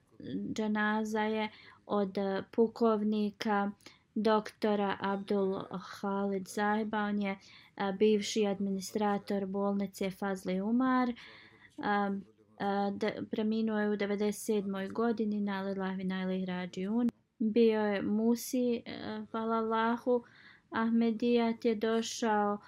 dženaza 0.52 1.22
je 1.22 1.48
od 1.86 2.16
pukovnika 2.50 3.70
doktora 4.22 4.96
Abdul 5.00 5.62
Khalid 6.00 6.48
Zahiba. 6.48 6.98
On 6.98 7.22
je 7.22 7.38
a, 7.76 7.92
bivši 7.92 8.46
administrator 8.46 9.46
bolnice 9.46 10.10
Fazli 10.10 10.60
Umar. 10.60 11.12
A, 11.78 12.10
a, 12.58 12.90
de, 12.90 13.22
preminuo 13.30 13.78
je 13.78 13.90
u 13.90 13.96
97. 13.96 14.92
godini 14.92 15.40
na 15.40 15.62
Lillahi 15.62 16.04
Najlih 16.04 16.48
Rađiun. 16.48 17.08
Bio 17.38 17.80
je 17.80 18.02
Musi, 18.02 18.82
e, 18.86 19.22
hvala 19.30 19.56
Allahu. 19.56 20.24
Ahmedijat 20.70 21.64
je 21.64 21.74
došao 21.74 22.58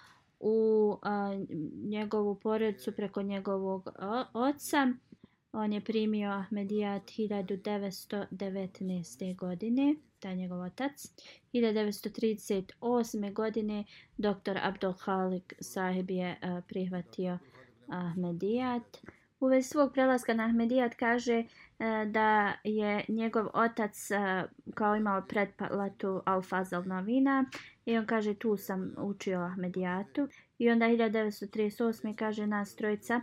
u 0.40 0.96
a, 1.02 1.38
njegovu 1.84 2.34
porodicu 2.34 2.92
preko 2.92 3.22
njegovog 3.22 3.88
o, 3.98 4.24
oca. 4.34 4.92
On 5.52 5.72
je 5.72 5.80
primio 5.80 6.30
Ahmedijat 6.30 7.02
1919. 7.02 9.36
godine, 9.36 9.94
taj 10.20 10.36
njegov 10.36 10.60
otac. 10.60 11.06
1938. 11.52 13.32
godine 13.32 13.84
dr. 14.16 14.58
Abdul 14.62 14.92
Halik 14.92 15.54
sahib 15.60 16.10
je 16.10 16.38
uh, 16.42 16.64
prihvatio 16.68 17.38
Ahmedijat. 17.88 18.98
U 19.40 19.46
vezi 19.46 19.68
svog 19.68 19.92
prelaska 19.92 20.34
na 20.34 20.44
Ahmedijat 20.44 20.94
kaže 20.94 21.38
uh, 21.38 21.46
da 22.10 22.52
je 22.64 23.04
njegov 23.08 23.46
otac 23.54 24.10
uh, 24.10 24.16
kao 24.74 24.96
imao 24.96 25.22
pretplatu 25.28 26.22
Al-Fazal 26.26 26.86
novina 26.86 27.44
i 27.86 27.98
on 27.98 28.06
kaže 28.06 28.34
tu 28.34 28.56
sam 28.56 28.94
učio 28.98 29.40
Ahmedijatu. 29.40 30.28
I 30.58 30.70
onda 30.70 30.86
1938. 30.86 32.14
kaže 32.16 32.46
nas 32.46 32.76
trojica 32.76 33.16
uh, 33.16 33.22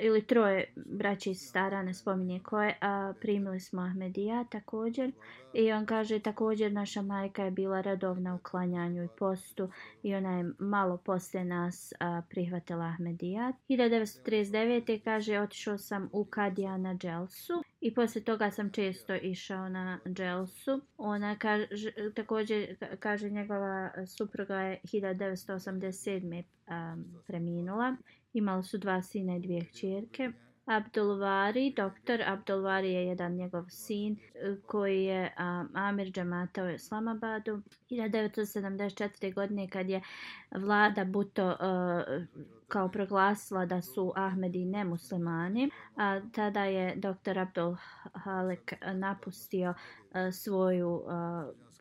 ili 0.00 0.26
troje 0.26 0.72
braći 0.76 1.34
stara, 1.34 1.82
ne 1.82 1.94
spominje 1.94 2.40
koje, 2.40 2.78
a 2.80 3.12
primili 3.20 3.60
smo 3.60 3.82
Ahmedija 3.82 4.44
također. 4.50 5.12
I 5.52 5.72
on 5.72 5.86
kaže 5.86 6.18
također 6.18 6.72
naša 6.72 7.02
majka 7.02 7.44
je 7.44 7.50
bila 7.50 7.80
redovna 7.80 8.34
u 8.34 8.38
klanjanju 8.38 9.04
i 9.04 9.08
postu 9.18 9.70
i 10.02 10.14
ona 10.14 10.38
je 10.38 10.50
malo 10.58 10.96
posle 10.96 11.44
nas 11.44 11.92
a, 12.00 12.22
prihvatila 12.30 12.84
Ahmedija. 12.84 13.52
1939. 13.68 15.00
kaže 15.04 15.38
otišao 15.38 15.78
sam 15.78 16.08
u 16.12 16.24
Kadija 16.24 16.76
na 16.76 16.94
Dželsu 16.94 17.62
i 17.80 17.94
poslije 17.94 18.24
toga 18.24 18.50
sam 18.50 18.70
često 18.70 19.14
išao 19.14 19.68
na 19.68 19.98
Dželsu. 20.06 20.80
Ona 20.96 21.36
kaže, 21.38 21.92
također 22.14 22.76
kaže 23.00 23.30
njegova 23.30 23.90
supruga 24.06 24.60
je 24.60 24.80
1987. 24.84 26.57
Um, 26.70 27.04
preminula 27.26 27.96
Imali 28.32 28.62
su 28.62 28.78
dva 28.78 29.02
sina 29.02 29.36
i 29.36 29.40
dvije 29.40 29.64
čerke. 29.64 30.32
Abdulvari, 30.66 31.72
doktor 31.76 32.22
Abdulvari 32.26 32.92
je 32.92 33.06
jedan 33.06 33.32
njegov 33.32 33.64
sin 33.68 34.16
eh, 34.34 34.56
koji 34.66 35.04
je 35.04 35.34
um, 35.38 35.70
Amir 35.74 36.12
Džamata 36.12 36.64
u 36.64 36.68
Islamabadu. 36.70 37.62
1974. 37.90 39.34
godine 39.34 39.68
kad 39.68 39.90
je 39.90 40.02
vlada 40.50 41.04
Buto 41.04 41.46
uh, 41.46 41.54
eh, 41.60 42.26
kao 42.68 42.88
proglasila 42.88 43.66
da 43.66 43.82
su 43.82 44.12
Ahmedi 44.16 44.64
nemuslimani, 44.64 45.70
a 45.96 46.20
tada 46.32 46.64
je 46.64 46.96
doktor 46.96 47.38
Abdul 47.38 47.76
Halek 48.14 48.72
napustio 48.94 49.70
uh, 49.70 50.34
svoju 50.34 50.90
uh, 50.90 51.10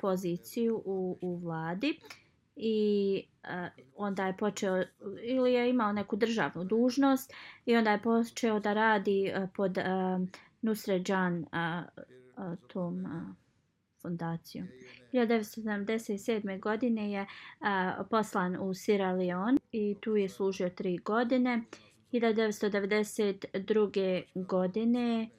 poziciju 0.01 0.81
u, 0.85 1.17
u 1.21 1.37
vladi 1.37 1.99
i 2.57 3.23
uh, 3.43 3.49
onda 3.95 4.27
je 4.27 4.37
počeo 4.37 4.83
ili 5.23 5.53
je 5.53 5.69
imao 5.69 5.91
neku 5.91 6.15
državnu 6.15 6.63
dužnost 6.63 7.33
i 7.65 7.75
onda 7.75 7.91
je 7.91 8.01
počeo 8.01 8.59
da 8.59 8.73
radi 8.73 9.33
uh, 9.37 9.49
pod 9.55 9.77
uh, 9.77 9.83
Nusređan 10.61 11.37
uh, 11.37 11.47
uh, 12.37 12.55
tom 12.67 13.05
uh, 13.05 13.11
fondacijom. 14.01 14.67
1977. 15.13 16.59
godine 16.59 17.11
je 17.11 17.21
uh, 17.21 17.27
poslan 18.09 18.57
u 18.61 18.73
Sierra 18.73 19.11
Leone 19.11 19.57
i 19.71 19.95
tu 20.01 20.15
je 20.15 20.29
služio 20.29 20.69
tri 20.69 20.97
godine. 20.97 21.63
1992. 22.11 24.23
godine 24.35 25.29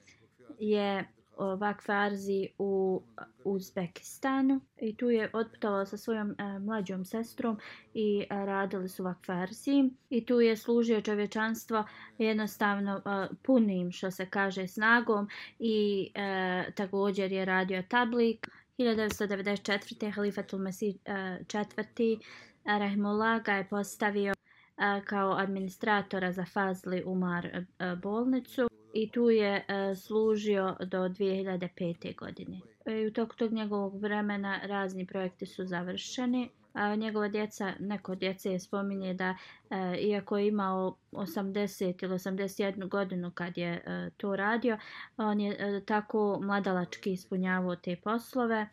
je 0.59 1.05
Vakfarzi 1.39 2.47
u 2.57 3.01
Uzbekistanu. 3.43 4.61
I 4.81 4.95
tu 4.95 5.09
je 5.09 5.29
otputovala 5.33 5.85
sa 5.85 5.97
svojom 5.97 6.31
e, 6.31 6.59
mlađom 6.59 7.05
sestrom 7.05 7.57
i 7.93 8.25
e, 8.29 8.45
radili 8.45 8.89
su 8.89 9.03
Vakfarzi. 9.03 9.89
I 10.09 10.25
tu 10.25 10.39
je 10.41 10.57
služio 10.57 11.01
čovječanstvo 11.01 11.83
jednostavno 12.17 12.97
e, 12.97 13.27
punim 13.43 13.91
što 13.91 14.11
se 14.11 14.25
kaže 14.25 14.67
snagom. 14.67 15.27
I 15.59 16.11
e, 16.15 16.71
također 16.75 17.31
je 17.31 17.45
radio 17.45 17.83
tablik. 17.89 18.47
1994. 18.79 20.11
Halifatul 20.11 20.59
Mesih 20.59 20.95
e, 21.05 21.39
četvrti 21.47 22.19
Rahimullah 22.65 23.43
ga 23.43 23.53
je 23.53 23.67
postavio 23.69 24.33
e, 24.33 25.01
kao 25.05 25.31
administratora 25.31 26.31
za 26.31 26.45
Fazli 26.45 27.03
Umar 27.05 27.45
e, 27.45 27.65
bolnicu 28.01 28.68
i 28.93 29.11
tu 29.11 29.29
je 29.29 29.65
e, 29.67 29.95
služio 29.95 30.75
do 30.79 30.97
2005. 30.97 32.15
godine. 32.15 32.59
E, 32.85 33.07
u 33.07 33.11
toku 33.11 33.35
tog 33.35 33.51
njegovog 33.51 34.01
vremena 34.01 34.59
razni 34.63 35.05
projekti 35.05 35.45
su 35.45 35.65
završeni. 35.65 36.49
A 36.73 36.95
njegova 36.95 37.27
djeca, 37.27 37.73
neko 37.79 38.15
djece 38.15 38.51
je 38.51 38.59
spominje 38.59 39.13
da 39.13 39.35
e, 39.69 39.97
iako 39.97 40.37
je 40.37 40.47
imao 40.47 40.95
80 41.11 42.03
ili 42.03 42.13
81 42.13 42.87
godinu 42.87 43.31
kad 43.31 43.57
je 43.57 43.73
e, 43.85 44.09
to 44.17 44.35
radio, 44.35 44.77
on 45.17 45.39
je 45.39 45.55
e, 45.59 45.81
tako 45.85 46.39
mladalački 46.43 47.11
ispunjavao 47.11 47.75
te 47.75 47.95
poslove. 47.95 48.67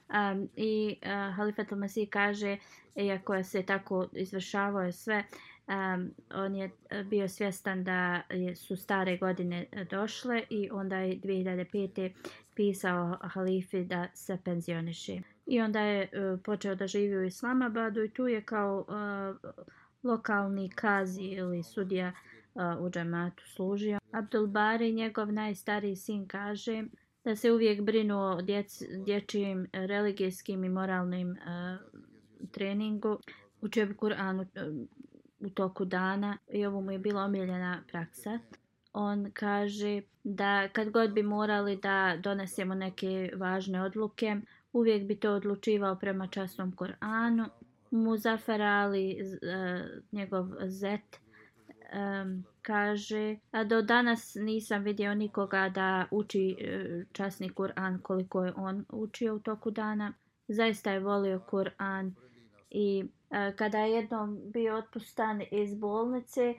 I 0.57 0.97
e, 1.03 1.09
Halifat 1.37 1.69
al-Masih 1.69 2.09
kaže, 2.11 2.57
iako 2.97 3.35
je 3.35 3.45
se 3.45 3.63
tako 3.63 4.07
izvršavao 4.13 4.93
sve, 4.93 5.25
um, 5.69 6.11
on 6.35 6.55
je 6.55 6.71
e, 6.91 7.03
bio 7.05 7.29
svjestan 7.29 7.85
da 7.85 8.23
su 8.55 8.77
stare 8.77 9.17
godine 9.17 9.67
e, 9.73 9.85
došle 9.85 10.43
i 10.51 10.71
onda 10.71 10.97
je 10.97 11.21
2005. 11.21 12.11
pisao 12.55 13.19
halifi 13.23 13.85
da 13.85 14.09
se 14.15 14.39
penzioniše. 14.45 15.21
I 15.47 15.61
onda 15.61 15.81
je 15.81 16.03
uh, 16.03 16.41
počeo 16.45 16.75
da 16.75 16.87
živi 16.87 17.17
u 17.17 17.25
Islamabadu 17.25 18.05
i 18.05 18.11
tu 18.11 18.27
je 18.27 18.43
kao 18.43 18.87
uh, 18.89 19.53
lokalni 20.03 20.71
kazi 20.71 21.23
ili 21.23 21.63
sudija 21.63 22.13
uh, 22.55 22.87
u 22.87 22.91
džematu 22.91 23.45
služio. 23.47 23.99
Abdul 24.13 24.47
Bari, 24.47 24.93
njegov 24.93 25.33
najstariji 25.33 25.97
sin, 25.97 26.29
kaže 26.29 26.85
da 27.25 27.37
se 27.37 27.53
uvijek 27.53 27.83
brinu 27.83 28.19
o 28.19 28.43
djec, 28.43 28.83
dječijim 29.05 29.67
religijskim 29.73 30.65
i 30.65 30.69
moralnim 30.69 31.31
uh, 31.31 31.37
treningu. 32.51 33.19
Učio 33.61 33.87
bi 33.87 33.95
Kur'an 33.95 34.41
uh, 34.41 34.47
u 35.47 35.51
toku 35.51 35.85
dana 35.85 36.39
i 36.53 36.67
ovo 36.67 36.81
mu 36.81 36.93
je 36.93 36.99
bila 36.99 37.23
omiljena 37.23 37.83
praksa. 37.89 38.39
On 38.93 39.31
kaže 39.35 40.03
da 40.25 40.69
kad 40.69 40.91
god 40.91 41.11
bi 41.11 41.23
morali 41.23 41.77
da 41.77 42.17
donesemo 42.23 42.75
neke 42.75 43.31
važne 43.37 43.83
odluke, 43.83 44.37
uvijek 44.73 45.07
bi 45.07 45.21
to 45.21 45.33
odlučivao 45.33 45.97
prema 45.97 46.27
časnom 46.27 46.73
Koranu. 46.73 47.45
Muzafar 47.91 48.63
Ali, 48.63 49.11
e, 49.11 49.17
njegov 50.13 50.47
zet, 50.67 51.21
um, 52.23 52.45
kaže 52.63 53.37
a 53.51 53.65
do 53.65 53.83
danas 53.83 54.35
nisam 54.35 54.83
vidio 54.83 55.15
nikoga 55.15 55.69
da 55.69 56.07
uči 56.11 56.57
e, 56.61 57.05
časni 57.13 57.51
Kur'an 57.51 58.03
koliko 58.03 58.45
je 58.45 58.53
on 58.57 58.85
učio 58.89 59.35
u 59.35 59.39
toku 59.39 59.71
dana. 59.71 60.13
Zaista 60.49 60.93
je 60.93 61.01
volio 61.01 61.41
Kur'an 61.51 62.15
i 62.71 63.05
E, 63.31 63.53
kada 63.57 63.79
je 63.79 63.93
jednom 63.93 64.39
bio 64.53 64.77
otpustan 64.77 65.43
iz 65.51 65.75
bolnice, 65.75 66.43
e, 66.43 66.55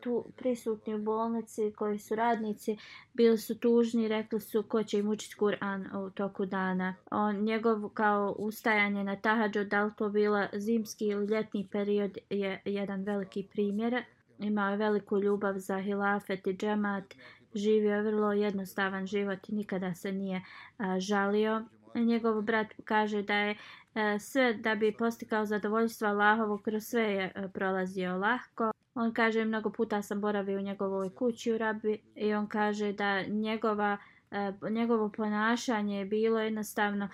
tu 0.00 0.24
prisutni 0.36 0.94
u 0.94 0.98
bolnici 0.98 1.72
koji 1.76 1.98
su 1.98 2.14
radnici 2.14 2.76
bili 3.14 3.38
su 3.38 3.58
tužni, 3.58 4.08
rekli 4.08 4.40
su 4.40 4.62
ko 4.62 4.82
će 4.82 4.98
im 4.98 5.08
učiti 5.08 5.36
Kur'an 5.38 6.06
u 6.06 6.10
toku 6.10 6.46
dana. 6.46 6.94
On, 7.10 7.36
njegov 7.36 7.88
kao 7.88 8.34
ustajanje 8.38 9.04
na 9.04 9.16
tahadžu, 9.16 9.64
da 9.64 9.84
li 9.84 9.92
to 9.96 10.08
bila 10.08 10.48
zimski 10.52 11.06
ili 11.06 11.26
ljetni 11.26 11.68
period, 11.72 12.18
je 12.30 12.62
jedan 12.64 13.02
veliki 13.02 13.48
primjer. 13.52 14.02
Imao 14.38 14.70
je 14.70 14.76
veliku 14.76 15.18
ljubav 15.18 15.54
za 15.58 15.78
hilafet 15.78 16.46
i 16.46 16.56
džemat, 16.56 17.14
živio 17.54 17.94
je 17.94 18.02
vrlo 18.02 18.32
jednostavan 18.32 19.06
život 19.06 19.48
i 19.48 19.54
nikada 19.54 19.94
se 19.94 20.12
nije 20.12 20.42
a, 20.78 21.00
žalio. 21.00 21.64
Njegov 21.94 22.42
brat 22.42 22.66
kaže 22.84 23.22
da 23.22 23.34
je 23.34 23.56
E, 23.94 24.18
sve 24.18 24.54
da 24.54 24.74
bi 24.74 24.96
postikao 24.96 25.46
zadovoljstvo 25.46 26.08
Allahovo 26.08 26.58
kroz 26.58 26.84
sve 26.84 27.02
je 27.02 27.32
e, 27.34 27.48
prolazio 27.48 28.16
lahko. 28.16 28.72
On 28.94 29.12
kaže 29.12 29.44
mnogo 29.44 29.70
puta 29.70 30.02
sam 30.02 30.20
boravio 30.20 30.58
u 30.58 30.62
njegovoj 30.62 31.10
kući 31.10 31.52
u 31.52 31.58
Rabi 31.58 31.98
i 32.14 32.34
on 32.34 32.46
kaže 32.46 32.92
da 32.92 33.22
njegova 33.22 33.96
e, 34.30 34.52
njegovo 34.70 35.08
ponašanje 35.08 35.98
je 35.98 36.04
bilo 36.04 36.40
jednostavno 36.40 37.08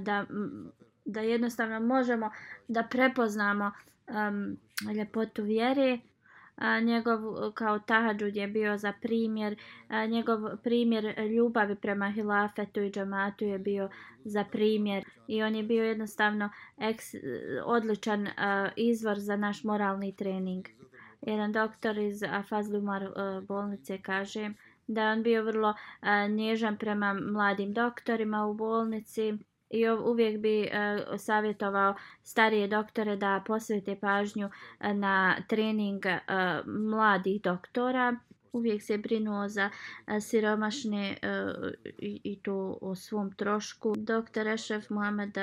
da 0.00 0.24
da 1.06 1.20
jednostavno 1.20 1.80
možemo 1.80 2.30
da 2.68 2.82
prepoznamo 2.82 3.72
um, 4.08 4.56
ljepotu 4.94 5.42
vjere 5.42 5.98
a, 6.56 6.80
njegov 6.80 7.52
kao 7.54 7.78
tahadžud 7.78 8.36
je 8.36 8.48
bio 8.48 8.78
za 8.78 8.92
primjer, 9.00 9.56
a, 9.88 10.06
njegov 10.06 10.56
primjer 10.62 11.20
ljubavi 11.20 11.76
prema 11.76 12.10
hilafetu 12.10 12.80
i 12.80 12.90
džamatu 12.90 13.44
je 13.44 13.58
bio 13.58 13.88
za 14.24 14.44
primjer 14.44 15.04
i 15.28 15.42
on 15.42 15.54
je 15.54 15.62
bio 15.62 15.84
jednostavno 15.84 16.50
eks, 16.78 17.04
odličan 17.64 18.28
a, 18.36 18.68
izvor 18.76 19.18
za 19.18 19.36
naš 19.36 19.64
moralni 19.64 20.16
trening. 20.16 20.66
Jedan 21.22 21.52
doktor 21.52 21.98
iz 21.98 22.22
Fazlumar 22.48 23.02
e, 23.02 23.10
bolnice 23.48 23.98
kaže 24.02 24.50
da 24.86 25.10
on 25.10 25.22
bio 25.22 25.42
vrlo 25.42 25.74
a, 26.00 26.26
nježan 26.26 26.76
prema 26.76 27.14
mladim 27.14 27.72
doktorima 27.72 28.46
u 28.46 28.54
bolnici 28.54 29.38
i 29.70 29.88
uvijek 29.88 30.40
bi 30.40 30.62
uh, 30.62 31.18
savjetovao 31.18 31.94
starije 32.22 32.68
doktore 32.68 33.16
da 33.16 33.42
posvete 33.46 33.96
pažnju 34.00 34.50
e, 34.80 34.94
na 34.94 35.36
trening 35.48 36.04
uh, 36.06 36.66
mladih 36.66 37.42
doktora. 37.42 38.16
Uvijek 38.52 38.82
se 38.82 38.98
brinuo 38.98 39.48
za 39.48 39.70
uh, 39.70 40.14
siromašne 40.20 41.16
uh, 41.22 41.70
i, 41.98 42.20
i 42.24 42.36
to 42.42 42.78
o 42.80 42.94
svom 42.94 43.32
trošku. 43.32 43.94
Doktor 43.96 44.48
Ešef 44.48 44.90
Muhammed 44.90 45.34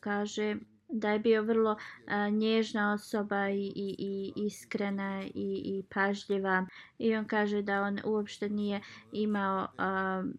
kaže 0.00 0.56
da 0.88 1.10
je 1.10 1.18
bio 1.18 1.42
vrlo 1.42 1.72
uh, 1.72 2.34
nježna 2.34 2.92
osoba 2.92 3.48
i, 3.48 3.72
i, 3.74 3.96
i 3.98 4.32
iskrena 4.36 5.22
i, 5.22 5.62
i 5.64 5.84
pažljiva. 5.94 6.66
I 6.98 7.16
on 7.16 7.24
kaže 7.24 7.62
da 7.62 7.82
on 7.82 7.98
uopšte 8.04 8.48
nije 8.48 8.80
imao... 9.12 9.68
Uh, 9.78 10.30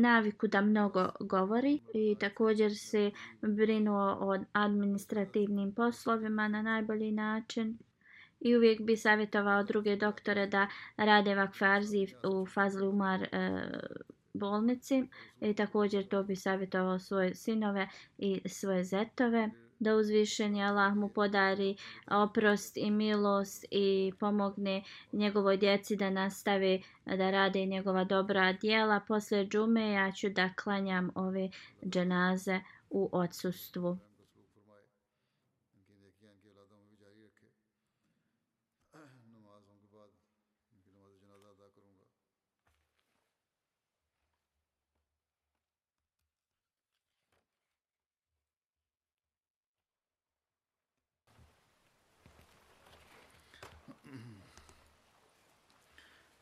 naviku 0.00 0.46
da 0.46 0.60
mnogo 0.60 1.08
govori 1.20 1.80
i 1.94 2.16
također 2.20 2.76
se 2.76 3.10
brinuo 3.42 4.16
o 4.20 4.38
administrativnim 4.52 5.74
poslovima 5.74 6.48
na 6.48 6.62
najbolji 6.62 7.12
način. 7.12 7.78
I 8.40 8.56
uvijek 8.56 8.80
bi 8.80 8.96
savjetovao 8.96 9.62
druge 9.62 9.96
doktore 9.96 10.46
da 10.46 10.68
rade 10.96 11.34
vakfarzi 11.34 12.06
u 12.24 12.46
Fazli 12.46 12.86
Umar 12.86 13.22
e, 13.22 13.28
bolnici. 14.34 15.04
I 15.40 15.54
također 15.54 16.08
to 16.08 16.22
bi 16.22 16.36
savjetovao 16.36 16.98
svoje 16.98 17.34
sinove 17.34 17.88
i 18.18 18.48
svoje 18.48 18.84
zetove 18.84 19.50
da 19.82 19.96
uzvišeni 19.96 20.64
Allah 20.64 20.94
mu 20.96 21.08
podari 21.08 21.76
oprost 22.10 22.76
i 22.76 22.90
milost 22.90 23.64
i 23.70 24.12
pomogne 24.20 24.82
njegovoj 25.12 25.56
djeci 25.56 25.96
da 25.96 26.10
nastave 26.10 26.80
da 27.06 27.30
rade 27.30 27.66
njegova 27.66 28.04
dobra 28.04 28.52
djela. 28.52 29.00
Posle 29.08 29.46
džume 29.46 29.92
ja 29.92 30.12
ću 30.12 30.28
da 30.28 30.50
klanjam 30.62 31.10
ove 31.14 31.50
dženaze 31.84 32.60
u 32.90 33.08
odsustvu. 33.12 33.98